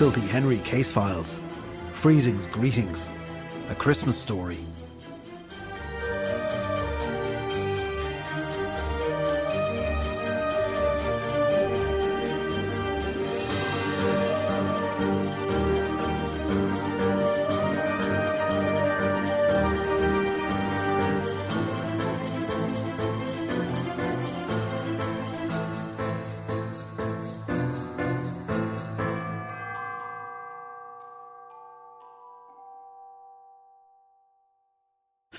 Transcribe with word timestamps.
Filthy 0.00 0.22
Henry 0.22 0.56
case 0.60 0.90
files, 0.90 1.38
Freezing's 1.92 2.46
greetings, 2.46 3.10
a 3.68 3.74
Christmas 3.74 4.16
story. 4.16 4.56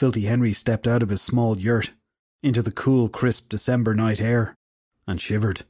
Filthy 0.02 0.22
Henry 0.22 0.52
stepped 0.52 0.88
out 0.88 1.04
of 1.04 1.10
his 1.10 1.22
small 1.22 1.60
yurt 1.60 1.92
into 2.42 2.64
the 2.64 2.72
cool, 2.72 3.08
crisp 3.08 3.50
December 3.50 3.94
night 3.94 4.20
air 4.20 4.56
and 5.06 5.22
shivered. 5.22 5.64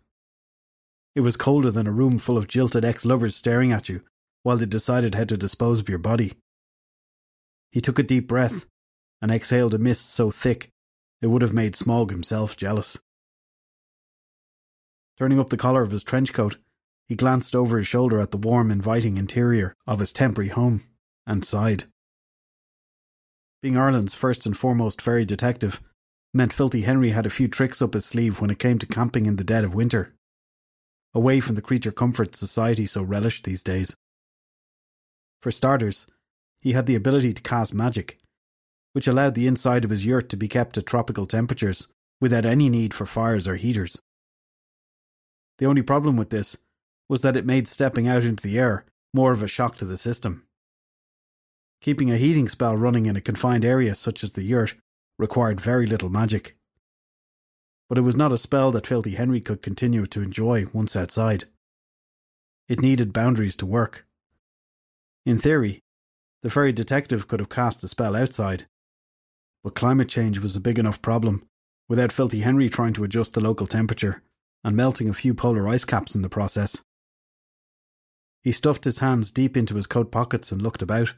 It 1.16 1.20
was 1.20 1.36
colder 1.36 1.70
than 1.70 1.86
a 1.86 1.92
room 1.92 2.18
full 2.18 2.38
of 2.38 2.48
jilted 2.48 2.86
ex 2.86 3.04
lovers 3.04 3.36
staring 3.36 3.74
at 3.74 3.90
you 3.90 4.04
while 4.44 4.56
they 4.56 4.66
decided 4.66 5.16
how 5.16 5.26
to 5.26 5.36
dispose 5.36 5.82
of 5.82 5.90
your 5.90 5.98
body. 5.98 6.32
He 7.74 7.82
took 7.82 8.00
a 8.00 8.04
deep 8.04 8.26
breath 8.26 8.68
and 9.22 9.32
exhaled 9.32 9.74
a 9.74 9.78
mist 9.78 10.10
so 10.10 10.32
thick 10.32 10.70
it 11.22 11.28
would 11.28 11.42
have 11.42 11.52
made 11.52 11.74
Smaug 11.74 12.10
himself 12.10 12.56
jealous. 12.56 13.02
Turning 15.18 15.42
up 15.42 15.50
the 15.50 15.58
collar 15.58 15.82
of 15.82 15.92
his 15.92 16.04
trench 16.04 16.32
coat, 16.32 16.56
he 17.06 17.16
glanced 17.16 17.54
over 17.54 17.76
his 17.76 17.88
shoulder 17.88 18.22
at 18.22 18.32
the 18.32 18.38
warm, 18.38 18.72
inviting 18.72 19.18
interior 19.18 19.76
of 19.86 20.00
his 20.00 20.14
temporary 20.14 20.52
home 20.52 20.84
and 21.28 21.44
sighed. 21.44 21.84
Being 23.62 23.78
Ireland's 23.78 24.16
first 24.16 24.46
and 24.48 24.58
foremost 24.58 25.02
fairy 25.02 25.24
detective 25.24 25.82
meant 26.34 26.54
Filthy 26.54 26.82
Henry 26.82 27.12
had 27.12 27.28
a 27.28 27.30
few 27.30 27.48
tricks 27.48 27.82
up 27.82 27.94
his 27.94 28.06
sleeve 28.06 28.42
when 28.42 28.50
it 28.50 28.58
came 28.58 28.80
to 28.80 28.88
camping 28.88 29.28
in 29.28 29.36
the 29.36 29.44
dead 29.44 29.64
of 29.64 29.76
winter, 29.76 30.16
away 31.14 31.40
from 31.40 31.56
the 31.56 31.62
creature 31.62 31.92
comforts 31.92 32.40
society 32.40 32.86
so 32.88 33.04
relished 33.04 33.44
these 33.44 33.62
days. 33.62 33.96
For 35.42 35.52
starters, 35.52 36.08
he 36.62 36.72
had 36.72 36.88
the 36.88 36.96
ability 36.96 37.34
to 37.34 37.42
cast 37.42 37.74
magic, 37.74 38.18
which 38.94 39.08
allowed 39.08 39.36
the 39.36 39.48
inside 39.48 39.84
of 39.84 39.92
his 39.92 40.06
yurt 40.06 40.30
to 40.30 40.38
be 40.38 40.48
kept 40.48 40.78
at 40.78 40.86
tropical 40.86 41.28
temperatures 41.28 41.88
without 42.20 42.46
any 42.46 42.70
need 42.70 42.94
for 42.94 43.06
fires 43.06 43.48
or 43.48 43.58
heaters. 43.58 44.02
The 45.60 45.66
only 45.68 45.82
problem 45.84 46.18
with 46.18 46.32
this 46.32 46.58
was 47.08 47.22
that 47.22 47.38
it 47.38 47.46
made 47.46 47.68
stepping 47.68 48.08
out 48.08 48.24
into 48.24 48.42
the 48.42 48.58
air 48.58 48.86
more 49.14 49.32
of 49.32 49.44
a 49.44 49.48
shock 49.48 49.78
to 49.78 49.86
the 49.86 49.98
system. 49.98 50.46
Keeping 51.82 52.12
a 52.12 52.18
heating 52.18 52.48
spell 52.48 52.78
running 52.78 53.08
in 53.08 53.16
a 53.16 53.22
confined 53.22 53.66
area 53.66 53.96
such 53.96 54.24
as 54.24 54.34
the 54.34 54.44
yurt 54.44 54.76
required 55.18 55.60
very 55.60 55.88
little 55.88 56.10
magic. 56.10 56.56
But 57.90 57.98
it 57.98 58.02
was 58.02 58.16
not 58.16 58.32
a 58.32 58.38
spell 58.38 58.72
that 58.72 58.88
Filthy 58.88 59.16
Henry 59.16 59.42
could 59.42 59.62
continue 59.62 60.06
to 60.06 60.22
enjoy 60.22 60.68
once 60.72 60.96
outside. 60.96 61.46
It 62.70 62.82
needed 62.82 63.12
boundaries 63.12 63.56
to 63.58 63.66
work. 63.66 64.06
In 65.26 65.40
theory, 65.40 65.82
the 66.44 66.50
fairy 66.50 66.72
detective 66.72 67.28
could 67.28 67.40
have 67.40 67.50
cast 67.50 67.82
the 67.82 67.88
spell 67.88 68.16
outside, 68.16 68.66
but 69.64 69.76
climate 69.76 70.10
change 70.10 70.40
was 70.40 70.56
a 70.56 70.62
big 70.62 70.80
enough 70.80 71.02
problem 71.02 71.48
without 71.90 72.12
Filthy 72.12 72.42
Henry 72.42 72.70
trying 72.70 72.94
to 72.94 73.04
adjust 73.04 73.34
the 73.34 73.42
local 73.42 73.68
temperature 73.68 74.24
and 74.64 74.76
melting 74.76 75.10
a 75.10 75.14
few 75.14 75.34
polar 75.34 75.68
ice 75.68 75.86
caps 75.86 76.16
in 76.16 76.22
the 76.22 76.30
process. 76.30 76.78
He 78.44 78.52
stuffed 78.52 78.86
his 78.86 79.00
hands 79.00 79.32
deep 79.32 79.58
into 79.58 79.76
his 79.76 79.88
coat 79.88 80.12
pockets 80.12 80.52
and 80.52 80.62
looked 80.62 80.82
about. 80.82 81.14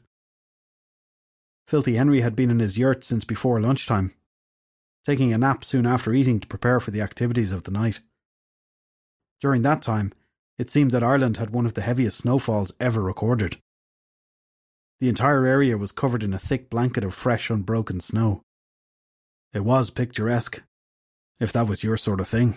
Filthy 1.67 1.95
Henry 1.95 2.21
had 2.21 2.35
been 2.35 2.49
in 2.49 2.59
his 2.59 2.77
yurt 2.77 3.03
since 3.03 3.25
before 3.25 3.59
lunchtime, 3.59 4.13
taking 5.05 5.33
a 5.33 5.37
nap 5.37 5.63
soon 5.63 5.85
after 5.85 6.13
eating 6.13 6.39
to 6.39 6.47
prepare 6.47 6.79
for 6.79 6.91
the 6.91 7.01
activities 7.01 7.51
of 7.51 7.63
the 7.63 7.71
night. 7.71 8.01
During 9.41 9.61
that 9.63 9.81
time, 9.81 10.13
it 10.57 10.69
seemed 10.69 10.91
that 10.91 11.03
Ireland 11.03 11.37
had 11.37 11.49
one 11.49 11.65
of 11.65 11.73
the 11.73 11.81
heaviest 11.81 12.19
snowfalls 12.19 12.71
ever 12.79 13.01
recorded. 13.01 13.57
The 14.99 15.09
entire 15.09 15.45
area 15.45 15.77
was 15.77 15.91
covered 15.91 16.23
in 16.23 16.33
a 16.33 16.39
thick 16.39 16.69
blanket 16.69 17.03
of 17.03 17.13
fresh, 17.13 17.49
unbroken 17.49 17.99
snow. 17.99 18.43
It 19.51 19.65
was 19.65 19.89
picturesque, 19.89 20.61
if 21.39 21.51
that 21.51 21.67
was 21.67 21.83
your 21.83 21.97
sort 21.97 22.19
of 22.19 22.27
thing. 22.27 22.55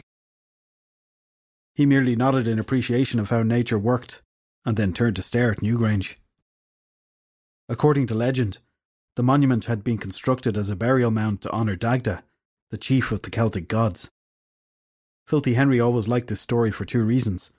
He 1.75 1.87
merely 1.87 2.17
nodded 2.17 2.47
in 2.47 2.59
appreciation 2.59 3.19
of 3.19 3.31
how 3.31 3.43
nature 3.43 3.78
worked, 3.78 4.23
and 4.65 4.77
then 4.77 4.93
turned 4.93 5.17
to 5.17 5.23
stare 5.23 5.53
at 5.53 5.61
Newgrange. 5.61 6.17
According 7.69 8.06
to 8.09 8.15
legend, 8.15 8.59
the 9.16 9.22
monument 9.22 9.65
had 9.65 9.82
been 9.82 9.97
constructed 9.97 10.59
as 10.59 10.69
a 10.69 10.77
burial 10.77 11.10
mound 11.10 11.41
to 11.41 11.50
honour 11.50 11.75
Dagda, 11.75 12.22
the 12.71 12.77
chief 12.77 13.10
of 13.10 13.22
the 13.22 13.31
Celtic 13.31 13.66
gods. 13.66 14.10
Filthy 15.27 15.54
Henry 15.54 15.81
always 15.81 16.06
liked 16.06 16.28
this 16.28 16.41
story 16.41 16.71
for 16.71 16.84
two 16.84 17.03
reasons. 17.03 17.50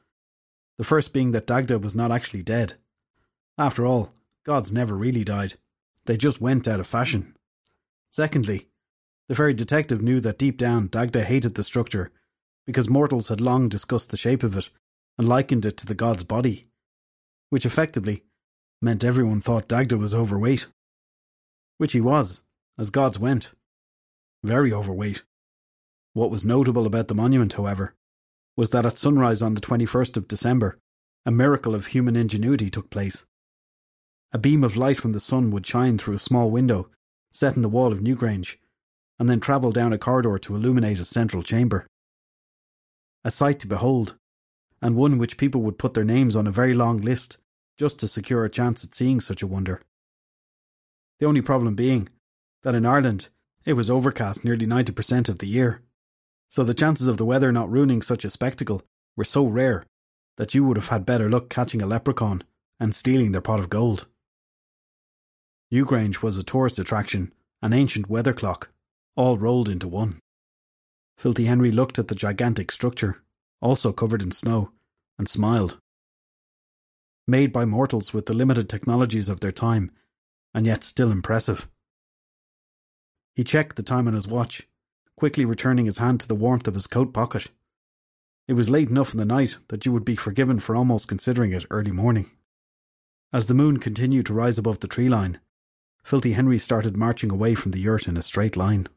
The 0.77 0.83
first 0.83 1.13
being 1.13 1.31
that 1.31 1.47
Dagda 1.47 1.79
was 1.79 1.95
not 1.95 2.11
actually 2.11 2.43
dead. 2.43 2.75
After 3.57 3.87
all, 3.87 4.13
gods 4.45 4.71
never 4.71 4.95
really 4.95 5.23
died, 5.23 5.55
they 6.05 6.15
just 6.15 6.39
went 6.39 6.67
out 6.67 6.79
of 6.79 6.85
fashion. 6.85 7.35
Secondly, 8.11 8.67
the 9.27 9.35
fairy 9.35 9.55
detective 9.55 10.01
knew 10.01 10.19
that 10.21 10.37
deep 10.37 10.57
down 10.57 10.87
Dagda 10.87 11.23
hated 11.23 11.55
the 11.55 11.63
structure 11.63 12.11
because 12.67 12.87
mortals 12.87 13.29
had 13.29 13.41
long 13.41 13.67
discussed 13.67 14.11
the 14.11 14.17
shape 14.17 14.43
of 14.43 14.55
it 14.55 14.69
and 15.17 15.27
likened 15.27 15.65
it 15.65 15.75
to 15.77 15.87
the 15.87 15.95
god's 15.95 16.23
body, 16.23 16.67
which 17.49 17.65
effectively 17.65 18.23
meant 18.79 19.03
everyone 19.03 19.41
thought 19.41 19.67
Dagda 19.67 19.97
was 19.97 20.13
overweight 20.13 20.67
which 21.77 21.93
he 21.93 22.01
was, 22.01 22.43
as 22.77 22.89
gods 22.89 23.19
went. 23.19 23.51
Very 24.43 24.71
overweight. 24.71 25.23
What 26.13 26.31
was 26.31 26.45
notable 26.45 26.85
about 26.85 27.07
the 27.07 27.15
monument, 27.15 27.53
however, 27.53 27.93
was 28.55 28.71
that 28.71 28.85
at 28.85 28.97
sunrise 28.97 29.41
on 29.41 29.53
the 29.53 29.61
21st 29.61 30.17
of 30.17 30.27
December, 30.27 30.79
a 31.25 31.31
miracle 31.31 31.75
of 31.75 31.87
human 31.87 32.15
ingenuity 32.15 32.69
took 32.69 32.89
place. 32.89 33.25
A 34.31 34.37
beam 34.37 34.63
of 34.63 34.75
light 34.75 34.97
from 34.97 35.11
the 35.11 35.19
sun 35.19 35.51
would 35.51 35.65
shine 35.65 35.97
through 35.97 36.15
a 36.15 36.19
small 36.19 36.49
window 36.49 36.89
set 37.31 37.55
in 37.55 37.61
the 37.61 37.69
wall 37.69 37.91
of 37.91 37.99
Newgrange, 37.99 38.57
and 39.19 39.29
then 39.29 39.39
travel 39.39 39.71
down 39.71 39.93
a 39.93 39.97
corridor 39.97 40.37
to 40.39 40.55
illuminate 40.55 40.99
a 40.99 41.05
central 41.05 41.43
chamber. 41.43 41.87
A 43.23 43.31
sight 43.31 43.59
to 43.59 43.67
behold, 43.67 44.15
and 44.81 44.95
one 44.95 45.17
which 45.17 45.37
people 45.37 45.61
would 45.61 45.77
put 45.77 45.93
their 45.93 46.03
names 46.03 46.35
on 46.35 46.47
a 46.47 46.51
very 46.51 46.73
long 46.73 46.97
list 46.97 47.37
just 47.77 47.99
to 47.99 48.07
secure 48.07 48.43
a 48.43 48.49
chance 48.49 48.83
at 48.83 48.95
seeing 48.95 49.19
such 49.19 49.43
a 49.43 49.47
wonder. 49.47 49.81
The 51.19 51.25
only 51.25 51.41
problem 51.41 51.75
being 51.75 52.09
that 52.63 52.75
in 52.75 52.85
Ireland 52.85 53.29
it 53.65 53.73
was 53.73 53.89
overcast 53.89 54.43
nearly 54.45 54.65
90% 54.65 55.29
of 55.29 55.39
the 55.39 55.47
year, 55.47 55.81
so 56.49 56.63
the 56.63 56.73
chances 56.73 57.07
of 57.07 57.17
the 57.17 57.25
weather 57.25 57.51
not 57.51 57.69
ruining 57.69 58.01
such 58.01 58.23
a 58.23 58.29
spectacle 58.29 58.81
were 59.15 59.23
so 59.23 59.45
rare 59.45 59.85
that 60.37 60.53
you 60.53 60.63
would 60.63 60.77
have 60.77 60.87
had 60.87 61.05
better 61.05 61.29
luck 61.29 61.49
catching 61.49 61.81
a 61.81 61.87
leprechaun 61.87 62.43
and 62.79 62.95
stealing 62.95 63.31
their 63.31 63.41
pot 63.41 63.59
of 63.59 63.69
gold. 63.69 64.07
Newgrange 65.73 66.21
was 66.21 66.37
a 66.37 66.43
tourist 66.43 66.79
attraction, 66.79 67.33
an 67.61 67.73
ancient 67.73 68.09
weather 68.09 68.33
clock, 68.33 68.69
all 69.15 69.37
rolled 69.37 69.67
into 69.67 69.87
one. 69.87 70.19
Filthy 71.17 71.45
Henry 71.45 71.71
looked 71.71 71.97
at 71.97 72.07
the 72.07 72.15
gigantic 72.15 72.71
structure, 72.71 73.23
also 73.59 73.91
covered 73.91 74.21
in 74.21 74.31
snow, 74.31 74.71
and 75.17 75.27
smiled. 75.27 75.79
Made 77.27 77.51
by 77.51 77.65
mortals 77.65 78.13
with 78.13 78.27
the 78.27 78.33
limited 78.33 78.69
technologies 78.69 79.27
of 79.27 79.39
their 79.39 79.51
time 79.51 79.91
and 80.53 80.65
yet 80.65 80.83
still 80.83 81.11
impressive. 81.11 81.67
He 83.35 83.43
checked 83.43 83.75
the 83.75 83.83
time 83.83 84.07
on 84.07 84.13
his 84.13 84.27
watch, 84.27 84.67
quickly 85.15 85.45
returning 85.45 85.85
his 85.85 85.99
hand 85.99 86.19
to 86.21 86.27
the 86.27 86.35
warmth 86.35 86.67
of 86.67 86.73
his 86.73 86.87
coat 86.87 87.13
pocket. 87.13 87.51
It 88.47 88.53
was 88.53 88.69
late 88.69 88.89
enough 88.89 89.13
in 89.13 89.19
the 89.19 89.25
night 89.25 89.57
that 89.67 89.85
you 89.85 89.91
would 89.91 90.05
be 90.05 90.15
forgiven 90.15 90.59
for 90.59 90.75
almost 90.75 91.07
considering 91.07 91.51
it 91.51 91.65
early 91.69 91.91
morning. 91.91 92.27
As 93.33 93.47
the 93.47 93.53
moon 93.53 93.77
continued 93.77 94.25
to 94.27 94.33
rise 94.33 94.57
above 94.57 94.79
the 94.79 94.87
tree 94.87 95.09
line, 95.09 95.39
Filthy 96.03 96.31
Henry 96.31 96.57
started 96.57 96.95
marching 96.95 97.29
away 97.29 97.55
from 97.55 97.71
the 97.71 97.79
yurt 97.81 98.07
in 98.07 98.15
a 98.15 98.23
straight 98.23 98.55
line. 98.55 98.87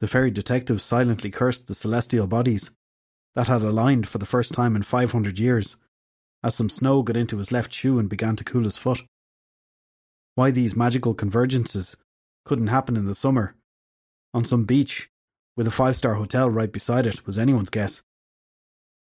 The 0.00 0.08
fairy 0.08 0.30
detective 0.30 0.80
silently 0.80 1.30
cursed 1.30 1.68
the 1.68 1.74
celestial 1.74 2.26
bodies 2.26 2.70
that 3.34 3.48
had 3.48 3.62
aligned 3.62 4.08
for 4.08 4.16
the 4.18 4.26
first 4.26 4.54
time 4.54 4.74
in 4.74 4.82
five 4.82 5.12
hundred 5.12 5.38
years, 5.38 5.76
as 6.42 6.54
some 6.54 6.70
snow 6.70 7.02
got 7.02 7.16
into 7.16 7.36
his 7.36 7.52
left 7.52 7.74
shoe 7.74 7.98
and 7.98 8.08
began 8.08 8.36
to 8.36 8.44
cool 8.44 8.64
his 8.64 8.76
foot. 8.76 9.00
Why 10.36 10.50
these 10.50 10.76
magical 10.76 11.14
convergences 11.14 11.96
couldn't 12.44 12.66
happen 12.66 12.94
in 12.94 13.06
the 13.06 13.14
summer, 13.14 13.54
on 14.34 14.44
some 14.44 14.64
beach, 14.64 15.08
with 15.56 15.66
a 15.66 15.70
five 15.70 15.96
star 15.96 16.14
hotel 16.14 16.50
right 16.50 16.70
beside 16.70 17.06
it, 17.06 17.26
was 17.26 17.38
anyone's 17.38 17.70
guess. 17.70 18.02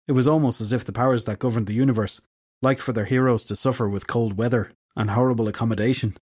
It 0.07 0.13
was 0.13 0.27
almost 0.27 0.61
as 0.61 0.71
if 0.71 0.85
the 0.85 0.93
powers 0.93 1.25
that 1.25 1.39
governed 1.39 1.67
the 1.67 1.73
universe 1.73 2.21
liked 2.61 2.81
for 2.81 2.93
their 2.93 3.03
heroes 3.03 3.43
to 3.45 3.57
suffer 3.57 3.89
with 3.89 4.07
cold 4.07 4.37
weather 4.37 4.71
and 4.95 5.09
horrible 5.09 5.49
accommodation, 5.49 6.15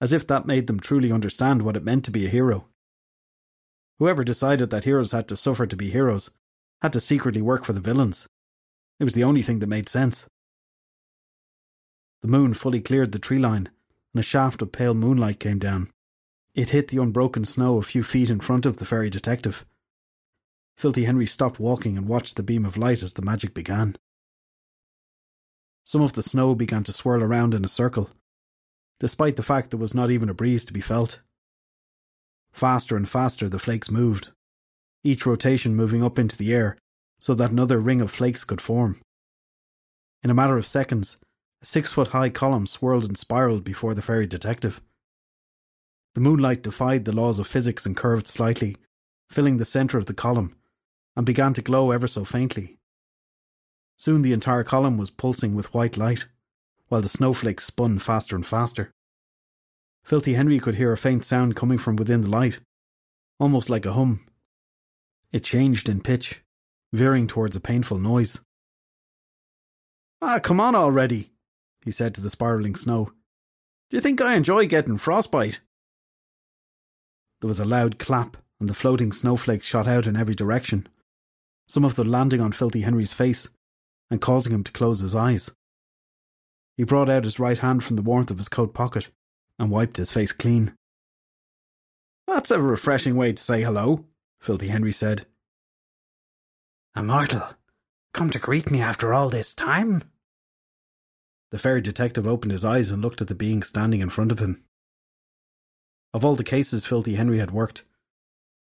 as 0.00 0.14
if 0.14 0.26
that 0.26 0.46
made 0.46 0.68
them 0.68 0.80
truly 0.80 1.12
understand 1.12 1.60
what 1.60 1.76
it 1.76 1.84
meant 1.84 2.06
to 2.06 2.10
be 2.10 2.24
a 2.24 2.30
hero. 2.30 2.66
Whoever 3.98 4.24
decided 4.24 4.70
that 4.70 4.84
heroes 4.84 5.12
had 5.12 5.28
to 5.28 5.36
suffer 5.36 5.66
to 5.66 5.76
be 5.76 5.90
heroes 5.90 6.30
had 6.80 6.94
to 6.94 7.00
secretly 7.02 7.42
work 7.42 7.66
for 7.66 7.74
the 7.74 7.80
villains. 7.80 8.26
It 8.98 9.04
was 9.04 9.12
the 9.12 9.24
only 9.24 9.42
thing 9.42 9.58
that 9.58 9.66
made 9.66 9.90
sense. 9.90 10.26
The 12.22 12.28
moon 12.28 12.54
fully 12.54 12.80
cleared 12.80 13.12
the 13.12 13.18
tree 13.18 13.38
line, 13.38 13.68
and 14.16 14.20
a 14.20 14.22
shaft 14.22 14.62
of 14.62 14.72
pale 14.72 14.94
moonlight 14.94 15.38
came 15.38 15.58
down. 15.58 15.90
It 16.54 16.70
hit 16.70 16.88
the 16.88 16.96
unbroken 16.96 17.44
snow 17.44 17.76
a 17.76 17.82
few 17.82 18.02
feet 18.02 18.30
in 18.30 18.40
front 18.40 18.64
of 18.64 18.78
the 18.78 18.86
fairy 18.86 19.10
detective. 19.10 19.66
Filthy 20.74 21.04
Henry 21.04 21.26
stopped 21.26 21.60
walking 21.60 21.98
and 21.98 22.08
watched 22.08 22.36
the 22.36 22.42
beam 22.42 22.64
of 22.64 22.78
light 22.78 23.02
as 23.02 23.12
the 23.12 23.20
magic 23.20 23.52
began. 23.52 23.94
Some 25.84 26.00
of 26.00 26.14
the 26.14 26.22
snow 26.22 26.54
began 26.54 26.82
to 26.84 26.94
swirl 26.94 27.22
around 27.22 27.52
in 27.52 27.62
a 27.62 27.68
circle, 27.68 28.08
despite 29.00 29.36
the 29.36 29.42
fact 29.42 29.70
there 29.70 29.78
was 29.78 29.94
not 29.94 30.10
even 30.10 30.30
a 30.30 30.34
breeze 30.34 30.64
to 30.64 30.72
be 30.72 30.80
felt. 30.80 31.20
Faster 32.52 32.96
and 32.96 33.06
faster 33.06 33.50
the 33.50 33.58
flakes 33.58 33.90
moved, 33.90 34.30
each 35.04 35.26
rotation 35.26 35.76
moving 35.76 36.02
up 36.02 36.18
into 36.18 36.38
the 36.38 36.54
air 36.54 36.78
so 37.18 37.34
that 37.34 37.50
another 37.50 37.78
ring 37.78 38.00
of 38.00 38.10
flakes 38.10 38.44
could 38.44 38.62
form. 38.62 38.98
In 40.22 40.30
a 40.30 40.34
matter 40.34 40.56
of 40.56 40.66
seconds, 40.66 41.18
six 41.66 41.90
foot 41.90 42.08
high 42.08 42.30
column 42.30 42.66
swirled 42.66 43.04
and 43.04 43.18
spiraled 43.18 43.64
before 43.64 43.92
the 43.92 44.00
fairy 44.00 44.26
detective. 44.26 44.80
The 46.14 46.20
moonlight 46.20 46.62
defied 46.62 47.04
the 47.04 47.12
laws 47.12 47.40
of 47.40 47.48
physics 47.48 47.84
and 47.84 47.96
curved 47.96 48.28
slightly, 48.28 48.76
filling 49.28 49.56
the 49.56 49.64
centre 49.64 49.98
of 49.98 50.06
the 50.06 50.14
column, 50.14 50.56
and 51.16 51.26
began 51.26 51.52
to 51.54 51.62
glow 51.62 51.90
ever 51.90 52.06
so 52.06 52.24
faintly. 52.24 52.78
Soon 53.96 54.22
the 54.22 54.32
entire 54.32 54.62
column 54.62 54.96
was 54.96 55.10
pulsing 55.10 55.54
with 55.54 55.74
white 55.74 55.96
light, 55.96 56.28
while 56.88 57.02
the 57.02 57.08
snowflakes 57.08 57.64
spun 57.64 57.98
faster 57.98 58.36
and 58.36 58.46
faster. 58.46 58.92
Filthy 60.04 60.34
Henry 60.34 60.60
could 60.60 60.76
hear 60.76 60.92
a 60.92 60.96
faint 60.96 61.24
sound 61.24 61.56
coming 61.56 61.78
from 61.78 61.96
within 61.96 62.22
the 62.22 62.30
light, 62.30 62.60
almost 63.40 63.68
like 63.68 63.84
a 63.84 63.92
hum. 63.92 64.20
It 65.32 65.42
changed 65.42 65.88
in 65.88 66.00
pitch, 66.00 66.42
veering 66.92 67.26
towards 67.26 67.56
a 67.56 67.60
painful 67.60 67.98
noise. 67.98 68.40
Ah, 70.22 70.38
come 70.38 70.60
on 70.60 70.74
already, 70.74 71.32
he 71.86 71.92
said 71.92 72.14
to 72.14 72.20
the 72.20 72.28
spiralling 72.28 72.74
snow. 72.74 73.12
Do 73.88 73.96
you 73.96 74.00
think 74.02 74.20
I 74.20 74.34
enjoy 74.34 74.66
getting 74.66 74.98
frostbite? 74.98 75.60
There 77.40 77.48
was 77.48 77.60
a 77.60 77.64
loud 77.64 77.98
clap, 77.98 78.36
and 78.58 78.68
the 78.68 78.74
floating 78.74 79.12
snowflakes 79.12 79.64
shot 79.64 79.86
out 79.86 80.06
in 80.06 80.16
every 80.16 80.34
direction, 80.34 80.88
some 81.68 81.84
of 81.84 81.94
them 81.94 82.08
landing 82.08 82.40
on 82.40 82.50
Filthy 82.50 82.80
Henry's 82.80 83.12
face 83.12 83.48
and 84.10 84.20
causing 84.20 84.52
him 84.52 84.64
to 84.64 84.72
close 84.72 85.00
his 85.00 85.14
eyes. 85.14 85.52
He 86.76 86.84
brought 86.84 87.08
out 87.08 87.24
his 87.24 87.38
right 87.38 87.58
hand 87.58 87.84
from 87.84 87.96
the 87.96 88.02
warmth 88.02 88.30
of 88.30 88.38
his 88.38 88.48
coat 88.48 88.74
pocket 88.74 89.10
and 89.58 89.70
wiped 89.70 89.96
his 89.96 90.10
face 90.10 90.32
clean. 90.32 90.76
That's 92.26 92.50
a 92.50 92.60
refreshing 92.60 93.14
way 93.14 93.32
to 93.32 93.42
say 93.42 93.62
hello, 93.62 94.06
Filthy 94.40 94.68
Henry 94.68 94.92
said. 94.92 95.26
Immortal, 96.96 97.54
come 98.12 98.30
to 98.30 98.40
greet 98.40 98.72
me 98.72 98.80
after 98.80 99.14
all 99.14 99.28
this 99.28 99.54
time? 99.54 100.02
The 101.56 101.62
fairy 101.62 101.80
detective 101.80 102.26
opened 102.26 102.52
his 102.52 102.66
eyes 102.66 102.90
and 102.90 103.00
looked 103.00 103.22
at 103.22 103.28
the 103.28 103.34
being 103.34 103.62
standing 103.62 104.02
in 104.02 104.10
front 104.10 104.30
of 104.30 104.40
him. 104.40 104.62
Of 106.12 106.22
all 106.22 106.34
the 106.34 106.44
cases 106.44 106.84
Filthy 106.84 107.14
Henry 107.14 107.38
had 107.38 107.50
worked, 107.50 107.82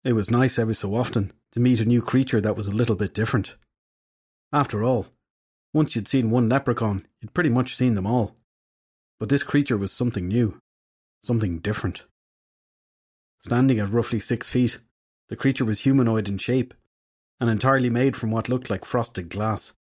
it 0.03 0.11
was 0.11 0.29
nice 0.29 0.59
every 0.59 0.75
so 0.75 0.93
often 0.93 1.31
to 1.53 1.61
meet 1.61 1.79
a 1.79 1.85
new 1.85 2.01
creature 2.01 2.41
that 2.41 2.57
was 2.57 2.67
a 2.67 2.75
little 2.75 2.97
bit 2.97 3.13
different. 3.13 3.55
After 4.51 4.83
all, 4.83 5.07
once 5.71 5.95
you'd 5.95 6.09
seen 6.09 6.31
one 6.31 6.49
leprechaun, 6.49 7.07
you'd 7.21 7.33
pretty 7.33 7.49
much 7.49 7.77
seen 7.77 7.95
them 7.95 8.05
all. 8.05 8.35
But 9.21 9.29
this 9.29 9.43
creature 9.43 9.77
was 9.77 9.93
something 9.93 10.27
new, 10.27 10.59
something 11.23 11.59
different. 11.59 12.03
Standing 13.39 13.79
at 13.79 13.89
roughly 13.89 14.19
six 14.19 14.49
feet, 14.49 14.79
the 15.29 15.37
creature 15.37 15.63
was 15.63 15.79
humanoid 15.79 16.27
in 16.27 16.37
shape 16.37 16.73
and 17.39 17.49
entirely 17.49 17.89
made 17.89 18.17
from 18.17 18.31
what 18.31 18.49
looked 18.49 18.69
like 18.69 18.83
frosted 18.83 19.29
glass. 19.29 19.75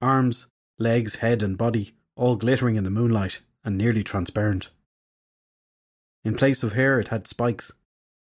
Arms, 0.00 0.46
legs, 0.80 1.16
head, 1.16 1.42
and 1.42 1.56
body 1.56 1.94
all 2.16 2.36
glittering 2.36 2.76
in 2.76 2.84
the 2.84 2.90
moonlight 2.90 3.40
and 3.64 3.78
nearly 3.78 4.02
transparent. 4.02 4.70
In 6.24 6.34
place 6.34 6.62
of 6.62 6.72
hair, 6.72 6.98
it 6.98 7.08
had 7.08 7.26
spikes, 7.26 7.72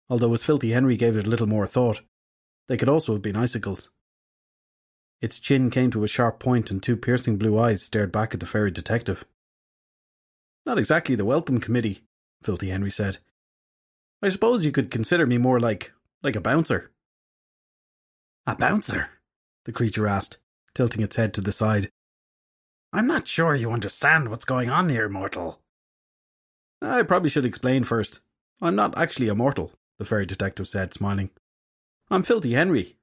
although 0.08 0.34
as 0.34 0.42
Filthy 0.42 0.72
Henry 0.72 0.96
gave 0.96 1.16
it 1.16 1.26
a 1.26 1.30
little 1.30 1.46
more 1.46 1.66
thought, 1.66 2.02
they 2.68 2.76
could 2.76 2.88
also 2.88 3.12
have 3.12 3.22
been 3.22 3.36
icicles. 3.36 3.90
Its 5.20 5.38
chin 5.38 5.70
came 5.70 5.90
to 5.90 6.04
a 6.04 6.08
sharp 6.08 6.38
point, 6.40 6.70
and 6.70 6.82
two 6.82 6.96
piercing 6.96 7.36
blue 7.36 7.58
eyes 7.58 7.82
stared 7.82 8.10
back 8.10 8.34
at 8.34 8.40
the 8.40 8.46
fairy 8.46 8.70
detective. 8.70 9.24
Not 10.66 10.78
exactly 10.78 11.14
the 11.14 11.24
welcome 11.24 11.60
committee, 11.60 12.02
Filthy 12.42 12.70
Henry 12.70 12.90
said. 12.90 13.18
I 14.22 14.28
suppose 14.28 14.64
you 14.64 14.72
could 14.72 14.90
consider 14.90 15.26
me 15.26 15.38
more 15.38 15.60
like 15.60 15.92
like 16.22 16.36
a 16.36 16.40
bouncer. 16.40 16.90
A 18.46 18.54
bouncer? 18.54 19.08
the 19.64 19.72
creature 19.72 20.06
asked, 20.06 20.38
tilting 20.74 21.02
its 21.02 21.16
head 21.16 21.32
to 21.34 21.40
the 21.40 21.52
side. 21.52 21.90
I'm 22.92 23.06
not 23.06 23.28
sure 23.28 23.54
you 23.54 23.70
understand 23.70 24.28
what's 24.28 24.44
going 24.44 24.68
on 24.68 24.88
here, 24.88 25.08
mortal. 25.08 25.60
I 26.82 27.02
probably 27.02 27.30
should 27.30 27.46
explain 27.46 27.84
first. 27.84 28.20
I'm 28.60 28.74
not 28.74 28.96
actually 28.98 29.28
a 29.28 29.34
mortal, 29.34 29.72
the 29.98 30.04
fairy 30.04 30.26
detective 30.26 30.68
said, 30.68 30.92
smiling. 30.92 31.30
I'm 32.10 32.22
Filthy 32.22 32.54
Henry. 32.54 32.96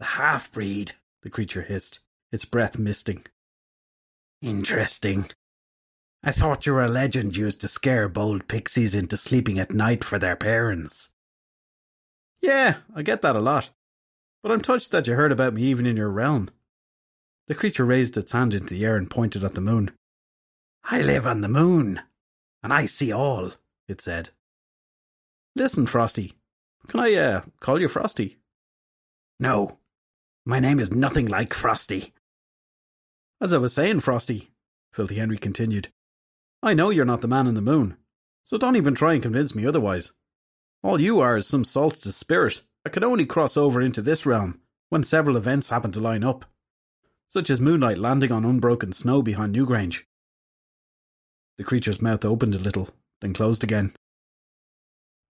The 0.00 0.06
half 0.06 0.50
breed, 0.50 0.92
the 1.22 1.30
creature 1.30 1.62
hissed, 1.62 2.00
its 2.32 2.44
breath 2.44 2.78
misting. 2.78 3.24
Interesting. 4.42 5.26
I 6.24 6.32
thought 6.32 6.66
you 6.66 6.74
were 6.74 6.84
a 6.84 6.88
legend 6.88 7.36
used 7.36 7.60
to 7.60 7.68
scare 7.68 8.08
bold 8.08 8.48
pixies 8.48 8.94
into 8.94 9.16
sleeping 9.16 9.58
at 9.58 9.72
night 9.72 10.02
for 10.02 10.18
their 10.18 10.36
parents. 10.36 11.10
Yeah, 12.42 12.76
I 12.94 13.02
get 13.02 13.22
that 13.22 13.36
a 13.36 13.40
lot. 13.40 13.70
But 14.42 14.50
I'm 14.52 14.60
touched 14.60 14.90
that 14.90 15.06
you 15.06 15.14
heard 15.14 15.32
about 15.32 15.54
me 15.54 15.62
even 15.64 15.86
in 15.86 15.96
your 15.96 16.10
realm. 16.10 16.48
The 17.50 17.56
creature 17.56 17.84
raised 17.84 18.16
its 18.16 18.30
hand 18.30 18.54
into 18.54 18.72
the 18.72 18.84
air 18.84 18.94
and 18.94 19.10
pointed 19.10 19.42
at 19.42 19.56
the 19.56 19.60
moon. 19.60 19.90
I 20.84 21.00
live 21.00 21.26
on 21.26 21.40
the 21.40 21.48
moon, 21.48 22.00
and 22.62 22.72
I 22.72 22.86
see 22.86 23.10
all, 23.10 23.54
it 23.88 24.00
said. 24.00 24.30
Listen, 25.56 25.86
Frosty. 25.86 26.34
Can 26.86 27.00
I, 27.00 27.12
uh, 27.14 27.42
call 27.58 27.80
you 27.80 27.88
Frosty? 27.88 28.38
No. 29.40 29.78
My 30.46 30.60
name 30.60 30.78
is 30.78 30.92
nothing 30.92 31.26
like 31.26 31.52
Frosty. 31.52 32.12
As 33.40 33.52
I 33.52 33.58
was 33.58 33.72
saying, 33.72 33.98
Frosty, 33.98 34.52
Filthy 34.92 35.16
Henry 35.16 35.36
continued, 35.36 35.88
I 36.62 36.72
know 36.72 36.90
you're 36.90 37.04
not 37.04 37.20
the 37.20 37.26
man 37.26 37.48
in 37.48 37.54
the 37.54 37.60
moon, 37.60 37.96
so 38.44 38.58
don't 38.58 38.76
even 38.76 38.94
try 38.94 39.14
and 39.14 39.22
convince 39.24 39.56
me 39.56 39.66
otherwise. 39.66 40.12
All 40.84 41.00
you 41.00 41.18
are 41.18 41.38
is 41.38 41.48
some 41.48 41.64
solstice 41.64 42.14
spirit 42.14 42.62
that 42.84 42.92
can 42.92 43.02
only 43.02 43.26
cross 43.26 43.56
over 43.56 43.80
into 43.80 44.02
this 44.02 44.24
realm 44.24 44.60
when 44.88 45.02
several 45.02 45.36
events 45.36 45.70
happen 45.70 45.90
to 45.90 45.98
line 45.98 46.22
up 46.22 46.44
such 47.30 47.48
as 47.48 47.60
moonlight 47.60 47.96
landing 47.96 48.32
on 48.32 48.44
unbroken 48.44 48.92
snow 48.92 49.22
behind 49.22 49.54
Newgrange. 49.54 50.02
The 51.58 51.64
creature's 51.64 52.02
mouth 52.02 52.24
opened 52.24 52.56
a 52.56 52.58
little, 52.58 52.88
then 53.20 53.32
closed 53.32 53.62
again. 53.62 53.92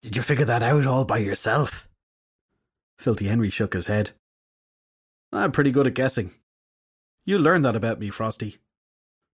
Did 0.03 0.17
you 0.17 0.23
figure 0.23 0.45
that 0.45 0.63
out 0.63 0.87
all 0.87 1.05
by 1.05 1.19
yourself? 1.19 1.89
Filthy 2.99 3.27
Henry 3.27 3.49
shook 3.49 3.75
his 3.75 3.87
head. 3.87 4.11
I'm 5.33 5.53
pretty 5.53 5.71
good 5.71 5.87
at 5.87 5.95
guessing. 5.95 6.33
You 7.25 7.39
learned 7.39 7.65
that 7.65 7.77
about 7.77 8.01
me, 8.01 8.11
Frosty. 8.11 8.59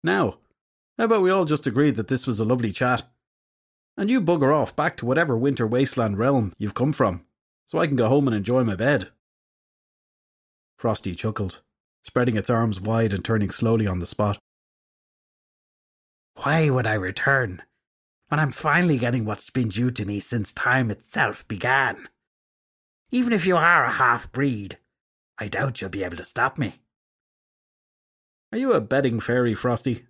Now, 0.04 0.40
how 0.98 1.06
about 1.06 1.22
we 1.22 1.30
all 1.30 1.46
just 1.46 1.68
agree 1.68 1.92
that 1.92 2.08
this 2.08 2.26
was 2.26 2.40
a 2.40 2.46
lovely 2.46 2.72
chat? 2.72 3.04
And 3.96 4.10
you 4.10 4.20
bugger 4.20 4.56
off 4.56 4.76
back 4.76 4.98
to 4.98 5.06
whatever 5.06 5.38
winter 5.38 5.68
wasteland 5.68 6.18
realm 6.18 6.54
you've 6.58 6.74
come 6.74 6.92
from, 6.92 7.24
so 7.66 7.78
I 7.78 7.86
can 7.86 7.96
go 7.96 8.10
home 8.10 8.28
and 8.28 8.36
enjoy 8.36 8.64
my 8.64 8.76
bed. 8.76 9.12
Frosty 10.80 11.14
chuckled 11.14 11.62
spreading 12.08 12.38
its 12.38 12.50
arms 12.50 12.80
wide 12.80 13.14
and 13.14 13.24
turning 13.24 13.50
slowly 13.50 13.86
on 13.86 14.00
the 14.00 14.06
spot. 14.06 14.40
Why 16.36 16.70
would 16.70 16.88
I 16.88 16.94
return 16.94 17.62
when 18.30 18.40
I'm 18.40 18.52
finally 18.52 18.98
getting 18.98 19.26
what's 19.26 19.50
been 19.50 19.68
due 19.68 19.92
to 19.92 20.06
me 20.06 20.22
since 20.22 20.54
time 20.54 20.90
itself 20.90 21.46
began? 21.48 22.08
Even 23.12 23.34
if 23.34 23.46
you 23.46 23.58
are 23.58 23.84
a 23.84 23.92
half 23.92 24.32
breed, 24.32 24.78
I 25.38 25.48
doubt 25.48 25.82
you'll 25.82 25.90
be 25.90 26.04
able 26.04 26.18
to 26.18 26.24
stop 26.24 26.58
me. 26.58 26.80
Are 28.54 28.58
you 28.58 28.74
a 28.74 28.82
betting 28.82 29.20
fairy, 29.20 29.54
Frosty? 29.54 30.06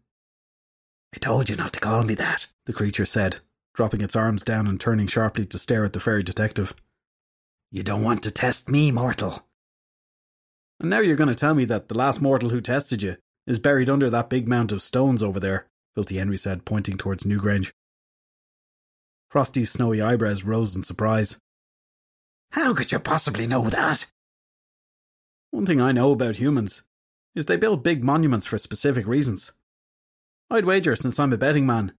I 1.15 1.17
told 1.17 1.49
you 1.49 1.55
not 1.55 1.73
to 1.73 1.79
call 1.79 2.03
me 2.03 2.13
that, 2.15 2.47
the 2.65 2.73
creature 2.73 3.05
said, 3.05 3.37
dropping 3.73 4.01
its 4.01 4.15
arms 4.15 4.43
down 4.43 4.67
and 4.67 4.79
turning 4.79 5.07
sharply 5.07 5.45
to 5.47 5.57
stare 5.57 5.85
at 5.85 5.93
the 5.93 5.99
fairy 5.99 6.21
detective. 6.21 6.75
You 7.71 7.81
don't 7.81 8.03
want 8.03 8.21
to 8.23 8.31
test 8.31 8.69
me, 8.69 8.91
mortal. 8.91 9.46
And 10.79 10.89
now 10.89 10.99
you're 10.99 11.15
going 11.15 11.29
to 11.29 11.35
tell 11.35 11.55
me 11.55 11.65
that 11.65 11.87
the 11.87 11.97
last 11.97 12.21
mortal 12.21 12.49
who 12.49 12.61
tested 12.61 13.01
you 13.01 13.17
is 13.47 13.59
buried 13.59 13.89
under 13.89 14.09
that 14.09 14.29
big 14.29 14.47
mound 14.47 14.71
of 14.71 14.83
stones 14.83 15.23
over 15.23 15.39
there, 15.39 15.67
Filthy 15.95 16.17
Henry 16.17 16.37
said, 16.37 16.65
pointing 16.65 16.97
towards 16.97 17.23
Newgrange. 17.23 17.71
Frosty's 19.29 19.71
snowy 19.71 20.01
eyebrows 20.01 20.43
rose 20.43 20.75
in 20.75 20.83
surprise. 20.83 21.37
How 22.51 22.73
could 22.73 22.91
you 22.91 22.99
possibly 22.99 23.47
know 23.47 23.69
that? 23.69 24.05
One 25.51 25.65
thing 25.65 25.81
I 25.81 25.91
know 25.91 26.11
about 26.11 26.37
humans 26.37 26.83
is 27.33 27.45
they 27.45 27.55
build 27.55 27.83
big 27.83 28.03
monuments 28.03 28.45
for 28.45 28.57
specific 28.57 29.07
reasons. 29.07 29.51
I'd 30.49 30.65
wager, 30.65 30.95
since 30.95 31.19
I'm 31.19 31.33
a 31.33 31.37
betting 31.37 31.65
man, 31.65 31.93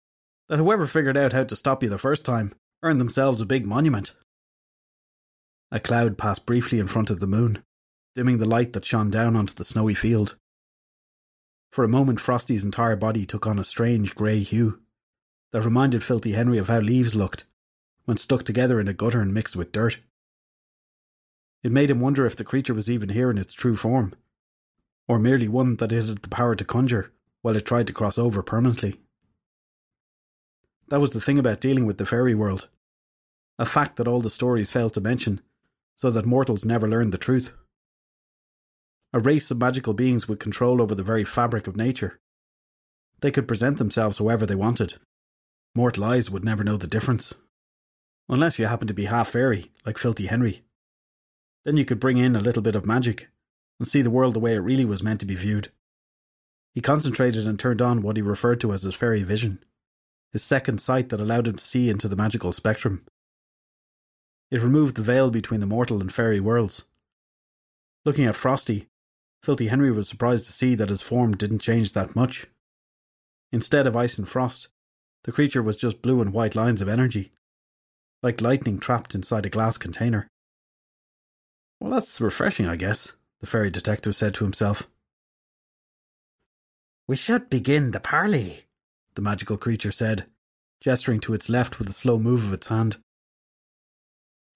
that 0.48 0.58
whoever 0.58 0.86
figured 0.86 1.16
out 1.16 1.32
how 1.32 1.44
to 1.44 1.56
stop 1.56 1.82
you 1.82 1.88
the 1.88 1.98
first 1.98 2.24
time 2.24 2.52
earned 2.82 3.00
themselves 3.00 3.40
a 3.40 3.46
big 3.46 3.66
monument. 3.66 4.14
A 5.70 5.80
cloud 5.80 6.16
passed 6.16 6.46
briefly 6.46 6.78
in 6.78 6.86
front 6.86 7.10
of 7.10 7.20
the 7.20 7.26
moon 7.26 7.62
dimming 8.14 8.38
the 8.38 8.48
light 8.48 8.72
that 8.72 8.84
shone 8.84 9.10
down 9.10 9.36
onto 9.36 9.54
the 9.54 9.64
snowy 9.64 9.94
field. 9.94 10.36
For 11.70 11.84
a 11.84 11.88
moment, 11.88 12.20
Frosty's 12.20 12.64
entire 12.64 12.96
body 12.96 13.26
took 13.26 13.46
on 13.46 13.58
a 13.58 13.64
strange 13.64 14.14
grey 14.14 14.40
hue 14.40 14.80
that 15.52 15.62
reminded 15.62 16.02
Filthy 16.02 16.32
Henry 16.32 16.58
of 16.58 16.68
how 16.68 16.80
leaves 16.80 17.14
looked 17.14 17.46
when 18.04 18.16
stuck 18.16 18.42
together 18.42 18.80
in 18.80 18.88
a 18.88 18.94
gutter 18.94 19.20
and 19.20 19.34
mixed 19.34 19.54
with 19.54 19.72
dirt. 19.72 19.98
It 21.62 21.72
made 21.72 21.90
him 21.90 22.00
wonder 22.00 22.24
if 22.24 22.36
the 22.36 22.44
creature 22.44 22.74
was 22.74 22.90
even 22.90 23.10
here 23.10 23.30
in 23.30 23.36
its 23.36 23.52
true 23.52 23.76
form, 23.76 24.14
or 25.06 25.18
merely 25.18 25.48
one 25.48 25.76
that 25.76 25.92
it 25.92 26.06
had 26.06 26.22
the 26.22 26.28
power 26.28 26.54
to 26.54 26.64
conjure 26.64 27.12
while 27.42 27.56
it 27.56 27.66
tried 27.66 27.86
to 27.88 27.92
cross 27.92 28.18
over 28.18 28.42
permanently. 28.42 29.00
That 30.88 31.00
was 31.00 31.10
the 31.10 31.20
thing 31.20 31.38
about 31.38 31.60
dealing 31.60 31.84
with 31.84 31.98
the 31.98 32.06
fairy 32.06 32.34
world, 32.34 32.68
a 33.58 33.66
fact 33.66 33.96
that 33.96 34.08
all 34.08 34.20
the 34.20 34.30
stories 34.30 34.70
failed 34.70 34.94
to 34.94 35.00
mention, 35.00 35.40
so 35.94 36.10
that 36.10 36.24
mortals 36.24 36.64
never 36.64 36.88
learned 36.88 37.12
the 37.12 37.18
truth. 37.18 37.52
A 39.12 39.20
race 39.20 39.50
of 39.50 39.58
magical 39.58 39.94
beings 39.94 40.28
with 40.28 40.38
control 40.38 40.82
over 40.82 40.94
the 40.94 41.02
very 41.02 41.24
fabric 41.24 41.66
of 41.66 41.76
nature. 41.76 42.20
They 43.20 43.30
could 43.30 43.48
present 43.48 43.78
themselves 43.78 44.18
however 44.18 44.44
they 44.44 44.54
wanted. 44.54 44.98
Mortal 45.74 46.04
eyes 46.04 46.30
would 46.30 46.44
never 46.44 46.62
know 46.62 46.76
the 46.76 46.86
difference. 46.86 47.34
Unless 48.28 48.58
you 48.58 48.66
happened 48.66 48.88
to 48.88 48.94
be 48.94 49.06
half 49.06 49.28
fairy, 49.30 49.70
like 49.86 49.96
Filthy 49.96 50.26
Henry. 50.26 50.62
Then 51.64 51.78
you 51.78 51.86
could 51.86 52.00
bring 52.00 52.18
in 52.18 52.36
a 52.36 52.40
little 52.40 52.62
bit 52.62 52.76
of 52.76 52.84
magic 52.84 53.28
and 53.78 53.88
see 53.88 54.02
the 54.02 54.10
world 54.10 54.34
the 54.34 54.40
way 54.40 54.54
it 54.54 54.58
really 54.58 54.84
was 54.84 55.02
meant 55.02 55.20
to 55.20 55.26
be 55.26 55.34
viewed. 55.34 55.70
He 56.74 56.82
concentrated 56.82 57.46
and 57.46 57.58
turned 57.58 57.80
on 57.80 58.02
what 58.02 58.16
he 58.16 58.22
referred 58.22 58.60
to 58.60 58.72
as 58.72 58.82
his 58.82 58.94
fairy 58.94 59.22
vision, 59.22 59.64
his 60.32 60.42
second 60.42 60.80
sight 60.80 61.08
that 61.08 61.20
allowed 61.20 61.48
him 61.48 61.56
to 61.56 61.64
see 61.64 61.88
into 61.88 62.08
the 62.08 62.16
magical 62.16 62.52
spectrum. 62.52 63.06
It 64.50 64.62
removed 64.62 64.96
the 64.96 65.02
veil 65.02 65.30
between 65.30 65.60
the 65.60 65.66
mortal 65.66 66.00
and 66.00 66.12
fairy 66.12 66.40
worlds. 66.40 66.84
Looking 68.04 68.26
at 68.26 68.36
Frosty, 68.36 68.87
Filthy 69.42 69.68
Henry 69.68 69.92
was 69.92 70.08
surprised 70.08 70.46
to 70.46 70.52
see 70.52 70.74
that 70.74 70.88
his 70.88 71.00
form 71.00 71.36
didn't 71.36 71.60
change 71.60 71.92
that 71.92 72.16
much. 72.16 72.46
Instead 73.52 73.86
of 73.86 73.96
ice 73.96 74.18
and 74.18 74.28
frost, 74.28 74.68
the 75.24 75.32
creature 75.32 75.62
was 75.62 75.76
just 75.76 76.02
blue 76.02 76.20
and 76.20 76.32
white 76.32 76.54
lines 76.54 76.82
of 76.82 76.88
energy, 76.88 77.32
like 78.22 78.40
lightning 78.40 78.78
trapped 78.78 79.14
inside 79.14 79.46
a 79.46 79.50
glass 79.50 79.78
container. 79.78 80.28
Well, 81.80 81.92
that's 81.92 82.20
refreshing, 82.20 82.66
I 82.66 82.76
guess, 82.76 83.14
the 83.40 83.46
fairy 83.46 83.70
detective 83.70 84.16
said 84.16 84.34
to 84.34 84.44
himself. 84.44 84.88
We 87.06 87.16
should 87.16 87.48
begin 87.48 87.92
the 87.92 88.00
parley, 88.00 88.64
the 89.14 89.22
magical 89.22 89.56
creature 89.56 89.92
said, 89.92 90.26
gesturing 90.80 91.20
to 91.20 91.34
its 91.34 91.48
left 91.48 91.78
with 91.78 91.88
a 91.88 91.92
slow 91.92 92.18
move 92.18 92.44
of 92.44 92.52
its 92.52 92.66
hand. 92.66 92.98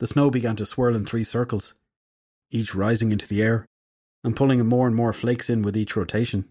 The 0.01 0.07
snow 0.07 0.31
began 0.31 0.57
to 0.57 0.67
swirl 0.67 0.97
in 0.97 1.07
three 1.07 1.25
circles, 1.25 1.75
each 2.51 2.75
rising 2.75 3.13
into 3.13 3.27
the 3.27 3.41
air 3.41 3.67
and 4.25 4.37
pulling 4.37 4.65
more 4.67 4.87
and 4.87 4.97
more 4.97 5.13
flakes 5.13 5.51
in 5.51 5.63
with 5.63 5.77
each 5.77 5.97
rotation. 5.97 6.49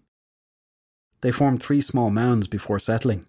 They 1.20 1.32
formed 1.32 1.62
three 1.62 1.80
small 1.80 2.10
mounds 2.10 2.46
before 2.48 2.78
settling, 2.78 3.26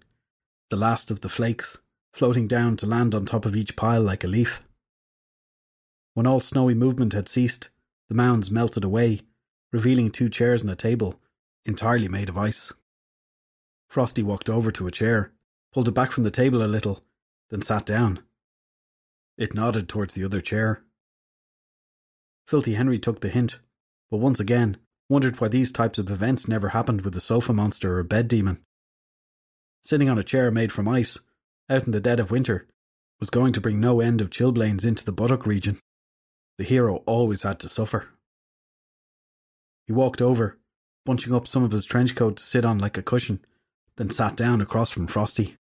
the 0.70 0.76
last 0.76 1.12
of 1.12 1.22
the 1.22 1.30
flakes 1.30 1.78
floating 2.14 2.48
down 2.48 2.78
to 2.78 2.86
land 2.86 3.16
on 3.16 3.26
top 3.26 3.46
of 3.46 3.56
each 3.56 3.76
pile 3.76 4.02
like 4.02 4.24
a 4.24 4.28
leaf. 4.28 4.62
When 6.14 6.28
all 6.28 6.40
snowy 6.40 6.76
movement 6.76 7.14
had 7.14 7.28
ceased, 7.28 7.70
the 8.08 8.16
mounds 8.16 8.52
melted 8.52 8.84
away, 8.84 9.22
revealing 9.72 10.12
two 10.12 10.30
chairs 10.30 10.62
and 10.62 10.70
a 10.70 10.76
table, 10.76 11.20
entirely 11.66 12.08
made 12.08 12.30
of 12.30 12.38
ice. 12.38 12.72
Frosty 13.90 14.22
walked 14.22 14.50
over 14.50 14.72
to 14.72 14.88
a 14.88 14.92
chair, 14.92 15.32
pulled 15.72 15.88
it 15.88 15.94
back 15.94 16.12
from 16.12 16.24
the 16.24 16.32
table 16.32 16.64
a 16.64 16.68
little, 16.68 17.04
then 17.50 17.62
sat 17.62 17.86
down. 17.86 18.20
It 19.38 19.56
nodded 19.56 19.90
towards 19.90 20.14
the 20.14 20.24
other 20.24 20.42
chair. 20.42 20.84
Filthy 22.48 22.76
Henry 22.76 23.00
took 23.00 23.22
the 23.22 23.30
hint, 23.30 23.60
but 24.14 24.20
once 24.20 24.40
again 24.40 24.78
wondered 25.10 25.42
why 25.42 25.48
these 25.48 25.72
types 25.72 25.98
of 25.98 26.12
events 26.12 26.48
never 26.48 26.70
happened 26.70 27.02
with 27.02 27.16
a 27.16 27.20
sofa 27.20 27.52
monster 27.52 27.98
or 27.98 28.04
bed 28.04 28.28
demon. 28.28 28.64
Sitting 29.84 30.08
on 30.08 30.20
a 30.20 30.24
chair 30.24 30.52
made 30.52 30.72
from 30.72 30.88
ice, 30.88 31.18
out 31.68 31.88
in 31.88 31.94
the 31.94 32.00
dead 32.00 32.20
of 32.20 32.30
winter, 32.30 32.68
was 33.20 33.32
going 33.32 33.54
to 33.54 33.60
bring 33.60 33.80
no 33.80 34.02
end 34.02 34.22
of 34.22 34.30
chilblains 34.30 34.86
into 34.86 35.04
the 35.04 35.12
buttock 35.12 35.48
region. 35.48 35.80
The 36.60 36.64
hero 36.64 36.98
always 37.08 37.42
had 37.42 37.60
to 37.62 37.68
suffer. 37.70 38.10
He 39.88 39.94
walked 39.94 40.22
over, 40.22 40.60
bunching 41.08 41.34
up 41.34 41.48
some 41.48 41.64
of 41.64 41.72
his 41.72 41.84
trench 41.84 42.16
coat 42.16 42.38
to 42.38 42.44
sit 42.44 42.64
on 42.64 42.78
like 42.78 43.00
a 43.00 43.02
cushion, 43.02 43.44
then 43.96 44.12
sat 44.12 44.36
down 44.36 44.62
across 44.62 44.92
from 44.92 45.08
Frosty. 45.08 45.58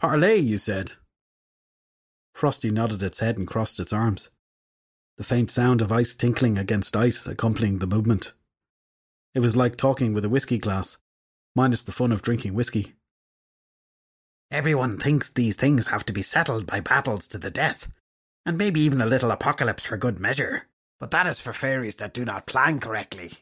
Parley, 0.00 0.38
you 0.38 0.58
said. 0.58 0.94
Frosty 2.34 2.72
nodded 2.72 3.04
its 3.04 3.20
head 3.20 3.38
and 3.38 3.46
crossed 3.46 3.78
its 3.78 3.92
arms, 3.92 4.30
the 5.20 5.24
faint 5.24 5.50
sound 5.50 5.82
of 5.82 5.92
ice 5.92 6.14
tinkling 6.14 6.56
against 6.56 6.96
ice 6.96 7.26
accompanying 7.26 7.78
the 7.78 7.86
movement. 7.86 8.32
It 9.34 9.40
was 9.40 9.54
like 9.54 9.76
talking 9.76 10.14
with 10.14 10.24
a 10.24 10.30
whiskey 10.30 10.56
glass, 10.56 10.96
minus 11.54 11.82
the 11.82 11.92
fun 11.92 12.10
of 12.10 12.22
drinking 12.22 12.54
whiskey. 12.54 12.94
Everyone 14.50 14.98
thinks 14.98 15.28
these 15.28 15.56
things 15.56 15.88
have 15.88 16.06
to 16.06 16.14
be 16.14 16.22
settled 16.22 16.66
by 16.66 16.80
battles 16.80 17.26
to 17.26 17.36
the 17.36 17.50
death, 17.50 17.86
and 18.46 18.56
maybe 18.56 18.80
even 18.80 19.02
a 19.02 19.06
little 19.06 19.30
apocalypse 19.30 19.84
for 19.84 19.98
good 19.98 20.18
measure. 20.18 20.62
But 20.98 21.10
that 21.10 21.26
is 21.26 21.38
for 21.38 21.52
fairies 21.52 21.96
that 21.96 22.14
do 22.14 22.24
not 22.24 22.46
plan 22.46 22.80
correctly. 22.80 23.32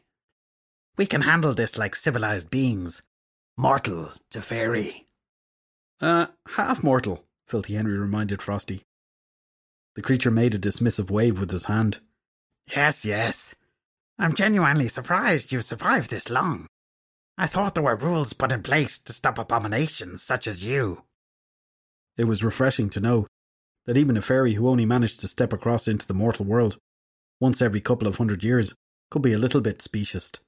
We 0.96 1.06
can 1.06 1.20
handle 1.20 1.54
this 1.54 1.78
like 1.78 1.94
civilized 1.94 2.50
beings, 2.50 3.04
mortal 3.56 4.10
to 4.32 4.42
fairy. 4.42 5.06
Uh, 6.00 6.26
half 6.56 6.82
mortal, 6.82 7.24
Filthy 7.46 7.74
Henry 7.74 7.96
reminded 7.96 8.42
Frosty. 8.42 8.82
The 9.98 10.02
creature 10.02 10.30
made 10.30 10.54
a 10.54 10.60
dismissive 10.60 11.10
wave 11.10 11.40
with 11.40 11.50
his 11.50 11.64
hand. 11.64 11.98
Yes, 12.68 13.04
yes. 13.04 13.56
I'm 14.16 14.32
genuinely 14.32 14.86
surprised 14.86 15.50
you've 15.50 15.64
survived 15.64 16.10
this 16.10 16.30
long. 16.30 16.68
I 17.36 17.48
thought 17.48 17.74
there 17.74 17.82
were 17.82 17.96
rules 17.96 18.32
put 18.32 18.52
in 18.52 18.62
place 18.62 18.96
to 18.98 19.12
stop 19.12 19.38
abominations 19.38 20.22
such 20.22 20.46
as 20.46 20.64
you. 20.64 21.02
It 22.16 22.26
was 22.28 22.44
refreshing 22.44 22.90
to 22.90 23.00
know 23.00 23.26
that 23.86 23.96
even 23.96 24.16
a 24.16 24.22
fairy 24.22 24.54
who 24.54 24.68
only 24.68 24.86
managed 24.86 25.18
to 25.18 25.26
step 25.26 25.52
across 25.52 25.88
into 25.88 26.06
the 26.06 26.14
mortal 26.14 26.44
world 26.44 26.78
once 27.40 27.60
every 27.60 27.80
couple 27.80 28.06
of 28.06 28.18
hundred 28.18 28.44
years 28.44 28.76
could 29.10 29.22
be 29.22 29.32
a 29.32 29.36
little 29.38 29.60
bit 29.60 29.82
speciest. 29.82 30.38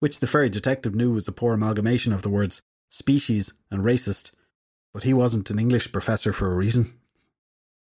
Which 0.00 0.18
the 0.18 0.26
fairy 0.26 0.48
detective 0.48 0.96
knew 0.96 1.12
was 1.12 1.28
a 1.28 1.32
poor 1.32 1.54
amalgamation 1.54 2.12
of 2.12 2.22
the 2.22 2.28
words 2.28 2.60
species 2.88 3.52
and 3.70 3.84
racist, 3.84 4.32
but 4.92 5.04
he 5.04 5.14
wasn't 5.14 5.48
an 5.48 5.60
English 5.60 5.92
professor 5.92 6.32
for 6.32 6.50
a 6.50 6.56
reason. 6.56 6.98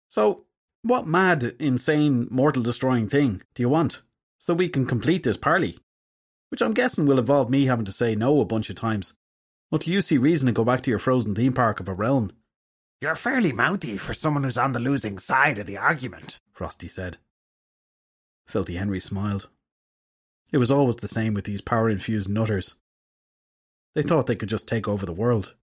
So, 0.09 0.45
what 0.83 1.07
mad, 1.07 1.55
insane, 1.59 2.27
mortal 2.29 2.61
destroying 2.61 3.09
thing 3.09 3.41
do 3.55 3.63
you 3.63 3.69
want 3.69 4.01
so 4.39 4.53
we 4.53 4.69
can 4.69 4.85
complete 4.85 5.23
this 5.23 5.37
parley? 5.37 5.79
Which 6.49 6.61
I'm 6.61 6.73
guessing 6.73 7.05
will 7.05 7.19
involve 7.19 7.49
me 7.49 7.65
having 7.65 7.85
to 7.85 7.91
say 7.91 8.15
no 8.15 8.39
a 8.39 8.45
bunch 8.45 8.69
of 8.69 8.75
times 8.75 9.15
until 9.71 9.93
you 9.93 10.01
see 10.03 10.17
reason 10.19 10.45
to 10.45 10.51
go 10.51 10.63
back 10.63 10.81
to 10.83 10.91
your 10.91 10.99
frozen 10.99 11.33
theme 11.33 11.53
park 11.53 11.79
of 11.79 11.87
a 11.87 11.93
realm 11.93 12.31
you're 13.03 13.15
fairly 13.15 13.51
mouthy 13.51 13.97
for 13.97 14.13
someone 14.13 14.45
who's 14.45 14.57
on 14.57 14.71
the 14.71 14.79
losing 14.79 15.19
side 15.19 15.57
of 15.57 15.65
the 15.65 15.77
argument, 15.77 16.39
Frosty 16.53 16.87
said. 16.87 17.17
Filthy 18.47 18.75
Henry 18.75 19.01
smiled. 19.01 19.49
It 20.53 20.57
was 20.57 20.71
always 20.71 20.95
the 20.95 21.09
same 21.09 21.33
with 21.33 21.43
these 21.43 21.59
power 21.59 21.89
infused 21.89 22.29
nutters. 22.29 22.75
They 23.93 24.03
thought 24.03 24.27
they 24.27 24.37
could 24.37 24.47
just 24.47 24.69
take 24.69 24.87
over 24.87 25.05
the 25.05 25.11
world. 25.11 25.53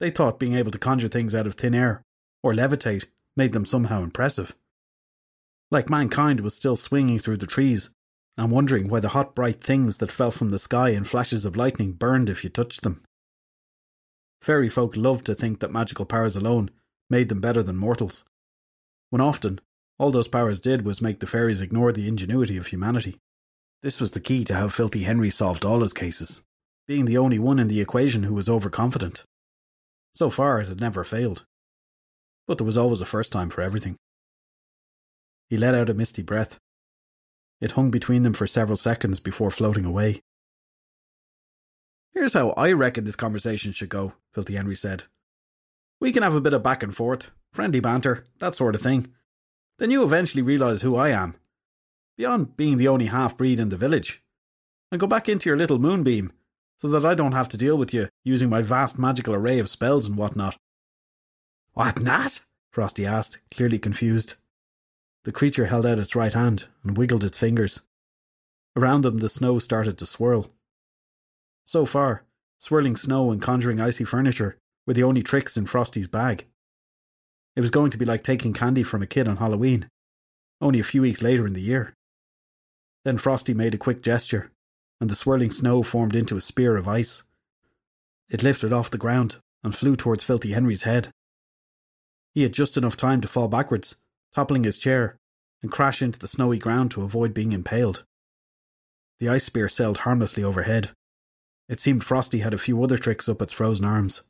They 0.00 0.10
thought 0.10 0.40
being 0.40 0.56
able 0.56 0.72
to 0.72 0.78
conjure 0.78 1.06
things 1.06 1.36
out 1.36 1.46
of 1.46 1.54
thin 1.54 1.72
air, 1.72 2.02
or 2.42 2.52
levitate, 2.52 3.06
made 3.36 3.52
them 3.52 3.64
somehow 3.64 4.02
impressive. 4.02 4.56
Like 5.70 5.90
mankind 5.90 6.40
was 6.40 6.54
still 6.54 6.76
swinging 6.76 7.18
through 7.18 7.38
the 7.38 7.46
trees 7.46 7.90
and 8.36 8.50
wondering 8.50 8.88
why 8.88 9.00
the 9.00 9.10
hot 9.10 9.34
bright 9.34 9.62
things 9.62 9.98
that 9.98 10.12
fell 10.12 10.30
from 10.30 10.50
the 10.50 10.58
sky 10.58 10.90
in 10.90 11.04
flashes 11.04 11.44
of 11.44 11.56
lightning 11.56 11.92
burned 11.92 12.30
if 12.30 12.44
you 12.44 12.50
touched 12.50 12.82
them. 12.82 13.02
Fairy 14.40 14.68
folk 14.68 14.96
loved 14.96 15.26
to 15.26 15.34
think 15.34 15.60
that 15.60 15.72
magical 15.72 16.06
powers 16.06 16.36
alone 16.36 16.70
made 17.10 17.28
them 17.28 17.40
better 17.40 17.62
than 17.62 17.76
mortals, 17.76 18.24
when 19.10 19.20
often 19.20 19.60
all 19.98 20.10
those 20.10 20.28
powers 20.28 20.60
did 20.60 20.84
was 20.84 21.02
make 21.02 21.20
the 21.20 21.26
fairies 21.26 21.60
ignore 21.60 21.92
the 21.92 22.06
ingenuity 22.06 22.56
of 22.56 22.68
humanity. 22.68 23.16
This 23.82 24.00
was 24.00 24.12
the 24.12 24.20
key 24.20 24.44
to 24.44 24.54
how 24.54 24.68
Filthy 24.68 25.02
Henry 25.02 25.30
solved 25.30 25.64
all 25.64 25.80
his 25.80 25.92
cases, 25.92 26.42
being 26.86 27.04
the 27.04 27.18
only 27.18 27.38
one 27.38 27.58
in 27.58 27.68
the 27.68 27.80
equation 27.80 28.22
who 28.22 28.34
was 28.34 28.48
overconfident. 28.48 29.24
So 30.14 30.30
far, 30.30 30.60
it 30.60 30.68
had 30.68 30.80
never 30.80 31.04
failed. 31.04 31.44
But 32.46 32.58
there 32.58 32.64
was 32.64 32.76
always 32.76 33.00
a 33.00 33.06
first 33.06 33.32
time 33.32 33.50
for 33.50 33.62
everything. 33.62 33.96
He 35.48 35.56
let 35.56 35.74
out 35.74 35.90
a 35.90 35.94
misty 35.94 36.22
breath. 36.22 36.58
It 37.60 37.72
hung 37.72 37.90
between 37.90 38.22
them 38.22 38.34
for 38.34 38.46
several 38.46 38.76
seconds 38.76 39.20
before 39.20 39.50
floating 39.50 39.84
away. 39.84 40.22
Here's 42.12 42.34
how 42.34 42.50
I 42.50 42.72
reckon 42.72 43.04
this 43.04 43.16
conversation 43.16 43.72
should 43.72 43.88
go, 43.88 44.14
Filthy 44.32 44.54
Henry 44.54 44.76
said, 44.76 45.04
we 46.00 46.12
can 46.12 46.22
have 46.22 46.34
a 46.34 46.40
bit 46.40 46.52
of 46.52 46.62
back 46.62 46.82
and 46.82 46.94
forth, 46.94 47.30
friendly 47.52 47.80
banter, 47.80 48.24
that 48.38 48.54
sort 48.54 48.74
of 48.74 48.80
thing. 48.80 49.12
Then 49.78 49.90
you 49.90 50.04
eventually 50.04 50.42
realise 50.42 50.82
who 50.82 50.96
I 50.96 51.08
am. 51.10 51.34
Beyond 52.16 52.56
being 52.56 52.76
the 52.76 52.88
only 52.88 53.06
half 53.06 53.36
breed 53.36 53.58
in 53.58 53.68
the 53.68 53.76
village. 53.76 54.22
And 54.92 55.00
go 55.00 55.06
back 55.06 55.28
into 55.28 55.48
your 55.48 55.56
little 55.56 55.78
moonbeam, 55.78 56.32
so 56.80 56.88
that 56.88 57.04
I 57.04 57.14
don't 57.14 57.32
have 57.32 57.48
to 57.50 57.56
deal 57.56 57.76
with 57.76 57.92
you 57.92 58.08
using 58.24 58.48
my 58.48 58.62
vast 58.62 58.98
magical 58.98 59.34
array 59.34 59.58
of 59.58 59.68
spells 59.68 60.06
and 60.06 60.16
whatnot. 60.16 60.56
What 61.72 62.00
not? 62.00 62.40
Frosty 62.70 63.04
asked, 63.04 63.38
clearly 63.50 63.78
confused. 63.78 64.34
The 65.24 65.32
creature 65.32 65.66
held 65.66 65.84
out 65.84 65.98
its 65.98 66.16
right 66.16 66.32
hand 66.32 66.66
and 66.82 66.96
wiggled 66.96 67.24
its 67.24 67.38
fingers. 67.38 67.80
Around 68.76 69.02
them 69.02 69.18
the 69.18 69.28
snow 69.28 69.58
started 69.58 69.98
to 69.98 70.06
swirl. 70.06 70.50
So 71.64 71.84
far, 71.84 72.24
swirling 72.58 72.96
snow 72.96 73.30
and 73.30 73.42
conjuring 73.42 73.80
icy 73.80 74.04
furniture 74.04 74.56
were 74.86 74.94
the 74.94 75.02
only 75.02 75.22
tricks 75.22 75.56
in 75.56 75.66
Frosty's 75.66 76.06
bag. 76.06 76.46
It 77.56 77.60
was 77.60 77.70
going 77.70 77.90
to 77.90 77.98
be 77.98 78.04
like 78.04 78.22
taking 78.22 78.52
candy 78.52 78.82
from 78.82 79.02
a 79.02 79.06
kid 79.06 79.28
on 79.28 79.38
Halloween, 79.38 79.90
only 80.60 80.80
a 80.80 80.84
few 80.84 81.02
weeks 81.02 81.22
later 81.22 81.46
in 81.46 81.54
the 81.54 81.60
year. 81.60 81.94
Then 83.04 83.18
Frosty 83.18 83.52
made 83.52 83.74
a 83.74 83.78
quick 83.78 84.00
gesture, 84.00 84.50
and 85.00 85.10
the 85.10 85.16
swirling 85.16 85.50
snow 85.50 85.82
formed 85.82 86.16
into 86.16 86.36
a 86.36 86.40
spear 86.40 86.76
of 86.76 86.88
ice. 86.88 87.24
It 88.28 88.42
lifted 88.42 88.72
off 88.72 88.90
the 88.90 88.98
ground 88.98 89.38
and 89.62 89.74
flew 89.74 89.96
towards 89.96 90.24
Filthy 90.24 90.52
Henry's 90.52 90.84
head. 90.84 91.10
He 92.34 92.42
had 92.42 92.52
just 92.52 92.76
enough 92.76 92.96
time 92.96 93.20
to 93.20 93.28
fall 93.28 93.48
backwards, 93.48 93.96
toppling 94.34 94.64
his 94.64 94.78
chair, 94.78 95.18
and 95.62 95.72
crash 95.72 96.02
into 96.02 96.18
the 96.18 96.28
snowy 96.28 96.58
ground 96.58 96.90
to 96.92 97.02
avoid 97.02 97.34
being 97.34 97.52
impaled. 97.52 98.04
The 99.20 99.28
ice 99.28 99.44
spear 99.44 99.68
sailed 99.68 99.98
harmlessly 99.98 100.44
overhead. 100.44 100.90
It 101.68 101.80
seemed 101.80 102.04
Frosty 102.04 102.40
had 102.40 102.54
a 102.54 102.58
few 102.58 102.82
other 102.82 102.96
tricks 102.96 103.28
up 103.28 103.42
its 103.42 103.52
frozen 103.52 103.84
arms. 103.84 104.22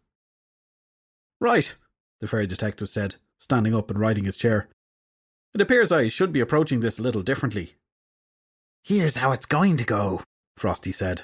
Right, 1.41 1.75
the 2.21 2.27
fairy 2.27 2.47
detective 2.47 2.89
said, 2.89 3.17
standing 3.39 3.75
up 3.75 3.91
and 3.91 4.01
righting 4.01 4.25
his 4.25 4.37
chair. 4.37 4.69
It 5.55 5.61
appears 5.61 5.93
I 5.93 6.09
should 6.09 6.33
be 6.33 6.41
approaching 6.41 6.81
this 6.81 6.99
a 6.99 7.03
little 7.03 7.23
differently. 7.23 7.75
Here's 8.83 9.17
how 9.17 9.33
it's 9.33 9.47
going 9.47 9.77
to 9.77 9.85
go, 9.85 10.23
Frosty 10.57 10.93
said. 10.93 11.23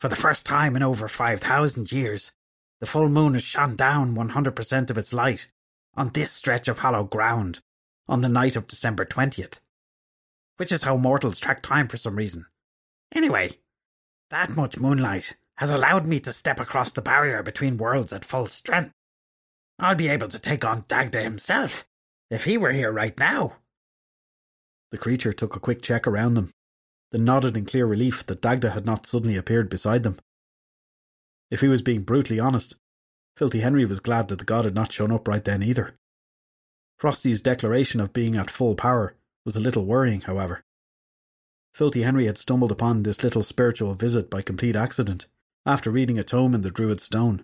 For 0.00 0.08
the 0.08 0.16
first 0.16 0.46
time 0.46 0.76
in 0.76 0.82
over 0.82 1.08
5,000 1.08 1.92
years, 1.92 2.32
the 2.80 2.86
full 2.86 3.08
moon 3.08 3.34
has 3.34 3.42
shone 3.42 3.76
down 3.76 4.14
100% 4.14 4.90
of 4.90 4.98
its 4.98 5.12
light 5.12 5.46
on 6.00 6.08
this 6.14 6.32
stretch 6.32 6.66
of 6.66 6.78
hollow 6.78 7.04
ground 7.04 7.60
on 8.08 8.22
the 8.22 8.28
night 8.28 8.56
of 8.56 8.66
December 8.66 9.04
20th. 9.04 9.60
Which 10.56 10.72
is 10.72 10.84
how 10.84 10.96
mortals 10.96 11.38
track 11.38 11.62
time 11.62 11.88
for 11.88 11.98
some 11.98 12.16
reason. 12.16 12.46
Anyway, 13.14 13.58
that 14.30 14.56
much 14.56 14.78
moonlight 14.78 15.34
has 15.58 15.68
allowed 15.68 16.06
me 16.06 16.18
to 16.20 16.32
step 16.32 16.58
across 16.58 16.90
the 16.90 17.02
barrier 17.02 17.42
between 17.42 17.76
worlds 17.76 18.14
at 18.14 18.24
full 18.24 18.46
strength. 18.46 18.94
I'll 19.78 19.94
be 19.94 20.08
able 20.08 20.28
to 20.28 20.38
take 20.38 20.64
on 20.64 20.84
Dagda 20.88 21.20
himself 21.20 21.86
if 22.30 22.44
he 22.44 22.56
were 22.56 22.72
here 22.72 22.90
right 22.90 23.18
now. 23.18 23.56
The 24.92 24.98
creature 24.98 25.34
took 25.34 25.54
a 25.54 25.60
quick 25.60 25.82
check 25.82 26.06
around 26.06 26.32
them, 26.32 26.50
then 27.12 27.26
nodded 27.26 27.58
in 27.58 27.66
clear 27.66 27.84
relief 27.84 28.24
that 28.24 28.40
Dagda 28.40 28.70
had 28.70 28.86
not 28.86 29.04
suddenly 29.04 29.36
appeared 29.36 29.68
beside 29.68 30.02
them. 30.02 30.18
If 31.50 31.60
he 31.60 31.68
was 31.68 31.82
being 31.82 32.04
brutally 32.04 32.40
honest, 32.40 32.76
Filthy 33.36 33.60
Henry 33.60 33.84
was 33.84 34.00
glad 34.00 34.28
that 34.28 34.38
the 34.38 34.44
god 34.44 34.64
had 34.64 34.74
not 34.74 34.92
shown 34.92 35.10
up 35.10 35.26
right 35.26 35.44
then 35.44 35.62
either. 35.62 35.94
Frosty's 36.98 37.40
declaration 37.40 38.00
of 38.00 38.12
being 38.12 38.36
at 38.36 38.50
full 38.50 38.74
power 38.74 39.14
was 39.44 39.56
a 39.56 39.60
little 39.60 39.86
worrying, 39.86 40.20
however. 40.20 40.62
Filthy 41.74 42.02
Henry 42.02 42.26
had 42.26 42.36
stumbled 42.36 42.72
upon 42.72 43.02
this 43.02 43.22
little 43.22 43.42
spiritual 43.42 43.94
visit 43.94 44.28
by 44.28 44.42
complete 44.42 44.76
accident, 44.76 45.26
after 45.64 45.90
reading 45.90 46.18
a 46.18 46.24
tome 46.24 46.54
in 46.54 46.62
the 46.62 46.70
Druid 46.70 47.00
Stone, 47.00 47.42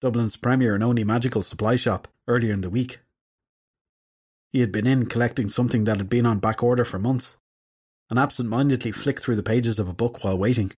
Dublin's 0.00 0.36
premier 0.36 0.74
and 0.74 0.84
only 0.84 1.04
magical 1.04 1.42
supply 1.42 1.76
shop, 1.76 2.08
earlier 2.28 2.52
in 2.52 2.60
the 2.60 2.70
week. 2.70 3.00
He 4.52 4.60
had 4.60 4.70
been 4.70 4.86
in 4.86 5.06
collecting 5.06 5.48
something 5.48 5.84
that 5.84 5.96
had 5.96 6.08
been 6.08 6.26
on 6.26 6.38
back 6.38 6.62
order 6.62 6.84
for 6.84 6.98
months, 6.98 7.38
and 8.10 8.18
absent 8.18 8.48
mindedly 8.48 8.92
flicked 8.92 9.22
through 9.22 9.36
the 9.36 9.42
pages 9.42 9.78
of 9.78 9.88
a 9.88 9.94
book 9.94 10.22
while 10.22 10.38
waiting. 10.38 10.72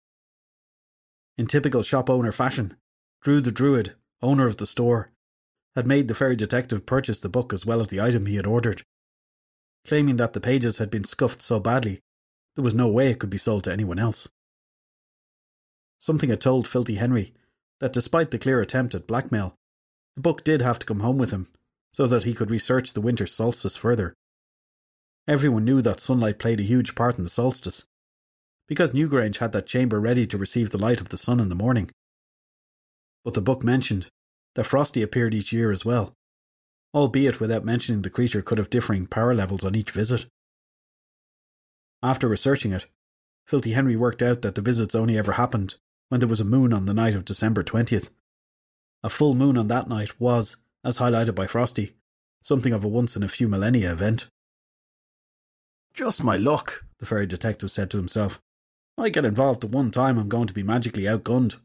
In 1.38 1.48
typical 1.48 1.84
shop 1.84 2.10
owner 2.10 2.32
fashion, 2.32 2.77
Drew 3.22 3.42
the 3.42 3.51
Druid, 3.51 3.96
owner 4.22 4.48
of 4.48 4.58
the 4.58 4.68
store, 4.68 5.12
had 5.75 5.88
made 5.88 6.08
the 6.08 6.16
fairy 6.16 6.36
detective 6.36 6.86
purchase 6.86 7.20
the 7.20 7.30
book 7.30 7.53
as 7.53 7.66
well 7.66 7.80
as 7.80 7.90
the 7.90 8.01
item 8.01 8.25
he 8.25 8.36
had 8.36 8.48
ordered, 8.48 8.84
claiming 9.86 10.18
that 10.18 10.34
the 10.34 10.42
pages 10.42 10.77
had 10.77 10.90
been 10.90 11.03
scuffed 11.03 11.42
so 11.42 11.60
badly 11.60 12.01
there 12.56 12.64
was 12.64 12.74
no 12.74 12.88
way 12.88 13.12
it 13.12 13.20
could 13.20 13.30
be 13.30 13.38
sold 13.38 13.64
to 13.64 13.72
anyone 13.72 14.00
else. 14.00 14.27
Something 16.00 16.32
had 16.32 16.42
told 16.42 16.68
Filthy 16.68 16.96
Henry 16.96 17.34
that 17.80 17.94
despite 17.94 18.32
the 18.32 18.40
clear 18.40 18.60
attempt 18.60 18.96
at 18.96 19.06
blackmail, 19.06 19.53
the 20.16 20.22
book 20.22 20.44
did 20.44 20.62
have 20.62 20.80
to 20.80 20.86
come 20.86 21.01
home 21.01 21.20
with 21.20 21.30
him 21.30 21.48
so 21.92 22.08
that 22.08 22.24
he 22.24 22.34
could 22.34 22.50
research 22.50 22.94
the 22.94 23.01
winter 23.01 23.27
solstice 23.27 23.75
further. 23.75 24.16
Everyone 25.27 25.66
knew 25.66 25.82
that 25.84 26.00
sunlight 26.00 26.40
played 26.40 26.60
a 26.60 26.64
huge 26.64 26.96
part 26.96 27.18
in 27.18 27.24
the 27.24 27.30
solstice, 27.30 27.86
because 28.68 28.92
Newgrange 28.92 29.38
had 29.38 29.51
that 29.51 29.68
chamber 29.68 30.00
ready 30.00 30.25
to 30.27 30.38
receive 30.38 30.72
the 30.72 30.77
light 30.77 31.00
of 31.00 31.10
the 31.10 31.18
sun 31.18 31.40
in 31.40 31.50
the 31.50 31.56
morning. 31.56 31.92
But 33.27 33.33
the 33.33 33.42
book 33.42 33.61
mentioned 33.61 34.09
that 34.55 34.63
Frosty 34.63 35.01
appeared 35.01 35.33
each 35.33 35.51
year 35.51 35.70
as 35.70 35.83
well, 35.83 36.13
albeit 36.94 37.42
without 37.42 37.66
mentioning 37.66 38.01
the 38.01 38.09
creature 38.09 38.42
could 38.42 38.57
have 38.57 38.70
differing 38.70 39.05
power 39.05 39.35
levels 39.35 39.66
on 39.66 39.75
each 39.75 39.92
visit. 39.92 40.27
After 42.01 42.29
researching 42.29 42.72
it, 42.72 42.85
Filthy 43.46 43.74
Henry 43.74 43.98
worked 43.98 44.22
out 44.22 44.44
that 44.44 44.55
the 44.55 44.61
visits 44.61 44.96
only 44.96 45.18
ever 45.18 45.33
happened 45.33 45.75
when 46.07 46.22
there 46.22 46.29
was 46.29 46.40
a 46.40 46.46
moon 46.46 46.72
on 46.72 46.85
the 46.85 46.94
night 46.94 47.16
of 47.16 47.25
December 47.25 47.66
20th. 47.66 48.11
A 49.03 49.09
full 49.09 49.35
moon 49.35 49.57
on 49.57 49.68
that 49.68 49.90
night 49.90 50.22
was, 50.22 50.55
as 50.85 51.00
highlighted 51.00 51.35
by 51.35 51.48
Frosty, 51.48 51.98
something 52.42 52.72
of 52.72 52.85
a 52.85 52.87
once 52.87 53.18
in 53.18 53.24
a 53.24 53.27
few 53.27 53.50
millennia 53.50 53.92
event. 53.92 54.29
Just 55.94 56.24
my 56.24 56.37
luck, 56.37 56.85
the 57.00 57.05
fairy 57.05 57.27
detective 57.27 57.72
said 57.72 57.90
to 57.90 57.98
himself. 57.98 58.40
I 58.98 59.09
get 59.09 59.25
involved 59.25 59.59
the 59.59 59.68
one 59.68 59.92
time 59.92 60.18
I'm 60.18 60.29
going 60.29 60.48
to 60.48 60.53
be 60.53 60.63
magically 60.63 61.03
outgunned. 61.03 61.57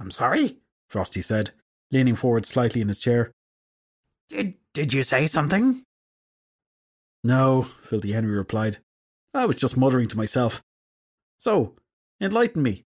I'm 0.00 0.10
sorry? 0.10 0.58
Frosty 0.88 1.22
said, 1.22 1.50
leaning 1.90 2.16
forward 2.16 2.46
slightly 2.46 2.80
in 2.80 2.88
his 2.88 2.98
chair. 2.98 3.32
Did, 4.28 4.56
did 4.74 4.92
you 4.92 5.02
say 5.02 5.26
something? 5.26 5.82
No, 7.24 7.62
Filthy 7.62 8.12
Henry 8.12 8.36
replied. 8.36 8.78
I 9.34 9.46
was 9.46 9.56
just 9.56 9.76
muttering 9.76 10.08
to 10.08 10.16
myself. 10.16 10.62
So, 11.38 11.74
enlighten 12.20 12.62
me. 12.62 12.84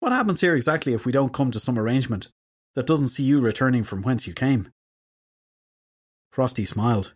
What 0.00 0.12
happens 0.12 0.40
here 0.40 0.54
exactly 0.54 0.92
if 0.92 1.06
we 1.06 1.12
don't 1.12 1.32
come 1.32 1.50
to 1.50 1.60
some 1.60 1.78
arrangement 1.78 2.28
that 2.74 2.86
doesn't 2.86 3.08
see 3.08 3.22
you 3.22 3.40
returning 3.40 3.84
from 3.84 4.02
whence 4.02 4.26
you 4.26 4.34
came? 4.34 4.70
Frosty 6.32 6.66
smiled, 6.66 7.14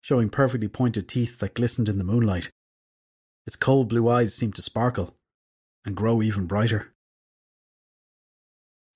showing 0.00 0.28
perfectly 0.28 0.68
pointed 0.68 1.08
teeth 1.08 1.38
that 1.38 1.54
glistened 1.54 1.88
in 1.88 1.98
the 1.98 2.04
moonlight. 2.04 2.50
Its 3.46 3.56
cold 3.56 3.88
blue 3.88 4.08
eyes 4.08 4.34
seemed 4.34 4.54
to 4.56 4.62
sparkle 4.62 5.14
and 5.84 5.96
grow 5.96 6.20
even 6.22 6.46
brighter. 6.46 6.92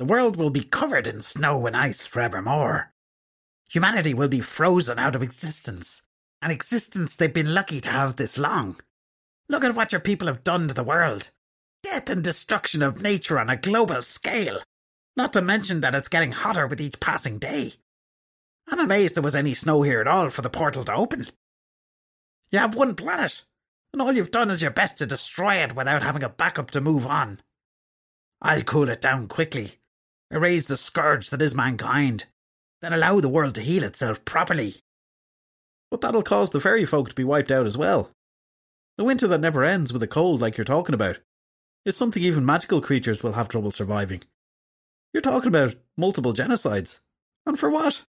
The 0.05 0.13
world 0.13 0.37
will 0.37 0.51
be 0.51 0.65
covered 0.65 1.07
in 1.07 1.23
snow 1.23 1.67
and 1.67 1.75
ice 1.75 2.05
forevermore. 2.05 2.93
Humanity 3.71 4.13
will 4.13 4.29
be 4.29 4.43
frozen 4.43 4.99
out 4.99 5.17
of 5.17 5.23
existence, 5.23 6.03
an 6.43 6.51
existence 6.51 7.17
they've 7.17 7.33
been 7.33 7.55
lucky 7.55 7.81
to 7.81 7.89
have 7.89 8.17
this 8.17 8.37
long. 8.37 8.77
Look 9.49 9.65
at 9.65 9.75
what 9.75 9.93
your 9.93 10.03
people 10.03 10.27
have 10.27 10.45
done 10.45 10.69
to 10.69 10.75
the 10.75 10.85
world. 10.85 11.31
Death 11.83 12.11
and 12.11 12.23
destruction 12.23 12.83
of 12.83 13.01
nature 13.01 13.39
on 13.39 13.49
a 13.49 13.57
global 13.57 14.03
scale. 14.03 14.61
Not 15.17 15.33
to 15.33 15.41
mention 15.41 15.81
that 15.81 15.95
it's 15.95 16.09
getting 16.09 16.33
hotter 16.33 16.67
with 16.67 16.83
each 16.83 17.01
passing 17.01 17.39
day. 17.39 17.73
I'm 18.69 18.81
amazed 18.81 19.15
there 19.15 19.23
was 19.23 19.35
any 19.35 19.55
snow 19.55 19.81
here 19.81 20.03
at 20.03 20.07
all 20.07 20.29
for 20.29 20.43
the 20.43 20.51
portal 20.51 20.85
to 20.85 20.95
open. 20.95 21.29
You 22.51 22.59
have 22.59 22.75
one 22.75 22.95
planet, 22.95 23.43
and 23.95 24.03
all 24.03 24.13
you've 24.13 24.31
done 24.31 24.51
is 24.51 24.61
your 24.61 24.71
best 24.71 24.99
to 24.99 25.07
destroy 25.07 25.55
it 25.55 25.75
without 25.75 26.03
having 26.03 26.23
a 26.23 26.29
backup 26.29 26.73
to 26.73 26.83
move 26.83 27.07
on. 27.07 27.41
I'll 28.43 28.61
cool 28.65 28.91
it 28.91 29.01
down 29.01 29.29
quickly, 29.29 29.79
erase 30.35 30.67
the 30.67 30.77
scourge 30.77 31.31
that 31.31 31.41
is 31.41 31.55
mankind, 31.55 32.27
then 32.83 32.93
allow 32.93 33.21
the 33.21 33.29
world 33.29 33.55
to 33.55 33.61
heal 33.61 33.85
itself 33.85 34.25
properly. 34.25 34.77
But 35.91 36.01
that'll 36.01 36.23
cause 36.23 36.51
the 36.51 36.61
fairy 36.61 36.85
folk 36.85 37.09
to 37.09 37.15
be 37.15 37.25
wiped 37.25 37.53
out 37.53 37.67
as 37.67 37.77
well. 37.77 38.11
The 38.99 39.05
winter 39.05 39.27
that 39.29 39.41
never 39.41 39.65
ends 39.65 39.93
with 39.93 40.03
a 40.03 40.09
cold 40.09 40.41
like 40.41 40.57
you're 40.57 40.65
talking 40.65 40.95
about 40.95 41.19
is 41.85 41.97
something 41.97 42.23
even 42.23 42.45
magical 42.45 42.81
creatures 42.81 43.23
will 43.23 43.33
have 43.33 43.49
trouble 43.49 43.71
surviving. 43.71 44.23
You're 45.13 45.21
talking 45.21 45.49
about 45.49 45.77
multiple 45.97 46.33
genocides. 46.33 47.01
And 47.47 47.59
for 47.59 47.71
what? 47.71 48.05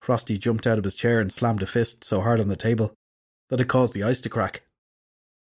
Frosty 0.00 0.38
jumped 0.38 0.66
out 0.66 0.78
of 0.78 0.84
his 0.84 0.94
chair 0.94 1.18
and 1.18 1.32
slammed 1.32 1.62
a 1.62 1.66
fist 1.66 2.04
so 2.04 2.20
hard 2.20 2.40
on 2.40 2.48
the 2.48 2.56
table 2.56 2.94
that 3.48 3.60
it 3.60 3.68
caused 3.68 3.94
the 3.94 4.02
ice 4.02 4.20
to 4.20 4.28
crack. 4.28 4.62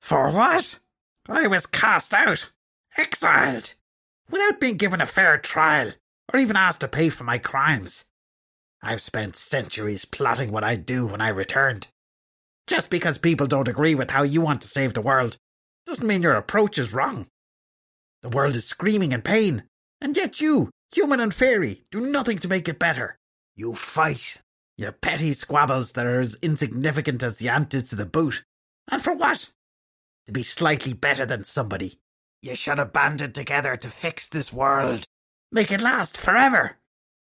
For 0.00 0.30
what? 0.30 0.78
I 1.28 1.46
was 1.46 1.66
cast 1.66 2.14
out, 2.14 2.50
exiled, 2.96 3.74
without 4.30 4.60
being 4.60 4.76
given 4.76 5.00
a 5.00 5.06
fair 5.06 5.38
trial 5.38 5.92
or 6.32 6.38
even 6.38 6.56
asked 6.56 6.80
to 6.80 6.88
pay 6.88 7.08
for 7.08 7.24
my 7.24 7.38
crimes. 7.38 8.04
I've 8.82 9.02
spent 9.02 9.36
centuries 9.36 10.04
plotting 10.04 10.52
what 10.52 10.64
I'd 10.64 10.86
do 10.86 11.06
when 11.06 11.20
I 11.20 11.28
returned. 11.28 11.88
Just 12.66 12.90
because 12.90 13.18
people 13.18 13.46
don't 13.46 13.68
agree 13.68 13.94
with 13.94 14.10
how 14.10 14.22
you 14.22 14.40
want 14.40 14.60
to 14.62 14.68
save 14.68 14.94
the 14.94 15.00
world 15.00 15.38
doesn't 15.86 16.06
mean 16.06 16.22
your 16.22 16.34
approach 16.34 16.78
is 16.78 16.92
wrong. 16.92 17.28
The 18.22 18.28
world 18.28 18.56
is 18.56 18.66
screaming 18.66 19.12
in 19.12 19.22
pain, 19.22 19.64
and 20.00 20.16
yet 20.16 20.40
you, 20.40 20.70
human 20.92 21.20
and 21.20 21.32
fairy, 21.32 21.84
do 21.90 22.00
nothing 22.00 22.38
to 22.38 22.48
make 22.48 22.68
it 22.68 22.78
better. 22.78 23.18
You 23.54 23.74
fight. 23.74 24.42
Your 24.76 24.92
petty 24.92 25.32
squabbles 25.32 25.92
that 25.92 26.04
are 26.04 26.20
as 26.20 26.36
insignificant 26.42 27.22
as 27.22 27.36
the 27.36 27.48
ant 27.48 27.72
is 27.72 27.88
to 27.90 27.96
the 27.96 28.04
boot. 28.04 28.44
And 28.90 29.02
for 29.02 29.14
what? 29.14 29.52
To 30.26 30.32
be 30.32 30.42
slightly 30.42 30.92
better 30.92 31.24
than 31.24 31.44
somebody. 31.44 31.98
You 32.42 32.54
should 32.54 32.78
have 32.78 32.92
banded 32.92 33.34
together 33.34 33.76
to 33.76 33.90
fix 33.90 34.28
this 34.28 34.52
world. 34.52 35.04
Make 35.52 35.70
it 35.72 35.80
last 35.80 36.16
forever. 36.16 36.76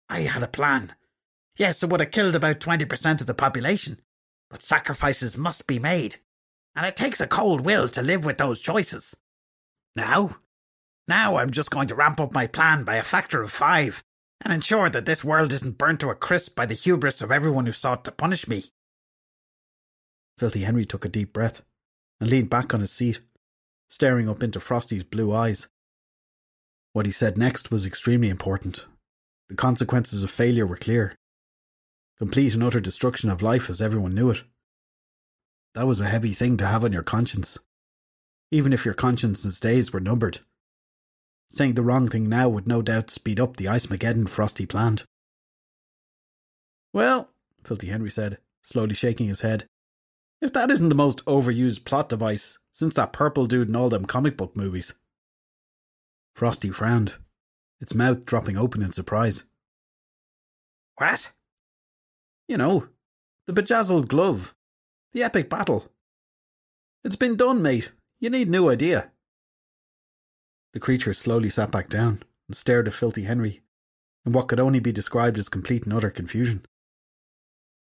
I 0.08 0.20
had 0.20 0.42
a 0.42 0.48
plan. 0.48 0.94
Yes, 1.56 1.82
it 1.82 1.90
would 1.90 2.00
have 2.00 2.10
killed 2.10 2.34
about 2.36 2.60
20% 2.60 3.20
of 3.20 3.26
the 3.26 3.34
population, 3.34 4.00
but 4.50 4.62
sacrifices 4.62 5.36
must 5.36 5.66
be 5.66 5.78
made, 5.78 6.16
and 6.74 6.84
it 6.86 6.96
takes 6.96 7.20
a 7.20 7.26
cold 7.26 7.62
will 7.62 7.88
to 7.88 8.02
live 8.02 8.24
with 8.24 8.38
those 8.38 8.60
choices. 8.60 9.16
Now, 9.94 10.36
Now 11.08 11.36
I'm 11.36 11.50
just 11.50 11.70
going 11.70 11.88
to 11.88 11.94
ramp 11.94 12.20
up 12.20 12.32
my 12.32 12.46
plan 12.46 12.84
by 12.84 12.96
a 12.96 13.02
factor 13.02 13.42
of 13.42 13.52
five 13.52 14.02
and 14.42 14.52
ensure 14.52 14.90
that 14.90 15.06
this 15.06 15.24
world 15.24 15.52
isn't 15.52 15.78
burnt 15.78 16.00
to 16.00 16.10
a 16.10 16.14
crisp 16.14 16.54
by 16.54 16.66
the 16.66 16.74
hubris 16.74 17.20
of 17.22 17.32
everyone 17.32 17.66
who 17.66 17.72
sought 17.72 18.04
to 18.04 18.12
punish 18.12 18.46
me. 18.48 18.66
Filthy 20.38 20.60
Henry 20.64 20.84
took 20.84 21.04
a 21.04 21.08
deep 21.08 21.32
breath 21.32 21.62
and 22.20 22.28
leaned 22.28 22.50
back 22.50 22.74
on 22.74 22.80
his 22.80 22.92
seat, 22.92 23.20
staring 23.88 24.28
up 24.28 24.42
into 24.42 24.60
Frosty's 24.60 25.04
blue 25.04 25.34
eyes. 25.34 25.68
What 26.92 27.06
he 27.06 27.12
said 27.12 27.36
next 27.36 27.70
was 27.70 27.86
extremely 27.86 28.28
important. 28.28 28.86
The 29.48 29.54
consequences 29.54 30.24
of 30.24 30.30
failure 30.30 30.66
were 30.66 30.76
clear. 30.76 31.16
Complete 32.18 32.54
and 32.54 32.62
utter 32.62 32.80
destruction 32.80 33.30
of 33.30 33.42
life 33.42 33.68
as 33.68 33.82
everyone 33.82 34.14
knew 34.14 34.30
it. 34.30 34.42
That 35.74 35.86
was 35.86 36.00
a 36.00 36.08
heavy 36.08 36.32
thing 36.32 36.56
to 36.56 36.66
have 36.66 36.84
on 36.84 36.92
your 36.92 37.02
conscience, 37.02 37.58
even 38.50 38.72
if 38.72 38.84
your 38.84 38.94
conscience's 38.94 39.60
days 39.60 39.92
were 39.92 40.00
numbered. 40.00 40.40
Saying 41.48 41.74
the 41.74 41.82
wrong 41.82 42.08
thing 42.08 42.28
now 42.28 42.48
would 42.48 42.66
no 42.66 42.82
doubt 42.82 43.10
speed 43.10 43.38
up 43.38 43.56
the 43.56 43.68
Ice 43.68 43.86
Mageddon 43.86 44.28
Frosty 44.28 44.66
planned. 44.66 45.04
Well, 46.92 47.30
Filthy 47.62 47.88
Henry 47.88 48.10
said, 48.10 48.38
slowly 48.62 48.94
shaking 48.94 49.28
his 49.28 49.42
head, 49.42 49.66
if 50.40 50.52
that 50.52 50.70
isn't 50.70 50.88
the 50.88 50.94
most 50.94 51.24
overused 51.24 51.84
plot 51.84 52.08
device 52.08 52.58
since 52.70 52.94
that 52.94 53.12
purple 53.12 53.46
dude 53.46 53.68
in 53.68 53.76
all 53.76 53.88
them 53.88 54.04
comic 54.04 54.36
book 54.36 54.56
movies. 54.56 54.94
Frosty 56.34 56.70
frowned, 56.70 57.16
its 57.80 57.94
mouth 57.94 58.26
dropping 58.26 58.56
open 58.56 58.82
in 58.82 58.92
surprise. 58.92 59.44
What? 60.96 61.32
You 62.48 62.58
know, 62.58 62.88
the 63.46 63.52
bejazzled 63.52 64.08
glove. 64.08 64.54
The 65.12 65.22
epic 65.22 65.48
battle. 65.48 65.90
It's 67.02 67.16
been 67.16 67.36
done, 67.36 67.62
mate. 67.62 67.92
You 68.20 68.28
need 68.28 68.50
new 68.50 68.68
idea. 68.68 69.12
The 70.74 70.80
creature 70.80 71.14
slowly 71.14 71.48
sat 71.48 71.70
back 71.70 71.88
down 71.88 72.22
and 72.48 72.56
stared 72.56 72.86
at 72.86 72.94
Filthy 72.94 73.22
Henry 73.22 73.62
in 74.26 74.32
what 74.32 74.48
could 74.48 74.60
only 74.60 74.80
be 74.80 74.92
described 74.92 75.38
as 75.38 75.48
complete 75.48 75.84
and 75.84 75.92
utter 75.92 76.10
confusion. 76.10 76.66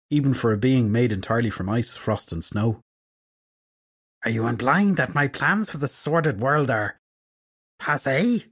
Even 0.10 0.34
for 0.34 0.52
a 0.52 0.58
being 0.58 0.92
made 0.92 1.12
entirely 1.12 1.50
from 1.50 1.70
ice, 1.70 1.94
frost, 1.94 2.32
and 2.32 2.44
snow. 2.44 2.82
Are 4.24 4.32
you 4.32 4.48
implying 4.48 4.96
that 4.96 5.16
my 5.16 5.28
plans 5.28 5.70
for 5.70 5.78
the 5.78 5.88
sordid 5.88 6.40
world 6.40 6.70
are 6.70 6.98
passe? 7.80 8.46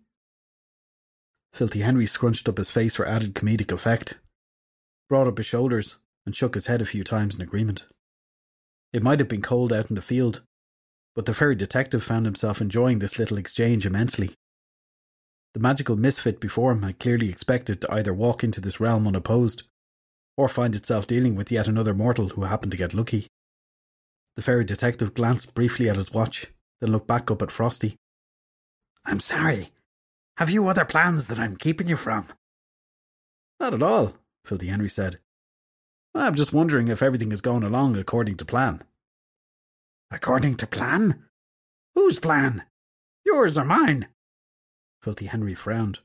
Filthy 1.53 1.81
Henry 1.81 2.05
scrunched 2.05 2.49
up 2.49 2.57
his 2.57 2.69
face 2.69 2.95
for 2.95 3.05
added 3.05 3.35
comedic 3.35 3.71
effect, 3.71 4.17
brought 5.09 5.27
up 5.27 5.37
his 5.37 5.45
shoulders, 5.45 5.97
and 6.25 6.35
shook 6.35 6.55
his 6.55 6.67
head 6.67 6.81
a 6.81 6.85
few 6.85 7.03
times 7.03 7.35
in 7.35 7.41
agreement. 7.41 7.85
It 8.93 9.03
might 9.03 9.19
have 9.19 9.27
been 9.27 9.41
cold 9.41 9.71
out 9.71 9.89
in 9.89 9.95
the 9.95 10.01
field, 10.01 10.41
but 11.15 11.25
the 11.25 11.33
fairy 11.33 11.55
detective 11.55 12.03
found 12.03 12.25
himself 12.25 12.61
enjoying 12.61 12.99
this 12.99 13.17
little 13.19 13.37
exchange 13.37 13.85
immensely. 13.85 14.33
The 15.53 15.59
magical 15.59 15.97
misfit 15.97 16.39
before 16.39 16.71
him 16.71 16.83
had 16.83 16.99
clearly 16.99 17.29
expected 17.29 17.81
to 17.81 17.93
either 17.93 18.13
walk 18.13 18.43
into 18.43 18.61
this 18.61 18.79
realm 18.79 19.07
unopposed, 19.07 19.63
or 20.37 20.47
find 20.47 20.75
itself 20.75 21.07
dealing 21.07 21.35
with 21.35 21.51
yet 21.51 21.67
another 21.67 21.93
mortal 21.93 22.29
who 22.29 22.43
happened 22.43 22.71
to 22.71 22.77
get 22.77 22.93
lucky. 22.93 23.27
The 24.35 24.41
fairy 24.41 24.63
detective 24.63 25.13
glanced 25.13 25.53
briefly 25.53 25.89
at 25.89 25.97
his 25.97 26.11
watch, 26.11 26.47
then 26.79 26.91
looked 26.91 27.07
back 27.07 27.29
up 27.29 27.41
at 27.41 27.51
Frosty. 27.51 27.97
I'm 29.05 29.19
sorry. 29.19 29.71
Have 30.37 30.49
you 30.49 30.67
other 30.67 30.85
plans 30.85 31.27
that 31.27 31.39
I'm 31.39 31.57
keeping 31.57 31.87
you 31.87 31.97
from? 31.97 32.25
Not 33.59 33.73
at 33.73 33.83
all, 33.83 34.13
Filthy 34.45 34.67
Henry 34.67 34.89
said. 34.89 35.19
I'm 36.15 36.35
just 36.35 36.53
wondering 36.53 36.87
if 36.87 37.01
everything 37.01 37.31
is 37.31 37.41
going 37.41 37.63
along 37.63 37.95
according 37.95 38.37
to 38.37 38.45
plan. 38.45 38.83
According 40.09 40.55
to 40.57 40.67
plan? 40.67 41.25
Whose 41.95 42.19
plan? 42.19 42.63
Yours 43.25 43.57
or 43.57 43.65
mine? 43.65 44.07
Filthy 45.01 45.27
Henry 45.27 45.53
frowned. 45.53 45.99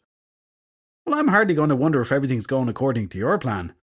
Well, 1.04 1.18
I'm 1.18 1.28
hardly 1.28 1.54
going 1.54 1.70
to 1.70 1.76
wonder 1.76 2.00
if 2.00 2.12
everything's 2.12 2.46
going 2.46 2.68
according 2.68 3.08
to 3.10 3.18
your 3.18 3.38
plan. 3.38 3.74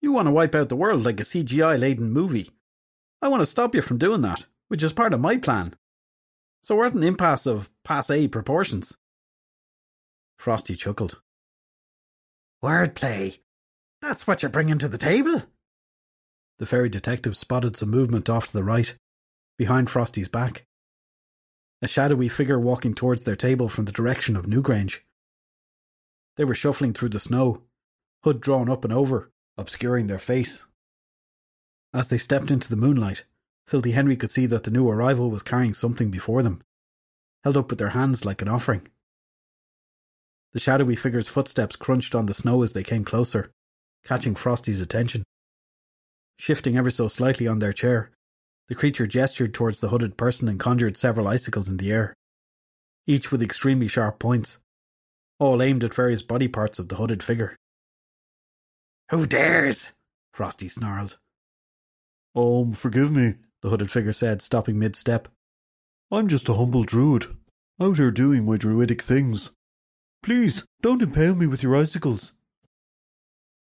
You 0.00 0.12
want 0.12 0.26
to 0.26 0.32
wipe 0.32 0.54
out 0.54 0.68
the 0.68 0.76
world 0.76 1.04
like 1.04 1.20
a 1.20 1.24
CGI 1.24 1.78
laden 1.78 2.12
movie. 2.12 2.50
I 3.20 3.28
want 3.28 3.40
to 3.40 3.46
stop 3.46 3.74
you 3.74 3.82
from 3.82 3.98
doing 3.98 4.20
that, 4.22 4.46
which 4.68 4.82
is 4.82 4.92
part 4.92 5.12
of 5.12 5.20
my 5.20 5.36
plan. 5.36 5.74
So 6.62 6.76
we're 6.76 6.86
at 6.86 6.94
an 6.94 7.02
impasse 7.02 7.46
of 7.46 7.70
passe 7.84 8.28
proportions. 8.28 8.96
Frosty 10.38 10.76
chuckled. 10.76 11.20
Wordplay. 12.62 13.38
That's 14.00 14.26
what 14.26 14.42
you're 14.42 14.50
bringing 14.50 14.78
to 14.78 14.88
the 14.88 14.98
table? 14.98 15.42
The 16.58 16.66
fairy 16.66 16.88
detective 16.88 17.36
spotted 17.36 17.76
some 17.76 17.90
movement 17.90 18.28
off 18.28 18.48
to 18.48 18.52
the 18.52 18.64
right, 18.64 18.96
behind 19.56 19.90
Frosty's 19.90 20.28
back. 20.28 20.64
A 21.82 21.88
shadowy 21.88 22.28
figure 22.28 22.58
walking 22.58 22.94
towards 22.94 23.22
their 23.22 23.36
table 23.36 23.68
from 23.68 23.84
the 23.84 23.92
direction 23.92 24.36
of 24.36 24.46
Newgrange. 24.46 25.00
They 26.36 26.44
were 26.44 26.54
shuffling 26.54 26.92
through 26.92 27.10
the 27.10 27.20
snow, 27.20 27.62
hood 28.24 28.40
drawn 28.40 28.68
up 28.68 28.84
and 28.84 28.92
over, 28.92 29.30
obscuring 29.58 30.06
their 30.06 30.18
face. 30.18 30.64
As 31.92 32.08
they 32.08 32.18
stepped 32.18 32.50
into 32.50 32.68
the 32.68 32.76
moonlight, 32.76 33.24
Filthy 33.66 33.90
Henry 33.92 34.16
could 34.16 34.30
see 34.30 34.46
that 34.46 34.64
the 34.64 34.70
new 34.70 34.88
arrival 34.88 35.30
was 35.30 35.42
carrying 35.42 35.74
something 35.74 36.10
before 36.10 36.42
them, 36.42 36.62
held 37.44 37.56
up 37.56 37.68
with 37.68 37.78
their 37.78 37.90
hands 37.90 38.24
like 38.24 38.40
an 38.40 38.48
offering. 38.48 38.88
The 40.52 40.60
shadowy 40.60 40.96
figure's 40.96 41.28
footsteps 41.28 41.76
crunched 41.76 42.14
on 42.14 42.26
the 42.26 42.34
snow 42.34 42.62
as 42.62 42.72
they 42.72 42.82
came 42.82 43.04
closer, 43.04 43.50
catching 44.04 44.34
Frosty's 44.34 44.80
attention. 44.80 45.22
Shifting 46.38 46.78
ever 46.78 46.90
so 46.90 47.08
slightly 47.08 47.46
on 47.46 47.58
their 47.58 47.72
chair, 47.72 48.12
the 48.68 48.74
creature 48.74 49.06
gestured 49.06 49.52
towards 49.52 49.80
the 49.80 49.88
hooded 49.88 50.16
person 50.16 50.48
and 50.48 50.60
conjured 50.60 50.96
several 50.96 51.28
icicles 51.28 51.68
in 51.68 51.78
the 51.78 51.92
air, 51.92 52.14
each 53.06 53.32
with 53.32 53.42
extremely 53.42 53.88
sharp 53.88 54.18
points, 54.18 54.58
all 55.38 55.62
aimed 55.62 55.84
at 55.84 55.94
various 55.94 56.22
body 56.22 56.48
parts 56.48 56.78
of 56.78 56.88
the 56.88 56.96
hooded 56.96 57.22
figure. 57.22 57.56
Who 59.10 59.26
dares? 59.26 59.92
Frosty 60.32 60.68
snarled. 60.68 61.18
Um, 62.36 62.72
forgive 62.72 63.10
me, 63.10 63.34
the 63.62 63.70
hooded 63.70 63.90
figure 63.90 64.12
said, 64.12 64.42
stopping 64.42 64.78
mid 64.78 64.96
step. 64.96 65.28
I'm 66.10 66.28
just 66.28 66.48
a 66.48 66.54
humble 66.54 66.84
druid, 66.84 67.26
out 67.80 67.96
here 67.96 68.10
doing 68.10 68.44
my 68.44 68.56
druidic 68.56 69.02
things. 69.02 69.50
Please, 70.22 70.64
don't 70.82 71.02
impale 71.02 71.34
me 71.34 71.46
with 71.46 71.62
your 71.62 71.76
icicles. 71.76 72.32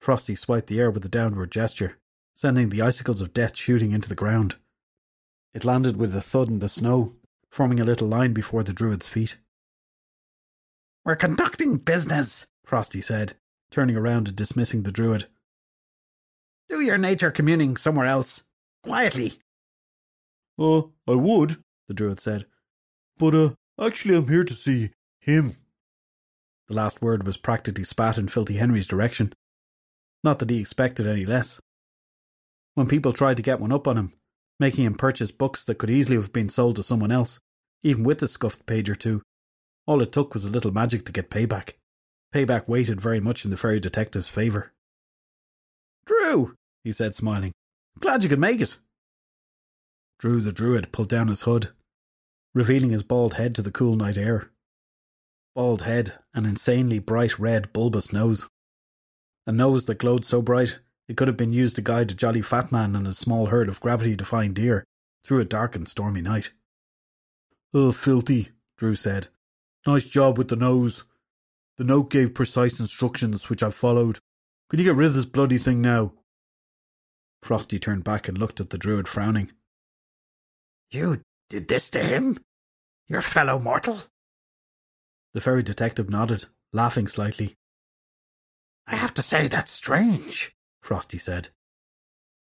Frosty 0.00 0.34
swiped 0.34 0.68
the 0.68 0.80
air 0.80 0.90
with 0.90 1.04
a 1.04 1.08
downward 1.08 1.50
gesture, 1.50 1.98
sending 2.34 2.68
the 2.68 2.82
icicles 2.82 3.20
of 3.20 3.34
death 3.34 3.56
shooting 3.56 3.92
into 3.92 4.08
the 4.08 4.14
ground. 4.14 4.56
It 5.52 5.64
landed 5.64 5.96
with 5.96 6.14
a 6.16 6.20
thud 6.20 6.48
in 6.48 6.58
the 6.58 6.68
snow, 6.68 7.14
forming 7.50 7.80
a 7.80 7.84
little 7.84 8.08
line 8.08 8.32
before 8.32 8.62
the 8.62 8.72
druid's 8.72 9.06
feet. 9.06 9.38
We're 11.04 11.16
conducting 11.16 11.76
business, 11.76 12.46
Frosty 12.64 13.00
said, 13.00 13.34
turning 13.70 13.96
around 13.96 14.28
and 14.28 14.36
dismissing 14.36 14.82
the 14.82 14.92
druid. 14.92 15.26
Do 16.68 16.80
your 16.80 16.98
nature 16.98 17.30
communing 17.30 17.76
somewhere 17.76 18.06
else, 18.06 18.42
quietly. 18.82 19.34
Uh, 20.58 20.82
I 21.06 21.14
would, 21.14 21.62
the 21.88 21.94
druid 21.94 22.20
said. 22.20 22.46
But, 23.18 23.34
uh, 23.34 23.50
actually 23.80 24.16
I'm 24.16 24.28
here 24.28 24.44
to 24.44 24.54
see 24.54 24.90
him. 25.20 25.54
The 26.68 26.74
last 26.74 27.02
word 27.02 27.26
was 27.26 27.36
practically 27.36 27.84
spat 27.84 28.16
in 28.16 28.28
Filthy 28.28 28.56
Henry's 28.56 28.86
direction. 28.86 29.32
Not 30.22 30.38
that 30.38 30.50
he 30.50 30.58
expected 30.58 31.06
any 31.06 31.26
less. 31.26 31.60
When 32.74 32.88
people 32.88 33.12
tried 33.12 33.36
to 33.36 33.42
get 33.42 33.60
one 33.60 33.72
up 33.72 33.86
on 33.86 33.98
him, 33.98 34.12
making 34.58 34.84
him 34.84 34.94
purchase 34.94 35.30
books 35.30 35.64
that 35.64 35.76
could 35.76 35.90
easily 35.90 36.16
have 36.16 36.32
been 36.32 36.48
sold 36.48 36.76
to 36.76 36.82
someone 36.82 37.12
else, 37.12 37.38
even 37.82 38.04
with 38.04 38.22
a 38.22 38.28
scuffed 38.28 38.66
page 38.66 38.88
or 38.88 38.94
two. 38.94 39.22
All 39.86 40.00
it 40.00 40.12
took 40.12 40.32
was 40.32 40.46
a 40.46 40.50
little 40.50 40.72
magic 40.72 41.04
to 41.04 41.12
get 41.12 41.30
payback. 41.30 41.74
Payback 42.34 42.66
weighted 42.66 43.00
very 43.00 43.20
much 43.20 43.44
in 43.44 43.50
the 43.50 43.56
fairy 43.56 43.78
detective's 43.78 44.28
favour. 44.28 44.72
Drew, 46.06 46.54
he 46.82 46.92
said, 46.92 47.14
smiling. 47.14 47.52
Glad 47.98 48.22
you 48.22 48.28
could 48.28 48.38
make 48.38 48.60
it. 48.60 48.78
Drew 50.18 50.40
the 50.40 50.52
Druid 50.52 50.92
pulled 50.92 51.08
down 51.08 51.28
his 51.28 51.42
hood, 51.42 51.70
revealing 52.54 52.90
his 52.90 53.02
bald 53.02 53.34
head 53.34 53.54
to 53.54 53.62
the 53.62 53.70
cool 53.70 53.96
night 53.96 54.16
air. 54.16 54.50
Bald 55.54 55.82
head, 55.82 56.18
an 56.34 56.46
insanely 56.46 56.98
bright 56.98 57.38
red 57.38 57.72
bulbous 57.72 58.12
nose. 58.12 58.48
A 59.46 59.52
nose 59.52 59.86
that 59.86 59.98
glowed 59.98 60.24
so 60.24 60.42
bright 60.42 60.78
it 61.08 61.16
could 61.16 61.28
have 61.28 61.36
been 61.36 61.52
used 61.52 61.76
to 61.76 61.82
guide 61.82 62.10
a 62.10 62.14
jolly 62.14 62.42
fat 62.42 62.72
man 62.72 62.96
and 62.96 63.06
a 63.06 63.12
small 63.12 63.46
herd 63.46 63.68
of 63.68 63.80
gravity 63.80 64.16
defying 64.16 64.54
deer 64.54 64.84
through 65.24 65.40
a 65.40 65.44
dark 65.44 65.76
and 65.76 65.88
stormy 65.88 66.22
night. 66.22 66.52
Oh, 67.72 67.92
filthy, 67.92 68.48
Drew 68.78 68.94
said. 68.94 69.28
Nice 69.86 70.06
job 70.06 70.38
with 70.38 70.48
the 70.48 70.56
nose. 70.56 71.04
The 71.76 71.84
note 71.84 72.10
gave 72.10 72.34
precise 72.34 72.80
instructions, 72.80 73.50
which 73.50 73.62
I've 73.62 73.74
followed. 73.74 74.18
Can 74.70 74.78
you 74.78 74.84
get 74.84 74.96
rid 74.96 75.08
of 75.08 75.14
this 75.14 75.26
bloody 75.26 75.58
thing 75.58 75.80
now? 75.80 76.12
Frosty 77.42 77.78
turned 77.78 78.04
back 78.04 78.28
and 78.28 78.38
looked 78.38 78.60
at 78.60 78.70
the 78.70 78.78
druid, 78.78 79.06
frowning. 79.06 79.52
You 80.90 81.22
did 81.50 81.68
this 81.68 81.90
to 81.90 82.02
him? 82.02 82.38
Your 83.06 83.20
fellow 83.20 83.58
mortal? 83.58 84.00
The 85.34 85.40
fairy 85.40 85.62
detective 85.62 86.08
nodded, 86.08 86.46
laughing 86.72 87.06
slightly. 87.06 87.56
I 88.86 88.96
have 88.96 89.12
to 89.14 89.22
say 89.22 89.48
that's 89.48 89.72
strange. 89.72 90.54
Frosty 90.82 91.18
said. 91.18 91.48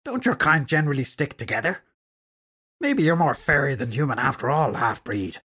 Don't 0.06 0.26
your 0.26 0.36
kind 0.36 0.68
generally 0.68 1.04
stick 1.04 1.38
together? 1.38 1.84
Maybe 2.80 3.04
you're 3.04 3.16
more 3.16 3.34
fairy 3.34 3.76
than 3.76 3.92
human 3.92 4.20
after 4.20 4.50
all, 4.50 4.76
half 4.76 5.04
breed. 5.04 5.42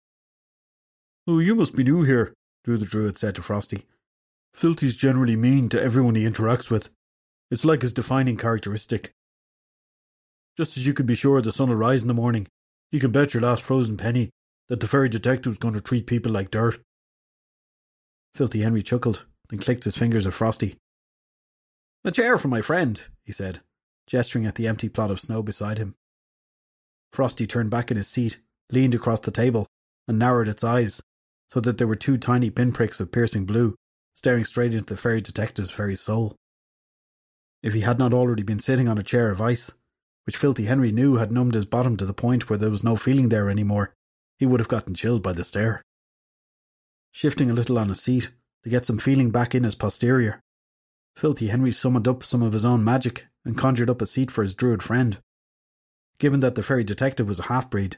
Oh, 1.27 1.39
you 1.39 1.55
must 1.55 1.75
be 1.75 1.83
new 1.83 2.03
here, 2.03 2.33
Drew 2.63 2.77
the 2.77 2.85
Druid 2.85 3.17
said 3.17 3.35
to 3.35 3.41
Frosty. 3.41 3.85
Filthy's 4.57 4.95
generally 4.95 5.35
mean 5.35 5.69
to 5.69 5.79
everyone 5.79 6.15
he 6.15 6.27
interacts 6.27 6.71
with. 6.71 6.89
It's 7.51 7.63
like 7.63 7.83
his 7.83 7.93
defining 7.93 8.37
characteristic. 8.37 9.13
Just 10.57 10.75
as 10.77 10.87
you 10.87 10.95
can 10.95 11.05
be 11.05 11.13
sure 11.13 11.39
the 11.43 11.51
sun 11.51 11.69
will 11.69 11.75
rise 11.75 12.01
in 12.01 12.07
the 12.07 12.15
morning, 12.15 12.47
you 12.91 12.99
can 12.99 13.11
bet 13.11 13.35
your 13.35 13.43
last 13.43 13.61
frozen 13.61 13.97
penny 13.97 14.31
that 14.67 14.79
the 14.79 14.87
fairy 14.87 15.09
detective's 15.09 15.59
going 15.59 15.75
to 15.75 15.79
treat 15.79 16.07
people 16.07 16.31
like 16.31 16.49
dirt. 16.49 16.79
Filthy 18.33 18.63
Henry 18.63 18.81
chuckled, 18.81 19.27
then 19.49 19.59
clicked 19.59 19.83
his 19.83 19.95
fingers 19.95 20.25
at 20.25 20.33
Frosty. 20.33 20.75
A 22.03 22.09
chair 22.09 22.39
for 22.39 22.47
my 22.47 22.63
friend, 22.63 22.99
he 23.23 23.31
said, 23.31 23.61
gesturing 24.07 24.47
at 24.47 24.55
the 24.55 24.67
empty 24.67 24.89
plot 24.89 25.11
of 25.11 25.19
snow 25.19 25.43
beside 25.43 25.77
him. 25.77 25.93
Frosty 27.13 27.45
turned 27.45 27.69
back 27.69 27.91
in 27.91 27.97
his 27.97 28.07
seat, 28.07 28.39
leaned 28.71 28.95
across 28.95 29.19
the 29.19 29.29
table, 29.29 29.67
and 30.07 30.17
narrowed 30.17 30.47
its 30.47 30.63
eyes, 30.63 30.99
so 31.47 31.59
that 31.59 31.77
there 31.77 31.87
were 31.87 31.95
two 31.95 32.17
tiny 32.17 32.49
pinpricks 32.49 32.99
of 32.99 33.11
piercing 33.11 33.45
blue, 33.45 33.75
staring 34.17 34.43
straight 34.43 34.73
into 34.73 34.83
the 34.83 34.97
fairy 34.97 35.21
detective's 35.21 35.69
very 35.69 35.95
soul. 35.95 36.35
If 37.61 37.75
he 37.75 37.81
had 37.81 37.99
not 37.99 38.15
already 38.15 38.41
been 38.41 38.57
sitting 38.57 38.87
on 38.87 38.97
a 38.97 39.03
chair 39.03 39.29
of 39.29 39.39
ice, 39.39 39.75
which 40.25 40.37
Filthy 40.37 40.65
Henry 40.65 40.91
knew 40.91 41.17
had 41.17 41.31
numbed 41.31 41.53
his 41.53 41.65
bottom 41.65 41.95
to 41.97 42.05
the 42.07 42.15
point 42.15 42.49
where 42.49 42.57
there 42.57 42.71
was 42.71 42.83
no 42.83 42.95
feeling 42.95 43.29
there 43.29 43.47
any 43.47 43.63
more, 43.63 43.93
he 44.39 44.47
would 44.47 44.59
have 44.59 44.67
gotten 44.67 44.95
chilled 44.95 45.21
by 45.21 45.33
the 45.33 45.43
stare. 45.43 45.83
Shifting 47.11 47.51
a 47.51 47.53
little 47.53 47.77
on 47.77 47.89
his 47.89 48.01
seat 48.01 48.31
to 48.63 48.71
get 48.71 48.87
some 48.87 48.97
feeling 48.97 49.29
back 49.29 49.53
in 49.53 49.63
his 49.63 49.75
posterior, 49.75 50.41
Filthy 51.15 51.49
Henry 51.49 51.71
summoned 51.71 52.07
up 52.07 52.23
some 52.23 52.41
of 52.41 52.53
his 52.53 52.65
own 52.65 52.83
magic 52.83 53.27
and 53.45 53.55
conjured 53.55 53.87
up 53.89 54.01
a 54.01 54.07
seat 54.07 54.31
for 54.31 54.41
his 54.41 54.55
druid 54.55 54.81
friend. 54.81 55.19
Given 56.17 56.39
that 56.39 56.55
the 56.55 56.63
fairy 56.63 56.83
detective 56.83 57.27
was 57.27 57.39
a 57.39 57.49
half 57.53 57.69
breed, 57.69 57.97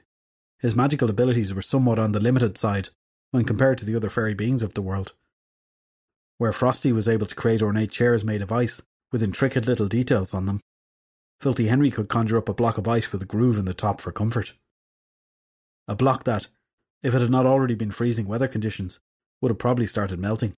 his 0.57 0.75
magical 0.75 1.09
abilities 1.09 1.53
were 1.53 1.61
somewhat 1.61 1.97
on 1.97 2.11
the 2.11 2.19
limited 2.19 2.57
side 2.57 2.89
when 3.31 3.45
compared 3.45 3.77
to 3.77 3.85
the 3.85 3.95
other 3.95 4.09
fairy 4.09 4.33
beings 4.33 4.61
of 4.61 4.73
the 4.73 4.81
world. 4.81 5.13
Where 6.39 6.53
Frosty 6.53 6.93
was 6.93 7.09
able 7.09 7.25
to 7.25 7.35
create 7.35 7.61
ornate 7.61 7.91
chairs 7.91 8.23
made 8.23 8.41
of 8.41 8.49
ice 8.49 8.81
with 9.11 9.21
intricate 9.21 9.65
little 9.65 9.89
details 9.89 10.33
on 10.33 10.45
them, 10.45 10.61
Filthy 11.41 11.67
Henry 11.67 11.91
could 11.91 12.07
conjure 12.07 12.37
up 12.37 12.47
a 12.47 12.53
block 12.53 12.77
of 12.77 12.87
ice 12.87 13.11
with 13.11 13.21
a 13.21 13.25
groove 13.25 13.57
in 13.57 13.65
the 13.65 13.73
top 13.73 13.99
for 13.99 14.13
comfort. 14.13 14.53
A 15.89 15.95
block 15.95 16.23
that, 16.23 16.47
if 17.03 17.13
it 17.13 17.19
had 17.19 17.29
not 17.29 17.45
already 17.45 17.75
been 17.75 17.91
freezing 17.91 18.25
weather 18.25 18.47
conditions, 18.47 19.01
would 19.41 19.51
have 19.51 19.59
probably 19.59 19.85
started 19.85 20.17
melting. 20.17 20.53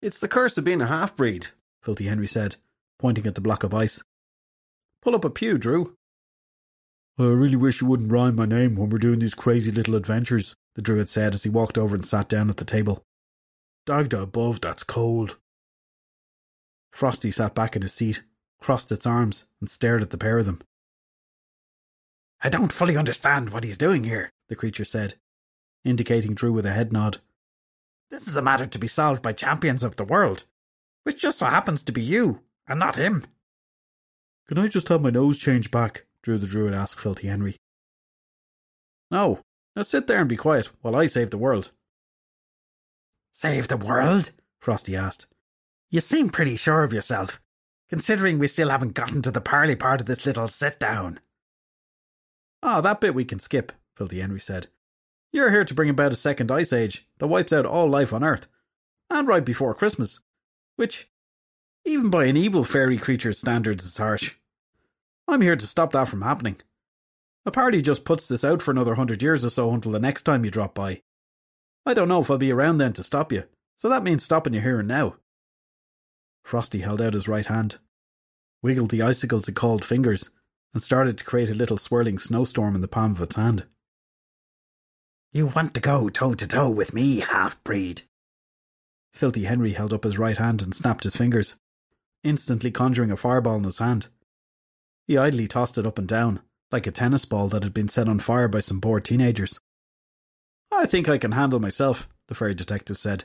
It's 0.00 0.20
the 0.20 0.28
curse 0.28 0.56
of 0.56 0.62
being 0.62 0.80
a 0.80 0.86
half 0.86 1.16
breed, 1.16 1.48
Filthy 1.82 2.06
Henry 2.06 2.28
said, 2.28 2.54
pointing 3.00 3.26
at 3.26 3.34
the 3.34 3.40
block 3.40 3.64
of 3.64 3.74
ice. 3.74 4.04
Pull 5.02 5.16
up 5.16 5.24
a 5.24 5.30
pew, 5.30 5.58
Drew. 5.58 5.96
I 7.18 7.24
really 7.24 7.56
wish 7.56 7.80
you 7.80 7.88
wouldn't 7.88 8.12
rhyme 8.12 8.36
my 8.36 8.46
name 8.46 8.76
when 8.76 8.88
we're 8.88 8.98
doing 8.98 9.18
these 9.18 9.34
crazy 9.34 9.72
little 9.72 9.96
adventures, 9.96 10.54
the 10.76 10.82
druid 10.82 11.08
said 11.08 11.34
as 11.34 11.42
he 11.42 11.50
walked 11.50 11.76
over 11.76 11.96
and 11.96 12.06
sat 12.06 12.28
down 12.28 12.50
at 12.50 12.58
the 12.58 12.64
table. 12.64 13.02
Dagda 13.86 14.20
above, 14.20 14.60
that's 14.60 14.84
cold. 14.84 15.38
Frosty 16.92 17.30
sat 17.30 17.54
back 17.54 17.76
in 17.76 17.82
his 17.82 17.94
seat, 17.94 18.22
crossed 18.60 18.92
its 18.92 19.06
arms, 19.06 19.46
and 19.60 19.68
stared 19.68 20.02
at 20.02 20.10
the 20.10 20.18
pair 20.18 20.38
of 20.38 20.46
them. 20.46 20.60
I 22.42 22.48
don't 22.48 22.72
fully 22.72 22.96
understand 22.96 23.50
what 23.50 23.64
he's 23.64 23.78
doing 23.78 24.04
here, 24.04 24.30
the 24.48 24.56
creature 24.56 24.84
said, 24.84 25.14
indicating 25.84 26.34
Drew 26.34 26.52
with 26.52 26.66
a 26.66 26.72
head 26.72 26.92
nod. 26.92 27.18
This 28.10 28.26
is 28.26 28.36
a 28.36 28.42
matter 28.42 28.66
to 28.66 28.78
be 28.78 28.86
solved 28.86 29.22
by 29.22 29.32
champions 29.32 29.84
of 29.84 29.96
the 29.96 30.04
world, 30.04 30.44
which 31.04 31.20
just 31.20 31.38
so 31.38 31.46
happens 31.46 31.82
to 31.82 31.92
be 31.92 32.02
you, 32.02 32.40
and 32.66 32.78
not 32.78 32.96
him. 32.96 33.24
Can 34.48 34.58
I 34.58 34.68
just 34.68 34.88
have 34.88 35.00
my 35.00 35.10
nose 35.10 35.38
changed 35.38 35.70
back? 35.70 36.06
Drew 36.22 36.38
the 36.38 36.46
Druid 36.46 36.74
asked 36.74 36.98
Filthy 36.98 37.28
Henry. 37.28 37.56
No, 39.10 39.40
now 39.76 39.82
sit 39.82 40.06
there 40.06 40.20
and 40.20 40.28
be 40.28 40.36
quiet 40.36 40.70
while 40.82 40.96
I 40.96 41.06
save 41.06 41.30
the 41.30 41.38
world. 41.38 41.70
Save 43.32 43.68
the 43.68 43.76
world? 43.76 44.32
Frosty 44.60 44.96
asked. 44.96 45.26
You 45.90 46.00
seem 46.00 46.28
pretty 46.28 46.56
sure 46.56 46.84
of 46.84 46.92
yourself, 46.92 47.40
considering 47.88 48.38
we 48.38 48.46
still 48.46 48.68
haven't 48.68 48.94
gotten 48.94 49.22
to 49.22 49.30
the 49.30 49.40
parley 49.40 49.76
part 49.76 50.00
of 50.00 50.06
this 50.06 50.24
little 50.26 50.48
sit 50.48 50.78
down. 50.78 51.20
Ah, 52.62 52.78
oh, 52.78 52.80
that 52.82 53.00
bit 53.00 53.14
we 53.14 53.24
can 53.24 53.38
skip, 53.38 53.72
Filthy 53.96 54.20
Henry 54.20 54.40
said. 54.40 54.68
You're 55.32 55.50
here 55.50 55.64
to 55.64 55.74
bring 55.74 55.90
about 55.90 56.12
a 56.12 56.16
second 56.16 56.50
ice 56.50 56.72
age 56.72 57.08
that 57.18 57.28
wipes 57.28 57.52
out 57.52 57.66
all 57.66 57.88
life 57.88 58.12
on 58.12 58.24
Earth, 58.24 58.46
and 59.08 59.26
right 59.26 59.44
before 59.44 59.74
Christmas, 59.74 60.20
which, 60.76 61.08
even 61.84 62.10
by 62.10 62.26
an 62.26 62.36
evil 62.36 62.64
fairy 62.64 62.98
creature's 62.98 63.38
standards, 63.38 63.84
is 63.84 63.96
harsh. 63.96 64.34
I'm 65.26 65.40
here 65.40 65.56
to 65.56 65.66
stop 65.66 65.92
that 65.92 66.08
from 66.08 66.22
happening. 66.22 66.56
A 67.46 67.50
parley 67.50 67.80
just 67.80 68.04
puts 68.04 68.26
this 68.26 68.44
out 68.44 68.60
for 68.60 68.70
another 68.70 68.96
hundred 68.96 69.22
years 69.22 69.44
or 69.44 69.50
so 69.50 69.72
until 69.72 69.92
the 69.92 70.00
next 70.00 70.24
time 70.24 70.44
you 70.44 70.50
drop 70.50 70.74
by. 70.74 71.02
I 71.86 71.94
don't 71.94 72.08
know 72.08 72.20
if 72.20 72.30
I'll 72.30 72.38
be 72.38 72.52
around 72.52 72.78
then 72.78 72.92
to 72.94 73.04
stop 73.04 73.32
you, 73.32 73.44
so 73.76 73.88
that 73.88 74.02
means 74.02 74.22
stopping 74.22 74.54
you 74.54 74.60
here 74.60 74.80
and 74.80 74.88
now. 74.88 75.16
Frosty 76.44 76.80
held 76.80 77.00
out 77.00 77.14
his 77.14 77.28
right 77.28 77.46
hand, 77.46 77.78
wiggled 78.62 78.90
the 78.90 79.02
icicles 79.02 79.48
it 79.48 79.54
cold 79.54 79.84
fingers, 79.84 80.30
and 80.72 80.82
started 80.82 81.18
to 81.18 81.24
create 81.24 81.50
a 81.50 81.54
little 81.54 81.78
swirling 81.78 82.18
snowstorm 82.18 82.74
in 82.74 82.80
the 82.80 82.88
palm 82.88 83.12
of 83.12 83.22
its 83.22 83.36
hand. 83.36 83.64
You 85.32 85.46
want 85.46 85.74
to 85.74 85.80
go 85.80 86.08
toe 86.08 86.34
to 86.34 86.46
toe 86.46 86.70
with 86.70 86.92
me, 86.92 87.20
half 87.20 87.62
breed? 87.62 88.02
Filthy 89.12 89.44
Henry 89.44 89.72
held 89.72 89.92
up 89.92 90.04
his 90.04 90.18
right 90.18 90.36
hand 90.36 90.62
and 90.62 90.74
snapped 90.74 91.04
his 91.04 91.16
fingers, 91.16 91.56
instantly 92.22 92.70
conjuring 92.70 93.10
a 93.10 93.16
fireball 93.16 93.56
in 93.56 93.64
his 93.64 93.78
hand. 93.78 94.08
He 95.06 95.16
idly 95.16 95.48
tossed 95.48 95.78
it 95.78 95.86
up 95.86 95.98
and 95.98 96.06
down, 96.06 96.40
like 96.70 96.86
a 96.86 96.92
tennis 96.92 97.24
ball 97.24 97.48
that 97.48 97.64
had 97.64 97.74
been 97.74 97.88
set 97.88 98.08
on 98.08 98.20
fire 98.20 98.48
by 98.48 98.60
some 98.60 98.80
bored 98.80 99.04
teenagers. 99.04 99.58
I 100.72 100.86
think 100.86 101.08
I 101.08 101.18
can 101.18 101.32
handle 101.32 101.60
myself, 101.60 102.08
the 102.28 102.34
fairy 102.34 102.54
detective 102.54 102.96
said. 102.96 103.24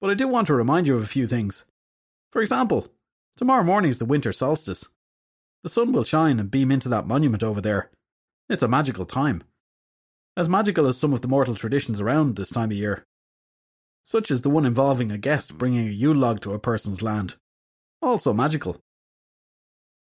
But 0.00 0.10
I 0.10 0.14
do 0.14 0.28
want 0.28 0.46
to 0.48 0.54
remind 0.54 0.86
you 0.86 0.96
of 0.96 1.02
a 1.02 1.06
few 1.06 1.26
things. 1.26 1.64
For 2.30 2.42
example, 2.42 2.88
tomorrow 3.36 3.64
morning 3.64 3.90
is 3.90 3.98
the 3.98 4.04
winter 4.04 4.32
solstice. 4.32 4.88
The 5.62 5.68
sun 5.68 5.92
will 5.92 6.04
shine 6.04 6.38
and 6.38 6.50
beam 6.50 6.70
into 6.70 6.88
that 6.88 7.06
monument 7.06 7.42
over 7.42 7.60
there. 7.60 7.90
It's 8.48 8.62
a 8.62 8.68
magical 8.68 9.04
time. 9.04 9.42
As 10.36 10.48
magical 10.48 10.86
as 10.86 10.98
some 10.98 11.12
of 11.12 11.22
the 11.22 11.28
mortal 11.28 11.54
traditions 11.54 12.00
around 12.00 12.36
this 12.36 12.50
time 12.50 12.70
of 12.70 12.76
year. 12.76 13.06
Such 14.04 14.30
as 14.30 14.42
the 14.42 14.50
one 14.50 14.66
involving 14.66 15.10
a 15.10 15.18
guest 15.18 15.58
bringing 15.58 15.88
a 15.88 15.90
Yule 15.90 16.16
log 16.16 16.40
to 16.42 16.52
a 16.52 16.58
person's 16.58 17.02
land. 17.02 17.36
Also 18.00 18.32
magical. 18.32 18.80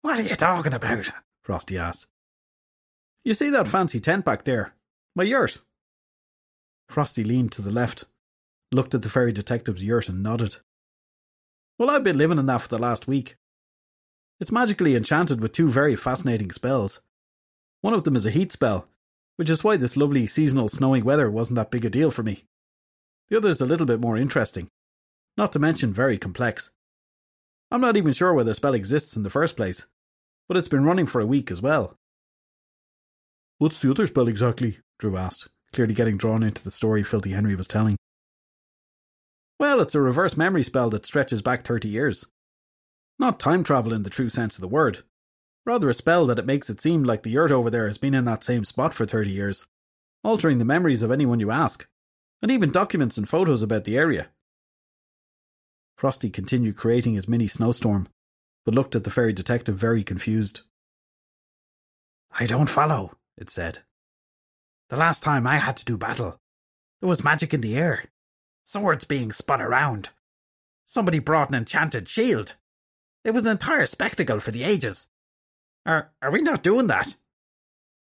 What 0.00 0.18
are 0.18 0.22
you 0.22 0.34
talking 0.34 0.74
about? 0.74 1.12
Frosty 1.42 1.78
asked. 1.78 2.06
You 3.24 3.34
see 3.34 3.50
that 3.50 3.68
fancy 3.68 4.00
tent 4.00 4.24
back 4.24 4.44
there? 4.44 4.74
My 5.14 5.22
yurt. 5.22 5.60
Frosty 6.92 7.24
leaned 7.24 7.52
to 7.52 7.62
the 7.62 7.70
left, 7.70 8.04
looked 8.70 8.94
at 8.94 9.00
the 9.00 9.08
fairy 9.08 9.32
detective's 9.32 9.82
yurt 9.82 10.10
and 10.10 10.22
nodded. 10.22 10.58
Well, 11.78 11.88
I've 11.88 12.04
been 12.04 12.18
living 12.18 12.38
in 12.38 12.44
that 12.44 12.60
for 12.60 12.68
the 12.68 12.78
last 12.78 13.08
week. 13.08 13.36
It's 14.40 14.52
magically 14.52 14.94
enchanted 14.94 15.40
with 15.40 15.52
two 15.52 15.70
very 15.70 15.96
fascinating 15.96 16.50
spells. 16.50 17.00
One 17.80 17.94
of 17.94 18.04
them 18.04 18.14
is 18.14 18.26
a 18.26 18.30
heat 18.30 18.52
spell, 18.52 18.88
which 19.36 19.48
is 19.48 19.64
why 19.64 19.78
this 19.78 19.96
lovely 19.96 20.26
seasonal 20.26 20.68
snowy 20.68 21.00
weather 21.00 21.30
wasn't 21.30 21.56
that 21.56 21.70
big 21.70 21.86
a 21.86 21.88
deal 21.88 22.10
for 22.10 22.22
me. 22.22 22.44
The 23.30 23.38
other 23.38 23.48
is 23.48 23.62
a 23.62 23.66
little 23.66 23.86
bit 23.86 23.98
more 23.98 24.18
interesting, 24.18 24.68
not 25.38 25.50
to 25.54 25.58
mention 25.58 25.94
very 25.94 26.18
complex. 26.18 26.70
I'm 27.70 27.80
not 27.80 27.96
even 27.96 28.12
sure 28.12 28.34
why 28.34 28.42
the 28.42 28.52
spell 28.52 28.74
exists 28.74 29.16
in 29.16 29.22
the 29.22 29.30
first 29.30 29.56
place, 29.56 29.86
but 30.46 30.58
it's 30.58 30.68
been 30.68 30.84
running 30.84 31.06
for 31.06 31.22
a 31.22 31.26
week 31.26 31.50
as 31.50 31.62
well. 31.62 31.96
What's 33.56 33.78
the 33.78 33.90
other 33.90 34.06
spell 34.06 34.28
exactly? 34.28 34.80
Drew 34.98 35.16
asked, 35.16 35.48
clearly 35.72 35.94
getting 35.94 36.16
drawn 36.16 36.42
into 36.42 36.62
the 36.62 36.70
story 36.70 37.02
Filthy 37.02 37.30
Henry 37.30 37.54
was 37.54 37.68
telling. 37.68 37.96
Well, 39.58 39.80
it's 39.80 39.94
a 39.94 40.00
reverse 40.00 40.36
memory 40.36 40.62
spell 40.62 40.90
that 40.90 41.06
stretches 41.06 41.42
back 41.42 41.64
30 41.64 41.88
years. 41.88 42.26
Not 43.18 43.38
time 43.38 43.62
travel 43.62 43.92
in 43.92 44.02
the 44.02 44.10
true 44.10 44.28
sense 44.28 44.56
of 44.56 44.60
the 44.60 44.68
word. 44.68 45.02
Rather 45.64 45.88
a 45.88 45.94
spell 45.94 46.26
that 46.26 46.38
it 46.38 46.46
makes 46.46 46.68
it 46.68 46.80
seem 46.80 47.04
like 47.04 47.22
the 47.22 47.30
yurt 47.30 47.52
over 47.52 47.70
there 47.70 47.86
has 47.86 47.98
been 47.98 48.14
in 48.14 48.24
that 48.24 48.42
same 48.42 48.64
spot 48.64 48.92
for 48.92 49.06
30 49.06 49.30
years, 49.30 49.66
altering 50.24 50.58
the 50.58 50.64
memories 50.64 51.02
of 51.02 51.12
anyone 51.12 51.38
you 51.38 51.52
ask, 51.52 51.86
and 52.42 52.50
even 52.50 52.72
documents 52.72 53.16
and 53.16 53.28
photos 53.28 53.62
about 53.62 53.84
the 53.84 53.96
area. 53.96 54.28
Frosty 55.96 56.30
continued 56.30 56.76
creating 56.76 57.14
his 57.14 57.28
mini 57.28 57.46
snowstorm, 57.46 58.08
but 58.64 58.74
looked 58.74 58.96
at 58.96 59.04
the 59.04 59.10
fairy 59.10 59.32
detective 59.32 59.76
very 59.76 60.02
confused. 60.02 60.62
I 62.32 62.46
don't 62.46 62.68
follow, 62.68 63.12
it 63.36 63.50
said. 63.50 63.80
The 64.92 64.98
last 64.98 65.22
time 65.22 65.46
I 65.46 65.56
had 65.56 65.78
to 65.78 65.86
do 65.86 65.96
battle, 65.96 66.38
there 67.00 67.08
was 67.08 67.24
magic 67.24 67.54
in 67.54 67.62
the 67.62 67.78
air, 67.78 68.04
swords 68.62 69.06
being 69.06 69.32
spun 69.32 69.62
around. 69.62 70.10
Somebody 70.84 71.18
brought 71.18 71.48
an 71.48 71.54
enchanted 71.54 72.10
shield. 72.10 72.56
It 73.24 73.30
was 73.30 73.46
an 73.46 73.52
entire 73.52 73.86
spectacle 73.86 74.38
for 74.38 74.50
the 74.50 74.64
ages. 74.64 75.06
Are, 75.86 76.12
are 76.20 76.30
we 76.30 76.42
not 76.42 76.62
doing 76.62 76.88
that? 76.88 77.16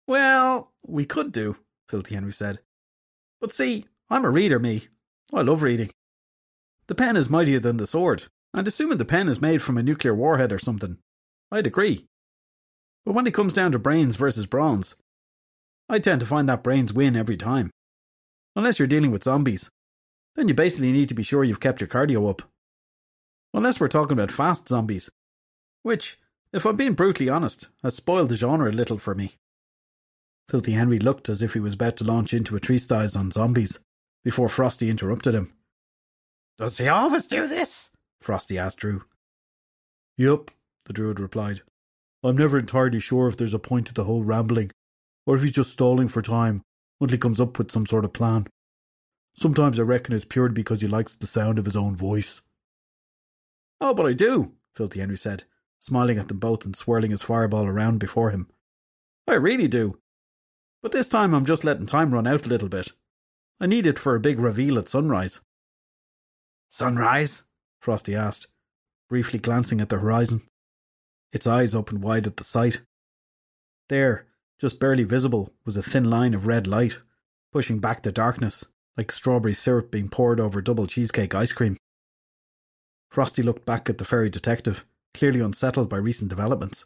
Well, 0.07 0.73
we 0.83 1.05
could 1.05 1.33
do, 1.33 1.59
Filthy 1.91 2.15
Henry 2.15 2.33
said. 2.33 2.61
But 3.43 3.53
see, 3.53 3.85
I'm 4.09 4.25
a 4.25 4.31
reader, 4.31 4.59
me. 4.59 4.87
I 5.35 5.43
love 5.43 5.63
reading. 5.63 5.91
The 6.87 6.95
pen 6.95 7.15
is 7.15 7.29
mightier 7.29 7.61
than 7.61 7.77
the 7.77 7.87
sword, 7.87 8.29
and 8.55 8.67
assuming 8.67 8.97
the 8.97 9.05
pen 9.05 9.29
is 9.29 9.39
made 9.39 9.61
from 9.61 9.77
a 9.77 9.83
nuclear 9.83 10.15
warhead 10.15 10.51
or 10.51 10.59
something, 10.59 10.97
I'd 11.53 11.67
agree. 11.67 12.07
But 13.05 13.13
when 13.13 13.27
it 13.27 13.35
comes 13.35 13.53
down 13.53 13.73
to 13.73 13.79
brains 13.79 14.17
versus 14.17 14.47
bronze, 14.47 14.97
I 15.91 15.99
tend 15.99 16.21
to 16.21 16.27
find 16.27 16.49
that 16.49 16.63
brains 16.63 16.93
win 16.93 17.17
every 17.17 17.37
time. 17.37 17.73
Unless 18.55 18.79
you're 18.79 18.87
dealing 18.87 19.11
with 19.11 19.25
zombies, 19.25 19.69
Then 20.37 20.47
you 20.47 20.55
basically 20.55 20.93
need 20.93 21.09
to 21.09 21.15
be 21.15 21.25
sure 21.25 21.43
you've 21.43 21.61
kept 21.61 21.81
your 21.81 21.89
cardio 21.89 22.31
up. 22.31 22.43
Unless 23.53 23.81
we're 23.81 23.89
talking 23.89 24.13
about 24.13 24.31
fast 24.31 24.69
zombies, 24.69 25.11
which, 25.83 26.19
if 26.53 26.65
I'm 26.65 26.77
being 26.77 26.95
brutally 26.95 27.29
honest, 27.29 27.69
has 27.83 27.97
spoiled 27.97 28.29
the 28.29 28.37
genre 28.37 28.71
a 28.71 28.73
little 28.73 28.99
for 28.99 29.15
me. 29.15 29.35
Filthy 30.49 30.73
Henry 30.73 31.01
looked 31.01 31.29
as 31.29 31.43
if 31.43 31.55
he 31.55 31.61
was 31.61 31.75
about 31.75 31.97
to 31.97 32.05
launch 32.05 32.33
into 32.33 32.55
a 32.55 32.61
treatise 32.61 33.17
on 33.17 33.33
zombies 33.33 33.81
before 34.23 34.49
Frosty 34.49 34.89
interrupted 34.89 35.35
him. 35.35 35.53
Does 36.59 36.79
he 36.79 36.87
always 36.89 37.27
do 37.27 37.47
this? 37.49 37.91
Frosty 38.21 38.57
asked 38.57 38.79
Drew. 38.79 39.05
Yup, 40.17 40.51
the 40.87 40.93
druid 40.93 41.19
replied. 41.19 41.63
I'm 42.23 42.37
never 42.37 42.59
entirely 42.59 43.01
sure 43.01 43.29
if 43.29 43.37
there's 43.37 43.55
a 43.55 43.59
point 43.59 43.87
to 43.89 43.95
the 43.95 44.05
whole 44.05 44.23
rambling, 44.23 44.71
or 45.27 45.37
if 45.37 45.43
he's 45.43 45.53
just 45.53 45.73
stalling 45.73 46.09
for 46.09 46.23
time 46.23 46.63
until 47.01 47.15
he 47.15 47.19
comes 47.19 47.41
up 47.41 47.59
with 47.59 47.71
some 47.71 47.87
sort 47.87 48.05
of 48.05 48.13
plan. 48.13 48.47
Sometimes 49.35 49.79
I 49.79 49.85
reckon 49.85 50.15
it's 50.15 50.25
purely 50.25 50.53
because 50.53 50.81
he 50.81 50.89
likes 50.89 51.15
the 51.15 51.27
sound 51.27 51.59
of 51.59 51.65
his 51.65 51.77
own 51.77 51.97
voice. 51.97 52.43
Oh, 53.81 53.95
but 53.95 54.07
I 54.07 54.13
do, 54.13 54.53
Filthy 54.75 55.01
Henry 55.01 55.17
said, 55.17 55.45
smiling 55.79 56.19
at 56.19 56.29
them 56.29 56.39
both 56.39 56.65
and 56.65 56.77
swirling 56.77 57.11
his 57.11 57.23
fireball 57.23 57.67
around 57.67 57.99
before 57.99 58.31
him. 58.31 58.49
I 59.27 59.35
really 59.35 59.69
do. 59.69 59.99
But 60.83 60.93
this 60.93 61.09
time 61.09 61.35
I'm 61.35 61.45
just 61.45 61.65
letting 61.65 61.87
time 61.87 62.13
run 62.13 62.27
out 62.27 62.47
a 62.47 62.49
little 62.49 62.69
bit. 62.69 62.93
I 63.61 63.67
need 63.67 63.87
it 63.87 63.99
for 63.99 64.15
a 64.15 64.21
big 64.21 64.39
reveal 64.39 64.79
at 64.79 64.89
sunrise. 64.89 65.41
Sunrise? 66.69 67.45
Frosty 67.81 68.15
asked, 68.15 68.47
briefly 69.09 69.39
glancing 69.39 69.81
at 69.81 69.89
the 69.89 69.99
horizon. 69.99 70.43
Its 71.33 71.47
eyes 71.47 71.75
opened 71.75 72.03
wide 72.03 72.27
at 72.27 72.37
the 72.37 72.45
sight. 72.45 72.81
There, 73.89 74.27
just 74.61 74.79
barely 74.79 75.05
visible, 75.05 75.53
was 75.65 75.77
a 75.77 75.83
thin 75.83 76.11
line 76.11 76.35
of 76.35 76.47
red 76.47 76.67
light, 76.67 77.01
pushing 77.51 77.79
back 77.79 78.03
the 78.03 78.13
darkness, 78.13 78.67
like 78.97 79.11
strawberry 79.11 79.55
syrup 79.55 79.91
being 79.91 80.09
poured 80.09 80.39
over 80.39 80.61
double 80.61 80.87
cheesecake 80.87 81.35
ice 81.35 81.53
cream. 81.53 81.77
Frosty 83.11 83.43
looked 83.43 83.65
back 83.65 83.89
at 83.89 83.99
the 83.99 84.05
fairy 84.05 84.29
detective, 84.29 84.85
clearly 85.15 85.41
unsettled 85.41 85.89
by 85.89 85.97
recent 85.97 86.29
developments. 86.29 86.85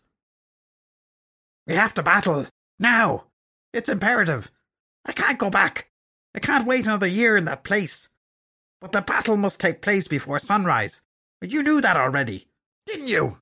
We 1.67 1.75
have 1.75 1.93
to 1.95 2.03
battle. 2.03 2.47
Now! 2.79 3.25
It's 3.73 3.89
imperative. 3.89 4.51
I 5.05 5.13
can't 5.13 5.39
go 5.39 5.51
back. 5.51 5.91
I 6.35 6.39
can't 6.39 6.67
wait 6.67 6.85
another 6.85 7.07
year 7.09 7.37
in 7.37 7.45
that 7.47 7.65
place. 7.65 8.09
But 8.81 8.93
the 8.93 9.01
battle 9.01 9.37
must 9.37 9.59
take 9.61 9.83
place 9.83 10.07
before 10.07 10.39
sunrise. 10.39 11.03
You 11.41 11.63
knew 11.63 11.81
that 11.81 11.97
already, 11.97 12.47
didn't 12.87 13.09
you? 13.09 13.39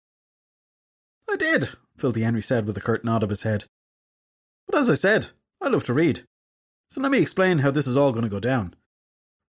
I 1.31 1.37
did, 1.37 1.71
Filthy 1.97 2.23
Henry 2.23 2.43
said 2.43 2.67
with 2.67 2.77
a 2.77 2.81
curt 2.81 3.05
nod 3.05 3.23
of 3.23 3.31
his 3.31 3.43
head. 3.43 3.67
But 4.73 4.81
as 4.81 4.91
I 4.91 4.95
said, 4.95 5.29
I 5.61 5.69
love 5.69 5.85
to 5.85 5.95
read. 5.95 6.23
So 6.91 7.01
let 7.01 7.13
me 7.13 7.19
explain 7.19 7.59
how 7.59 7.71
this 7.71 7.87
is 7.87 7.97
all 7.97 8.11
going 8.11 8.25
to 8.25 8.31
go 8.31 8.41
down. 8.41 8.75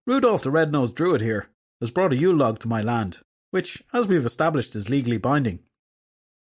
Rudolph 0.06 0.42
the 0.42 0.50
Red-Nosed 0.50 0.94
Druid 0.94 1.22
here 1.22 1.48
has 1.80 1.90
brought 1.90 2.12
a 2.12 2.16
Yule 2.16 2.36
log 2.36 2.58
to 2.60 2.68
my 2.68 2.82
land, 2.82 3.20
which, 3.50 3.82
as 3.92 4.06
we've 4.06 4.26
established, 4.26 4.76
is 4.76 4.90
legally 4.90 5.16
binding. 5.16 5.60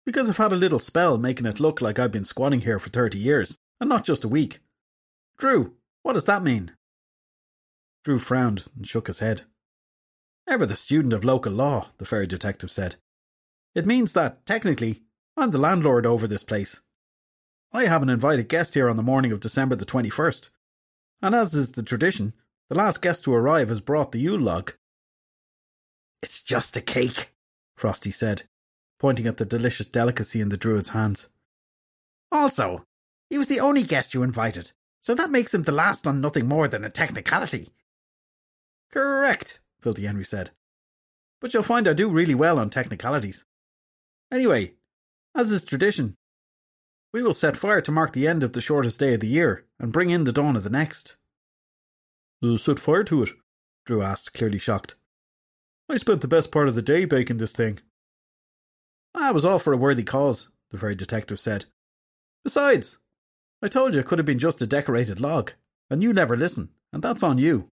Because 0.03 0.29
I've 0.29 0.37
had 0.37 0.51
a 0.51 0.55
little 0.55 0.79
spell 0.79 1.19
making 1.19 1.45
it 1.45 1.59
look 1.59 1.79
like 1.79 1.99
I've 1.99 2.11
been 2.11 2.25
squatting 2.25 2.61
here 2.61 2.79
for 2.79 2.89
thirty 2.89 3.19
years 3.19 3.59
and 3.79 3.87
not 3.87 4.03
just 4.03 4.23
a 4.23 4.27
week. 4.27 4.59
Drew, 5.37 5.75
what 6.01 6.13
does 6.13 6.25
that 6.25 6.43
mean? 6.43 6.71
Drew 8.03 8.17
frowned 8.17 8.65
and 8.75 8.87
shook 8.87 9.05
his 9.05 9.19
head. 9.19 9.43
Ever 10.47 10.65
the 10.65 10.75
student 10.75 11.13
of 11.13 11.23
local 11.23 11.53
law, 11.53 11.89
the 11.99 12.05
fairy 12.05 12.25
detective 12.25 12.71
said. 12.71 12.95
It 13.75 13.85
means 13.85 14.13
that, 14.13 14.43
technically, 14.47 15.03
I'm 15.37 15.51
the 15.51 15.59
landlord 15.59 16.07
over 16.07 16.27
this 16.27 16.43
place. 16.43 16.81
I 17.73 17.85
have 17.85 18.01
an 18.01 18.09
invited 18.09 18.49
guest 18.49 18.73
here 18.73 18.89
on 18.89 18.97
the 18.97 19.03
morning 19.03 19.31
of 19.31 19.39
December 19.39 19.75
the 19.75 19.85
21st, 19.85 20.49
and 21.21 21.33
as 21.33 21.55
is 21.55 21.71
the 21.71 21.83
tradition, 21.83 22.33
the 22.69 22.77
last 22.77 23.01
guest 23.01 23.23
to 23.23 23.33
arrive 23.33 23.69
has 23.69 23.79
brought 23.79 24.11
the 24.11 24.19
Yule 24.19 24.39
log. 24.39 24.73
It's 26.21 26.41
just 26.41 26.75
a 26.75 26.81
cake, 26.81 27.33
Frosty 27.77 28.11
said, 28.11 28.43
pointing 28.99 29.25
at 29.25 29.37
the 29.37 29.45
delicious 29.45 29.87
delicacy 29.87 30.41
in 30.41 30.49
the 30.49 30.57
druid's 30.57 30.89
hands. 30.89 31.29
Also, 32.29 32.83
he 33.29 33.37
was 33.37 33.47
the 33.47 33.61
only 33.61 33.83
guest 33.83 34.13
you 34.13 34.21
invited, 34.21 34.71
so 34.99 35.15
that 35.15 35.31
makes 35.31 35.53
him 35.53 35.63
the 35.63 35.71
last 35.71 36.05
on 36.05 36.19
nothing 36.19 36.47
more 36.47 36.67
than 36.67 36.83
a 36.83 36.89
technicality. 36.89 37.69
Correct, 38.91 39.61
Filthy 39.81 40.05
Henry 40.05 40.25
said. 40.25 40.51
But 41.39 41.53
you'll 41.53 41.63
find 41.63 41.87
I 41.87 41.93
do 41.93 42.09
really 42.09 42.35
well 42.35 42.59
on 42.59 42.69
technicalities. 42.69 43.45
Anyway, 44.29 44.73
as 45.33 45.49
is 45.49 45.63
tradition, 45.63 46.15
we 47.13 47.21
will 47.21 47.33
set 47.33 47.57
fire 47.57 47.81
to 47.81 47.91
mark 47.91 48.13
the 48.13 48.27
end 48.27 48.43
of 48.43 48.53
the 48.53 48.61
shortest 48.61 48.99
day 48.99 49.13
of 49.13 49.19
the 49.19 49.27
year 49.27 49.65
and 49.79 49.91
bring 49.91 50.09
in 50.09 50.23
the 50.23 50.31
dawn 50.31 50.55
of 50.55 50.63
the 50.63 50.69
next. 50.69 51.17
Uh, 52.43 52.57
set 52.57 52.79
fire 52.79 53.03
to 53.03 53.23
it? 53.23 53.29
Drew 53.85 54.01
asked, 54.01 54.33
clearly 54.33 54.57
shocked. 54.57 54.95
I 55.89 55.97
spent 55.97 56.21
the 56.21 56.27
best 56.27 56.51
part 56.51 56.67
of 56.67 56.75
the 56.75 56.81
day 56.81 57.05
baking 57.05 57.37
this 57.37 57.51
thing. 57.51 57.79
I 59.13 59.31
was 59.31 59.45
all 59.45 59.59
for 59.59 59.73
a 59.73 59.77
worthy 59.77 60.03
cause, 60.03 60.49
the 60.69 60.77
very 60.77 60.95
detective 60.95 61.39
said. 61.39 61.65
Besides, 62.43 62.97
I 63.61 63.67
told 63.67 63.93
you 63.93 63.99
it 63.99 64.05
could 64.05 64.19
have 64.19 64.25
been 64.25 64.39
just 64.39 64.61
a 64.61 64.67
decorated 64.67 65.19
log, 65.19 65.51
and 65.89 66.01
you 66.01 66.13
never 66.13 66.37
listen, 66.37 66.69
and 66.93 67.03
that's 67.03 67.23
on 67.23 67.37
you. 67.37 67.67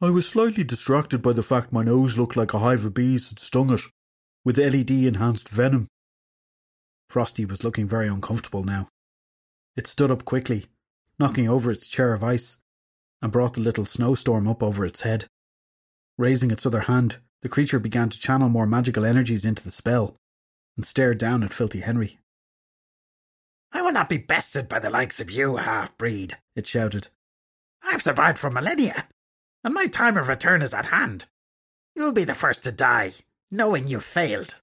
I 0.00 0.10
was 0.10 0.26
slightly 0.26 0.64
distracted 0.64 1.22
by 1.22 1.32
the 1.32 1.42
fact 1.42 1.72
my 1.72 1.84
nose 1.84 2.18
looked 2.18 2.36
like 2.36 2.54
a 2.54 2.58
hive 2.58 2.84
of 2.84 2.94
bees 2.94 3.28
had 3.28 3.38
stung 3.38 3.72
it, 3.72 3.82
with 4.44 4.58
LED 4.58 4.90
enhanced 4.90 5.48
venom. 5.48 5.86
Frosty 7.12 7.44
was 7.44 7.62
looking 7.62 7.86
very 7.86 8.08
uncomfortable 8.08 8.64
now. 8.64 8.88
It 9.76 9.86
stood 9.86 10.10
up 10.10 10.24
quickly, 10.24 10.68
knocking 11.18 11.46
over 11.46 11.70
its 11.70 11.86
chair 11.86 12.14
of 12.14 12.24
ice, 12.24 12.56
and 13.20 13.30
brought 13.30 13.52
the 13.52 13.60
little 13.60 13.84
snowstorm 13.84 14.48
up 14.48 14.62
over 14.62 14.82
its 14.86 15.02
head. 15.02 15.26
Raising 16.16 16.50
its 16.50 16.64
other 16.64 16.80
hand, 16.80 17.18
the 17.42 17.50
creature 17.50 17.78
began 17.78 18.08
to 18.08 18.18
channel 18.18 18.48
more 18.48 18.66
magical 18.66 19.04
energies 19.04 19.44
into 19.44 19.62
the 19.62 19.70
spell, 19.70 20.16
and 20.74 20.86
stared 20.86 21.18
down 21.18 21.42
at 21.42 21.52
Filthy 21.52 21.80
Henry. 21.80 22.18
I 23.72 23.82
will 23.82 23.92
not 23.92 24.08
be 24.08 24.16
bested 24.16 24.66
by 24.66 24.78
the 24.78 24.88
likes 24.88 25.20
of 25.20 25.30
you, 25.30 25.56
half 25.56 25.94
breed, 25.98 26.38
it 26.56 26.66
shouted. 26.66 27.08
I've 27.82 28.00
survived 28.00 28.38
for 28.38 28.50
millennia, 28.50 29.06
and 29.62 29.74
my 29.74 29.86
time 29.86 30.16
of 30.16 30.28
return 30.28 30.62
is 30.62 30.72
at 30.72 30.86
hand. 30.86 31.26
You'll 31.94 32.12
be 32.12 32.24
the 32.24 32.34
first 32.34 32.64
to 32.64 32.72
die, 32.72 33.12
knowing 33.50 33.86
you've 33.86 34.02
failed. 34.02 34.62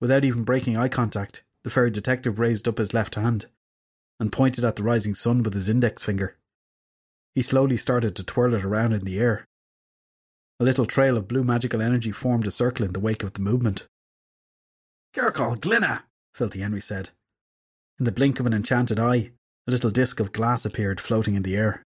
Without 0.00 0.24
even 0.24 0.44
breaking 0.44 0.76
eye 0.76 0.88
contact, 0.88 1.42
the 1.64 1.70
fairy 1.70 1.90
detective 1.90 2.38
raised 2.38 2.68
up 2.68 2.78
his 2.78 2.94
left 2.94 3.16
hand 3.16 3.46
and 4.20 4.32
pointed 4.32 4.64
at 4.64 4.76
the 4.76 4.82
rising 4.82 5.14
sun 5.14 5.42
with 5.42 5.54
his 5.54 5.68
index 5.68 6.02
finger. 6.02 6.36
He 7.34 7.42
slowly 7.42 7.76
started 7.76 8.16
to 8.16 8.24
twirl 8.24 8.54
it 8.54 8.64
around 8.64 8.92
in 8.92 9.04
the 9.04 9.18
air. 9.18 9.46
A 10.60 10.64
little 10.64 10.86
trail 10.86 11.16
of 11.16 11.28
blue 11.28 11.44
magical 11.44 11.80
energy 11.80 12.10
formed 12.10 12.46
a 12.46 12.50
circle 12.50 12.84
in 12.84 12.92
the 12.92 13.00
wake 13.00 13.22
of 13.22 13.34
the 13.34 13.40
movement. 13.40 13.86
Gurkle 15.14 15.60
Glinna, 15.60 16.04
Filthy 16.34 16.60
Henry 16.60 16.80
said. 16.80 17.10
In 17.98 18.04
the 18.04 18.12
blink 18.12 18.40
of 18.40 18.46
an 18.46 18.52
enchanted 18.52 18.98
eye, 18.98 19.30
a 19.66 19.70
little 19.70 19.90
disk 19.90 20.20
of 20.20 20.32
glass 20.32 20.64
appeared 20.64 21.00
floating 21.00 21.34
in 21.34 21.42
the 21.42 21.56
air. 21.56 21.82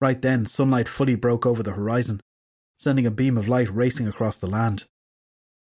Right 0.00 0.20
then, 0.20 0.46
sunlight 0.46 0.88
fully 0.88 1.16
broke 1.16 1.44
over 1.44 1.62
the 1.62 1.72
horizon, 1.72 2.20
sending 2.76 3.06
a 3.06 3.10
beam 3.10 3.36
of 3.36 3.48
light 3.48 3.70
racing 3.70 4.06
across 4.06 4.36
the 4.36 4.46
land. 4.46 4.84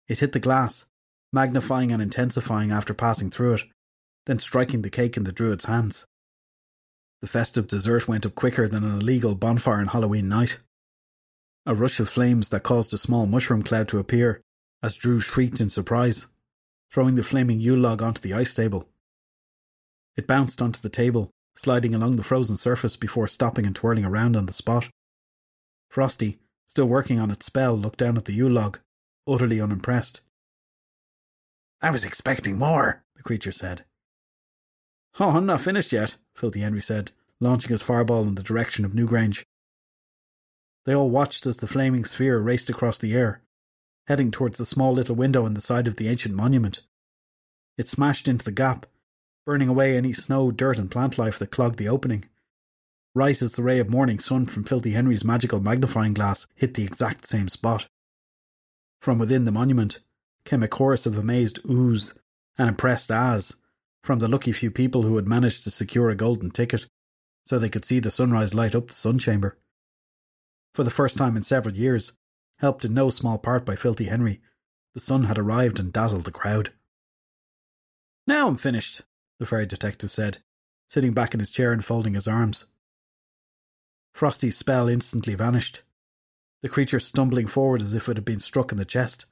It 0.07 0.19
hit 0.19 0.31
the 0.31 0.39
glass, 0.39 0.85
magnifying 1.33 1.91
and 1.91 2.01
intensifying 2.01 2.71
after 2.71 2.93
passing 2.93 3.29
through 3.29 3.53
it, 3.53 3.63
then 4.25 4.39
striking 4.39 4.81
the 4.81 4.89
cake 4.89 5.17
in 5.17 5.23
the 5.23 5.31
druid's 5.31 5.65
hands. 5.65 6.05
The 7.21 7.27
festive 7.27 7.67
dessert 7.67 8.07
went 8.07 8.25
up 8.25 8.35
quicker 8.35 8.67
than 8.67 8.83
an 8.83 8.99
illegal 8.99 9.35
bonfire 9.35 9.79
on 9.79 9.87
Halloween 9.87 10.27
night. 10.27 10.59
A 11.65 11.75
rush 11.75 11.99
of 11.99 12.09
flames 12.09 12.49
that 12.49 12.63
caused 12.63 12.93
a 12.93 12.97
small 12.97 13.27
mushroom 13.27 13.61
cloud 13.61 13.87
to 13.89 13.99
appear 13.99 14.41
as 14.83 14.95
Drew 14.95 15.19
shrieked 15.19 15.61
in 15.61 15.69
surprise, 15.69 16.27
throwing 16.91 17.15
the 17.15 17.23
flaming 17.23 17.59
Yule 17.59 17.79
log 17.79 18.01
onto 18.01 18.19
the 18.19 18.33
ice 18.33 18.53
table. 18.53 18.89
It 20.15 20.27
bounced 20.27 20.61
onto 20.61 20.81
the 20.81 20.89
table, 20.89 21.29
sliding 21.55 21.93
along 21.93 22.15
the 22.15 22.23
frozen 22.23 22.57
surface 22.57 22.97
before 22.97 23.27
stopping 23.27 23.65
and 23.65 23.75
twirling 23.75 24.05
around 24.05 24.35
on 24.35 24.47
the 24.47 24.53
spot. 24.53 24.89
Frosty, 25.89 26.39
still 26.65 26.87
working 26.87 27.19
on 27.19 27.29
its 27.31 27.45
spell, 27.45 27.75
looked 27.75 27.99
down 27.99 28.17
at 28.17 28.25
the 28.25 28.33
Yule 28.33 28.51
log, 28.51 28.79
utterly 29.27 29.61
unimpressed. 29.61 30.21
I 31.81 31.89
was 31.89 32.05
expecting 32.05 32.59
more, 32.59 33.03
the 33.15 33.23
creature 33.23 33.51
said. 33.51 33.85
Oh, 35.19 35.31
I'm 35.31 35.47
not 35.47 35.61
finished 35.61 35.91
yet, 35.91 36.17
Filthy 36.35 36.61
Henry 36.61 36.81
said, 36.81 37.11
launching 37.39 37.71
his 37.71 37.81
fireball 37.81 38.23
in 38.23 38.35
the 38.35 38.43
direction 38.43 38.85
of 38.85 38.93
Newgrange. 38.93 39.43
They 40.85 40.95
all 40.95 41.09
watched 41.09 41.45
as 41.45 41.57
the 41.57 41.67
flaming 41.67 42.05
sphere 42.05 42.39
raced 42.39 42.69
across 42.69 42.97
the 42.97 43.13
air, 43.15 43.41
heading 44.07 44.29
towards 44.29 44.57
the 44.57 44.65
small 44.65 44.93
little 44.93 45.15
window 45.15 45.45
in 45.45 45.55
the 45.55 45.61
side 45.61 45.87
of 45.87 45.95
the 45.95 46.07
ancient 46.07 46.35
monument. 46.35 46.81
It 47.77 47.87
smashed 47.87 48.27
into 48.27 48.45
the 48.45 48.51
gap, 48.51 48.85
burning 49.45 49.67
away 49.67 49.97
any 49.97 50.13
snow, 50.13 50.51
dirt, 50.51 50.77
and 50.77 50.89
plant 50.89 51.17
life 51.17 51.39
that 51.39 51.51
clogged 51.51 51.77
the 51.77 51.89
opening. 51.89 52.25
Right 53.15 53.41
as 53.41 53.53
the 53.53 53.63
ray 53.63 53.79
of 53.79 53.89
morning 53.89 54.19
sun 54.19 54.45
from 54.45 54.63
Filthy 54.63 54.91
Henry's 54.91 55.25
magical 55.25 55.59
magnifying 55.59 56.13
glass 56.13 56.47
hit 56.55 56.75
the 56.75 56.83
exact 56.83 57.27
same 57.27 57.49
spot. 57.49 57.87
From 59.01 59.17
within 59.17 59.45
the 59.45 59.51
monument 59.51 59.99
came 60.45 60.63
a 60.63 60.67
chorus 60.67 61.05
of 61.05 61.17
amazed 61.17 61.61
oohs 61.63 62.17
and 62.57 62.67
impressed 62.67 63.11
ahs 63.11 63.55
from 64.03 64.19
the 64.19 64.27
lucky 64.27 64.51
few 64.51 64.71
people 64.71 65.03
who 65.03 65.15
had 65.15 65.27
managed 65.27 65.63
to 65.63 65.71
secure 65.71 66.09
a 66.09 66.15
golden 66.15 66.51
ticket 66.51 66.87
so 67.45 67.57
they 67.59 67.69
could 67.69 67.85
see 67.85 67.99
the 67.99 68.11
sunrise 68.11 68.53
light 68.53 68.75
up 68.75 68.87
the 68.87 68.93
sun 68.93 69.19
chamber. 69.19 69.57
for 70.73 70.83
the 70.83 70.91
first 70.91 71.17
time 71.17 71.35
in 71.35 71.43
several 71.43 71.75
years, 71.75 72.13
helped 72.59 72.85
in 72.85 72.93
no 72.93 73.09
small 73.09 73.37
part 73.37 73.65
by 73.65 73.75
Filthy 73.75 74.05
Henry. 74.05 74.39
The 74.93 75.01
sun 75.01 75.25
had 75.25 75.37
arrived 75.37 75.79
and 75.79 75.91
dazzled 75.91 76.25
the 76.25 76.31
crowd. 76.31 76.71
Now 78.27 78.47
I'm 78.47 78.57
finished, 78.57 79.01
the 79.39 79.45
fairy 79.45 79.65
detective 79.65 80.11
said, 80.11 80.37
sitting 80.87 81.13
back 81.13 81.33
in 81.33 81.39
his 81.39 81.51
chair 81.51 81.71
and 81.71 81.83
folding 81.83 82.13
his 82.13 82.27
arms. 82.27 82.67
Frosty's 84.13 84.57
spell 84.57 84.87
instantly 84.87 85.35
vanished, 85.35 85.81
the 86.61 86.69
creature 86.69 86.99
stumbling 86.99 87.47
forward 87.47 87.81
as 87.81 87.95
if 87.95 88.07
it 88.07 88.17
had 88.17 88.25
been 88.25 88.39
struck 88.39 88.71
in 88.71 88.77
the 88.77 88.85
chest. 88.85 89.25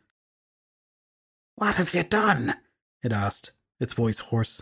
What 1.60 1.76
have 1.76 1.94
you 1.94 2.04
done? 2.04 2.56
it 3.04 3.12
asked, 3.12 3.52
its 3.82 3.92
voice 3.92 4.20
hoarse. 4.20 4.62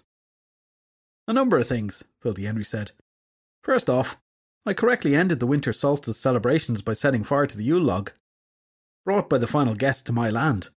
A 1.28 1.34
number 1.34 1.60
of 1.60 1.68
things, 1.68 2.04
Filthy 2.24 2.46
Henry 2.46 2.64
said. 2.64 2.94
First 3.62 3.88
off, 3.88 4.18
I 4.66 4.74
correctly 4.74 5.16
ended 5.16 5.40
the 5.40 5.46
winter 5.46 5.72
solstice 5.72 6.18
celebrations 6.18 6.82
by 6.82 6.94
setting 6.94 7.24
fire 7.24 7.46
to 7.46 7.56
the 7.56 7.64
Yule 7.64 7.84
log, 7.84 8.14
brought 9.06 9.30
by 9.30 9.38
the 9.38 9.46
final 9.46 9.76
guest 9.76 10.08
to 10.08 10.12
my 10.12 10.32
land, 10.32 10.70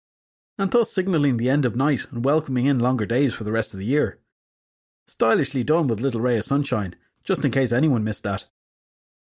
and 0.58 0.70
thus 0.70 0.92
signalling 0.92 1.38
the 1.38 1.48
end 1.48 1.64
of 1.64 1.74
night 1.74 2.04
and 2.10 2.22
welcoming 2.22 2.66
in 2.66 2.78
longer 2.78 3.06
days 3.06 3.32
for 3.32 3.44
the 3.44 3.52
rest 3.52 3.72
of 3.72 3.80
the 3.80 3.86
year. 3.86 4.18
Stylishly 5.06 5.64
done 5.64 5.86
with 5.86 6.00
little 6.00 6.20
ray 6.20 6.36
of 6.36 6.44
sunshine, 6.44 6.96
just 7.24 7.46
in 7.46 7.50
case 7.50 7.72
anyone 7.72 8.04
missed 8.04 8.24
that. 8.24 8.44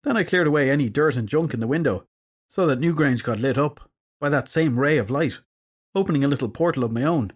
Then 0.05 0.15
I 0.15 0.23
cleared 0.23 0.47
away 0.47 0.71
any 0.71 0.87
dirt 0.87 1.17
and 1.17 1.27
junk 1.27 1.53
in 1.53 1.59
the 1.59 1.67
window, 1.67 2.07
so 2.47 2.65
that 2.67 2.79
Newgrange 2.79 3.21
got 3.21 3.39
lit 3.39 3.57
up 3.57 3.91
by 4.21 4.29
that 4.29 4.47
same 4.47 4.79
ray 4.79 4.97
of 4.97 5.09
light, 5.09 5.41
opening 5.95 6.23
a 6.23 6.27
little 6.27 6.49
portal 6.49 6.83
of 6.83 6.91
my 6.91 7.03
own. 7.03 7.31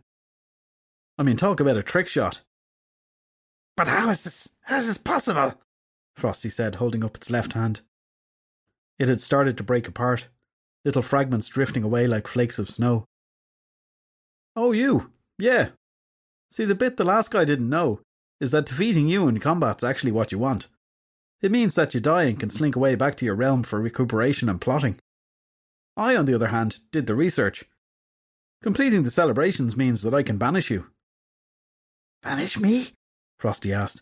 I 1.18 1.24
mean, 1.24 1.38
talk 1.38 1.60
about 1.60 1.78
a 1.78 1.84
trick 1.84 2.07
shot. 2.07 2.41
But 3.76 3.88
how 3.88 4.10
is 4.10 4.24
this? 4.26 4.49
How 4.62 4.78
is 4.78 4.88
this 4.88 4.97
possible? 4.97 5.53
Frosty 6.16 6.49
said, 6.49 6.76
holding 6.76 7.03
up 7.03 7.16
its 7.16 7.30
left 7.30 7.53
hand. 7.53 7.82
It 8.99 9.07
had 9.07 9.22
started 9.22 9.57
to 9.57 9.64
break 9.64 9.88
apart, 9.88 10.28
little 10.84 11.01
fragments 11.01 11.47
drifting 11.47 11.84
away 11.84 12.05
like 12.05 12.28
flakes 12.28 12.60
of 12.60 12.70
snow. 12.70 13.05
Oh, 14.55 14.74
you? 14.74 15.12
Yeah. 15.38 15.70
See, 16.51 16.66
the 16.66 16.76
bit 16.76 16.97
the 16.97 17.05
last 17.05 17.32
guy 17.32 17.45
didn't 17.45 17.70
know 17.70 18.01
is 18.41 18.51
that 18.51 18.66
defeating 18.66 19.07
you 19.07 19.28
in 19.28 19.39
combat's 19.39 19.84
actually 19.84 20.12
what 20.12 20.34
you 20.34 20.39
want. 20.39 20.68
It 21.41 21.51
means 21.51 21.76
that 21.76 21.93
you 21.93 22.01
die 22.01 22.24
and 22.24 22.39
can 22.39 22.49
slink 22.49 22.76
away 22.76 22.95
back 22.95 23.16
to 23.16 23.26
your 23.26 23.36
realm 23.36 23.64
for 23.64 23.80
recuperation 23.80 24.49
and 24.49 24.60
plotting. 24.60 24.99
I, 25.95 26.16
on 26.16 26.26
the 26.26 26.34
other 26.34 26.47
hand, 26.47 26.80
did 26.91 27.05
the 27.05 27.16
research. 27.16 27.66
Completing 28.62 29.03
the 29.03 29.12
celebrations 29.12 29.78
means 29.78 30.01
that 30.01 30.14
I 30.14 30.22
can 30.22 30.38
banish 30.38 30.70
you. 30.70 30.88
Banish 32.22 32.60
me? 32.60 32.89
Frosty 33.38 33.72
asked. 33.72 34.01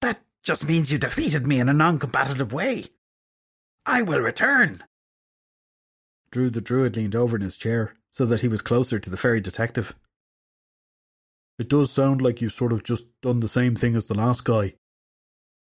That 0.00 0.20
just 0.44 0.64
means 0.64 0.92
you 0.92 0.98
defeated 0.98 1.46
me 1.46 1.58
in 1.58 1.68
a 1.68 1.72
non 1.72 1.98
combative 1.98 2.52
way. 2.52 2.86
I 3.84 4.02
will 4.02 4.20
return. 4.20 4.84
Drew 6.30 6.48
the 6.48 6.60
Druid 6.60 6.96
leaned 6.96 7.16
over 7.16 7.34
in 7.34 7.42
his 7.42 7.56
chair 7.56 7.94
so 8.12 8.24
that 8.26 8.40
he 8.40 8.48
was 8.48 8.62
closer 8.62 9.00
to 9.00 9.10
the 9.10 9.16
fairy 9.16 9.40
detective. 9.40 9.96
It 11.58 11.68
does 11.68 11.90
sound 11.90 12.22
like 12.22 12.40
you've 12.40 12.52
sort 12.52 12.72
of 12.72 12.84
just 12.84 13.06
done 13.20 13.40
the 13.40 13.48
same 13.48 13.74
thing 13.74 13.96
as 13.96 14.06
the 14.06 14.14
last 14.14 14.44
guy. 14.44 14.74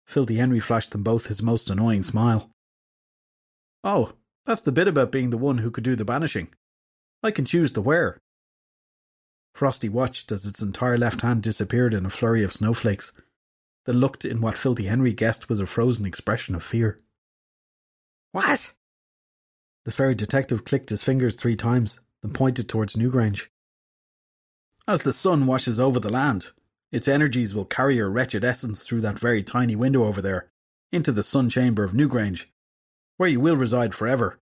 Filthy 0.07 0.37
Henry 0.37 0.61
flashed 0.61 0.91
them 0.91 1.03
both 1.03 1.27
his 1.27 1.43
most 1.43 1.71
annoying 1.71 2.03
smile. 2.03 2.51
Oh, 3.83 4.13
that's 4.45 4.61
the 4.61 4.73
bit 4.73 4.87
about 4.87 5.13
being 5.13 5.31
the 5.31 5.39
one 5.39 5.59
who 5.59 5.71
could 5.71 5.85
do 5.85 5.97
the 5.97 6.05
banishing. 6.05 6.49
I 7.23 7.31
can 7.31 7.45
choose 7.45 7.73
the 7.73 7.83
where. 7.83 8.21
Frosty 9.55 9.89
watched 9.89 10.33
as 10.33 10.47
its 10.47 10.63
entire 10.63 10.97
left 10.97 11.21
hand 11.21 11.43
disappeared 11.43 11.93
in 11.93 12.07
a 12.07 12.11
flurry 12.11 12.43
of 12.43 12.53
snowflakes, 12.53 13.13
then 13.85 13.97
looked 13.97 14.25
in 14.25 14.41
what 14.41 14.57
Filthy 14.57 14.85
Henry 14.85 15.13
guessed 15.13 15.49
was 15.49 15.61
a 15.61 15.67
frozen 15.67 16.07
expression 16.07 16.55
of 16.55 16.63
fear. 16.63 17.01
What? 18.33 18.73
The 19.85 19.93
fairy 19.93 20.15
detective 20.15 20.65
clicked 20.65 20.91
his 20.91 21.03
fingers 21.03 21.35
three 21.35 21.57
times, 21.57 22.01
then 22.23 22.33
pointed 22.33 22.69
towards 22.69 22.97
Newgrange. 22.97 23.49
As 24.87 25.03
the 25.03 25.13
sun 25.13 25.47
washes 25.47 25.81
over 25.81 26.01
the 26.01 26.11
land, 26.11 26.51
its 26.93 27.09
energies 27.09 27.55
will 27.55 27.65
carry 27.65 27.97
your 27.97 28.11
wretched 28.11 28.45
essence 28.45 28.83
through 28.83 29.01
that 29.03 29.19
very 29.19 29.43
tiny 29.43 29.77
window 29.77 30.05
over 30.05 30.23
there, 30.23 30.51
into 30.93 31.13
the 31.13 31.23
sun 31.23 31.49
chamber 31.49 31.85
of 31.85 31.93
Newgrange, 31.93 32.47
where 33.17 33.29
you 33.29 33.41
will 33.41 33.57
reside 33.57 33.95
forever, 33.95 34.41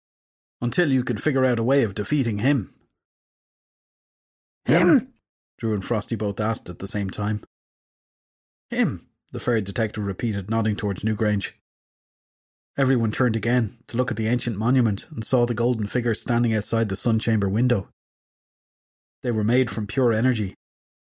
until 0.62 0.92
you 0.92 1.04
can 1.04 1.18
figure 1.18 1.46
out 1.46 1.60
a 1.60 1.64
way 1.64 1.84
of 1.84 1.96
defeating 1.96 2.40
him. 2.40 2.74
Him? 4.66 5.14
Drew 5.58 5.74
and 5.74 5.84
Frosty 5.84 6.16
both 6.16 6.40
asked 6.40 6.70
at 6.70 6.80
the 6.80 6.88
same 6.88 7.10
time. 7.10 7.44
Him, 8.70 9.08
the 9.32 9.40
fairy 9.40 9.62
detective 9.62 10.04
repeated, 10.04 10.50
nodding 10.50 10.76
towards 10.76 11.04
Newgrange. 11.04 11.54
Everyone 12.78 13.12
turned 13.12 13.36
again 13.36 13.78
to 13.88 13.98
look 13.98 14.12
at 14.12 14.18
the 14.18 14.28
ancient 14.28 14.58
monument 14.58 15.08
and 15.10 15.26
saw 15.26 15.46
the 15.46 15.56
golden 15.56 15.88
figure 15.88 16.14
standing 16.14 16.54
outside 16.54 16.90
the 16.90 16.96
sun 16.96 17.18
chamber 17.18 17.50
window. 17.50 17.90
They 19.24 19.32
were 19.32 19.44
made 19.44 19.72
from 19.72 19.88
pure 19.88 20.14
energy, 20.14 20.54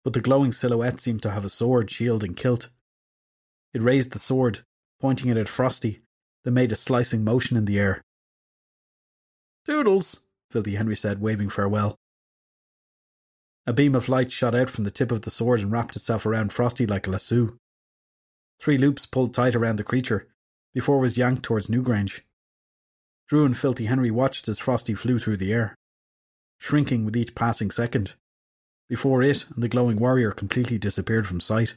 but 0.04 0.12
the 0.12 0.20
glowing 0.20 0.52
silhouette 0.52 1.00
seemed 1.00 1.22
to 1.24 1.30
have 1.30 1.44
a 1.44 1.50
sword, 1.50 1.90
shield, 1.90 2.22
and 2.22 2.36
kilt. 2.36 2.70
It 3.74 3.82
raised 3.82 4.12
the 4.12 4.20
sword, 4.20 4.60
pointing 5.00 5.28
it 5.28 5.36
at 5.36 5.48
Frosty, 5.48 6.02
then 6.44 6.54
made 6.54 6.70
a 6.70 6.76
slicing 6.76 7.24
motion 7.24 7.56
in 7.56 7.64
the 7.64 7.80
air. 7.80 8.02
Toodles, 9.66 10.20
Filthy 10.50 10.76
Henry 10.76 10.94
said, 10.94 11.20
waving 11.20 11.50
farewell. 11.50 11.98
A 13.66 13.72
beam 13.72 13.96
of 13.96 14.08
light 14.08 14.30
shot 14.30 14.54
out 14.54 14.70
from 14.70 14.84
the 14.84 14.92
tip 14.92 15.10
of 15.10 15.22
the 15.22 15.30
sword 15.30 15.60
and 15.60 15.72
wrapped 15.72 15.96
itself 15.96 16.24
around 16.24 16.52
Frosty 16.52 16.86
like 16.86 17.08
a 17.08 17.10
lasso. 17.10 17.58
Three 18.60 18.78
loops 18.78 19.06
pulled 19.06 19.34
tight 19.34 19.56
around 19.56 19.76
the 19.76 19.84
creature, 19.84 20.28
before 20.72 20.98
it 20.98 21.00
was 21.00 21.18
yanked 21.18 21.42
towards 21.42 21.66
Newgrange. 21.66 22.20
Drew 23.26 23.44
and 23.44 23.58
Filthy 23.58 23.86
Henry 23.86 24.10
watched 24.12 24.48
as 24.48 24.60
Frosty 24.60 24.94
flew 24.94 25.18
through 25.18 25.38
the 25.38 25.52
air, 25.52 25.74
shrinking 26.58 27.04
with 27.04 27.16
each 27.16 27.34
passing 27.34 27.72
second, 27.72 28.14
before 28.88 29.20
it 29.20 29.46
and 29.52 29.64
the 29.64 29.68
glowing 29.68 29.98
warrior 29.98 30.30
completely 30.30 30.78
disappeared 30.78 31.26
from 31.26 31.40
sight. 31.40 31.76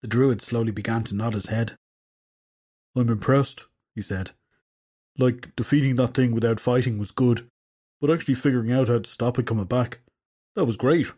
The 0.00 0.08
druid 0.08 0.40
slowly 0.40 0.72
began 0.72 1.04
to 1.04 1.14
nod 1.14 1.34
his 1.34 1.46
head. 1.46 1.76
I'm 2.96 3.10
impressed, 3.10 3.66
he 3.94 4.00
said. 4.00 4.30
Like, 5.18 5.54
defeating 5.56 5.96
that 5.96 6.14
thing 6.14 6.34
without 6.34 6.60
fighting 6.60 6.98
was 6.98 7.10
good, 7.10 7.48
but 8.00 8.10
actually 8.10 8.34
figuring 8.34 8.72
out 8.72 8.88
how 8.88 8.98
to 8.98 9.08
stop 9.08 9.38
it 9.38 9.46
coming 9.46 9.64
back, 9.64 10.00
that 10.56 10.64
was 10.64 10.76
great. 10.76 11.12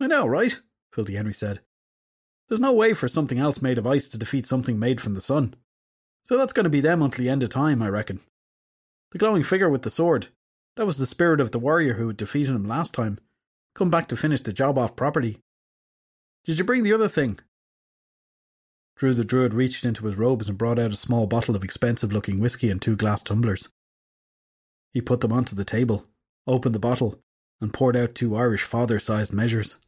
I 0.00 0.06
know, 0.06 0.26
right? 0.26 0.60
Filthy 0.92 1.14
Henry 1.14 1.34
said. 1.34 1.60
There's 2.48 2.60
no 2.60 2.72
way 2.72 2.94
for 2.94 3.08
something 3.08 3.38
else 3.38 3.60
made 3.60 3.78
of 3.78 3.86
ice 3.86 4.08
to 4.08 4.18
defeat 4.18 4.46
something 4.46 4.78
made 4.78 5.00
from 5.00 5.14
the 5.14 5.20
sun. 5.20 5.54
So 6.24 6.36
that's 6.36 6.52
going 6.52 6.64
to 6.64 6.70
be 6.70 6.80
them 6.80 7.02
until 7.02 7.22
the 7.22 7.30
end 7.30 7.42
of 7.42 7.50
time, 7.50 7.82
I 7.82 7.88
reckon. 7.88 8.20
The 9.12 9.18
glowing 9.18 9.42
figure 9.42 9.68
with 9.68 9.82
the 9.82 9.90
sword, 9.90 10.28
that 10.76 10.86
was 10.86 10.98
the 10.98 11.06
spirit 11.06 11.40
of 11.40 11.50
the 11.50 11.58
warrior 11.58 11.94
who 11.94 12.08
had 12.08 12.16
defeated 12.16 12.54
him 12.54 12.66
last 12.66 12.94
time. 12.94 13.18
Come 13.74 13.90
back 13.90 14.08
to 14.08 14.16
finish 14.16 14.40
the 14.40 14.52
job 14.52 14.78
off 14.78 14.96
properly. 14.96 15.40
Did 16.44 16.58
you 16.58 16.64
bring 16.64 16.82
the 16.82 16.92
other 16.92 17.08
thing? 17.08 17.38
Drew 18.98 19.14
the 19.14 19.24
Druid 19.24 19.54
reached 19.54 19.84
into 19.84 20.06
his 20.06 20.16
robes 20.16 20.48
and 20.48 20.58
brought 20.58 20.78
out 20.78 20.92
a 20.92 20.96
small 20.96 21.28
bottle 21.28 21.54
of 21.54 21.62
expensive 21.62 22.12
looking 22.12 22.40
whiskey 22.40 22.68
and 22.68 22.82
two 22.82 22.96
glass 22.96 23.22
tumblers. 23.22 23.68
He 24.92 25.00
put 25.00 25.20
them 25.20 25.32
onto 25.32 25.54
the 25.54 25.64
table, 25.64 26.04
opened 26.48 26.74
the 26.74 26.80
bottle, 26.80 27.20
and 27.60 27.72
poured 27.72 27.96
out 27.96 28.16
two 28.16 28.34
Irish 28.36 28.64
father 28.64 28.98
sized 28.98 29.32
measures. 29.32 29.78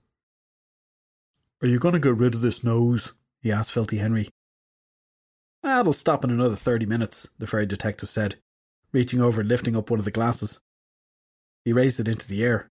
Are 1.60 1.66
you 1.66 1.80
going 1.80 1.94
to 1.94 2.00
get 2.00 2.16
rid 2.16 2.34
of 2.34 2.40
this 2.40 2.62
nose? 2.62 3.12
he 3.40 3.50
asked 3.50 3.72
Filthy 3.72 3.98
Henry. 3.98 4.28
Ah, 5.64 5.78
That'll 5.78 5.92
stop 5.92 6.22
in 6.22 6.30
another 6.30 6.56
thirty 6.56 6.86
minutes, 6.86 7.28
the 7.36 7.48
fairy 7.48 7.66
detective 7.66 8.08
said, 8.08 8.36
reaching 8.92 9.20
over 9.20 9.40
and 9.40 9.48
lifting 9.48 9.76
up 9.76 9.90
one 9.90 9.98
of 9.98 10.04
the 10.04 10.12
glasses. 10.12 10.60
He 11.64 11.72
raised 11.72 11.98
it 11.98 12.06
into 12.06 12.28
the 12.28 12.44
air. 12.44 12.70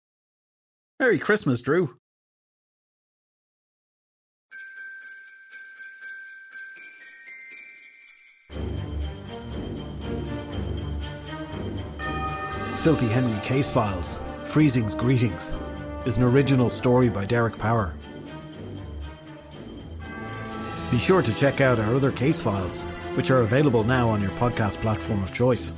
Merry 0.99 1.19
Christmas, 1.19 1.61
Drew. 1.61 1.99
Filthy 12.83 13.07
Henry 13.07 13.39
Case 13.45 13.69
Files, 13.69 14.19
Freezing's 14.43 14.93
Greetings, 14.93 15.53
is 16.05 16.17
an 16.17 16.23
original 16.23 16.69
story 16.69 17.07
by 17.07 17.23
Derek 17.23 17.57
Power. 17.57 17.93
Be 20.91 20.97
sure 20.97 21.21
to 21.21 21.33
check 21.33 21.61
out 21.61 21.79
our 21.79 21.95
other 21.95 22.11
case 22.11 22.41
files, 22.41 22.81
which 23.15 23.31
are 23.31 23.39
available 23.39 23.85
now 23.85 24.09
on 24.09 24.19
your 24.19 24.31
podcast 24.31 24.81
platform 24.81 25.23
of 25.23 25.33
choice. 25.33 25.71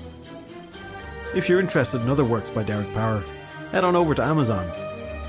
If 1.36 1.48
you're 1.48 1.60
interested 1.60 2.02
in 2.02 2.10
other 2.10 2.26
works 2.26 2.50
by 2.50 2.64
Derek 2.64 2.92
Power, 2.96 3.24
head 3.72 3.84
on 3.84 3.96
over 3.96 4.16
to 4.16 4.24
Amazon. 4.24 4.68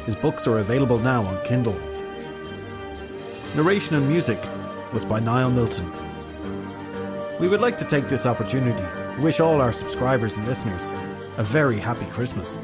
His 0.07 0.17
books 0.17 0.47
are 0.47 0.61
available 0.61 0.99
now 0.99 1.27
on 1.27 1.45
Kindle. 1.45 1.79
Narration 3.55 3.97
and 3.97 4.09
music 4.09 4.43
was 4.95 5.05
by 5.05 5.21
Niall 5.21 5.51
Milton. 5.51 5.93
We 7.39 7.49
would 7.49 7.61
like 7.61 7.77
to 7.81 7.85
take 7.85 8.09
this 8.09 8.25
opportunity 8.25 8.81
to 8.81 9.21
wish 9.21 9.41
all 9.41 9.61
our 9.61 9.73
subscribers 9.73 10.33
and 10.39 10.47
listeners 10.47 10.91
a 11.37 11.45
very 11.45 11.79
happy 11.79 12.07
Christmas. 12.07 12.59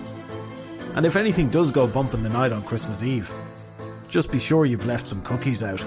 And 0.94 1.06
if 1.06 1.16
anything 1.16 1.48
does 1.48 1.70
go 1.70 1.86
bump 1.86 2.14
in 2.14 2.22
the 2.22 2.28
night 2.28 2.52
on 2.52 2.62
Christmas 2.62 3.02
Eve, 3.02 3.32
just 4.08 4.30
be 4.30 4.38
sure 4.38 4.66
you've 4.66 4.86
left 4.86 5.06
some 5.06 5.22
cookies 5.22 5.62
out. 5.62 5.84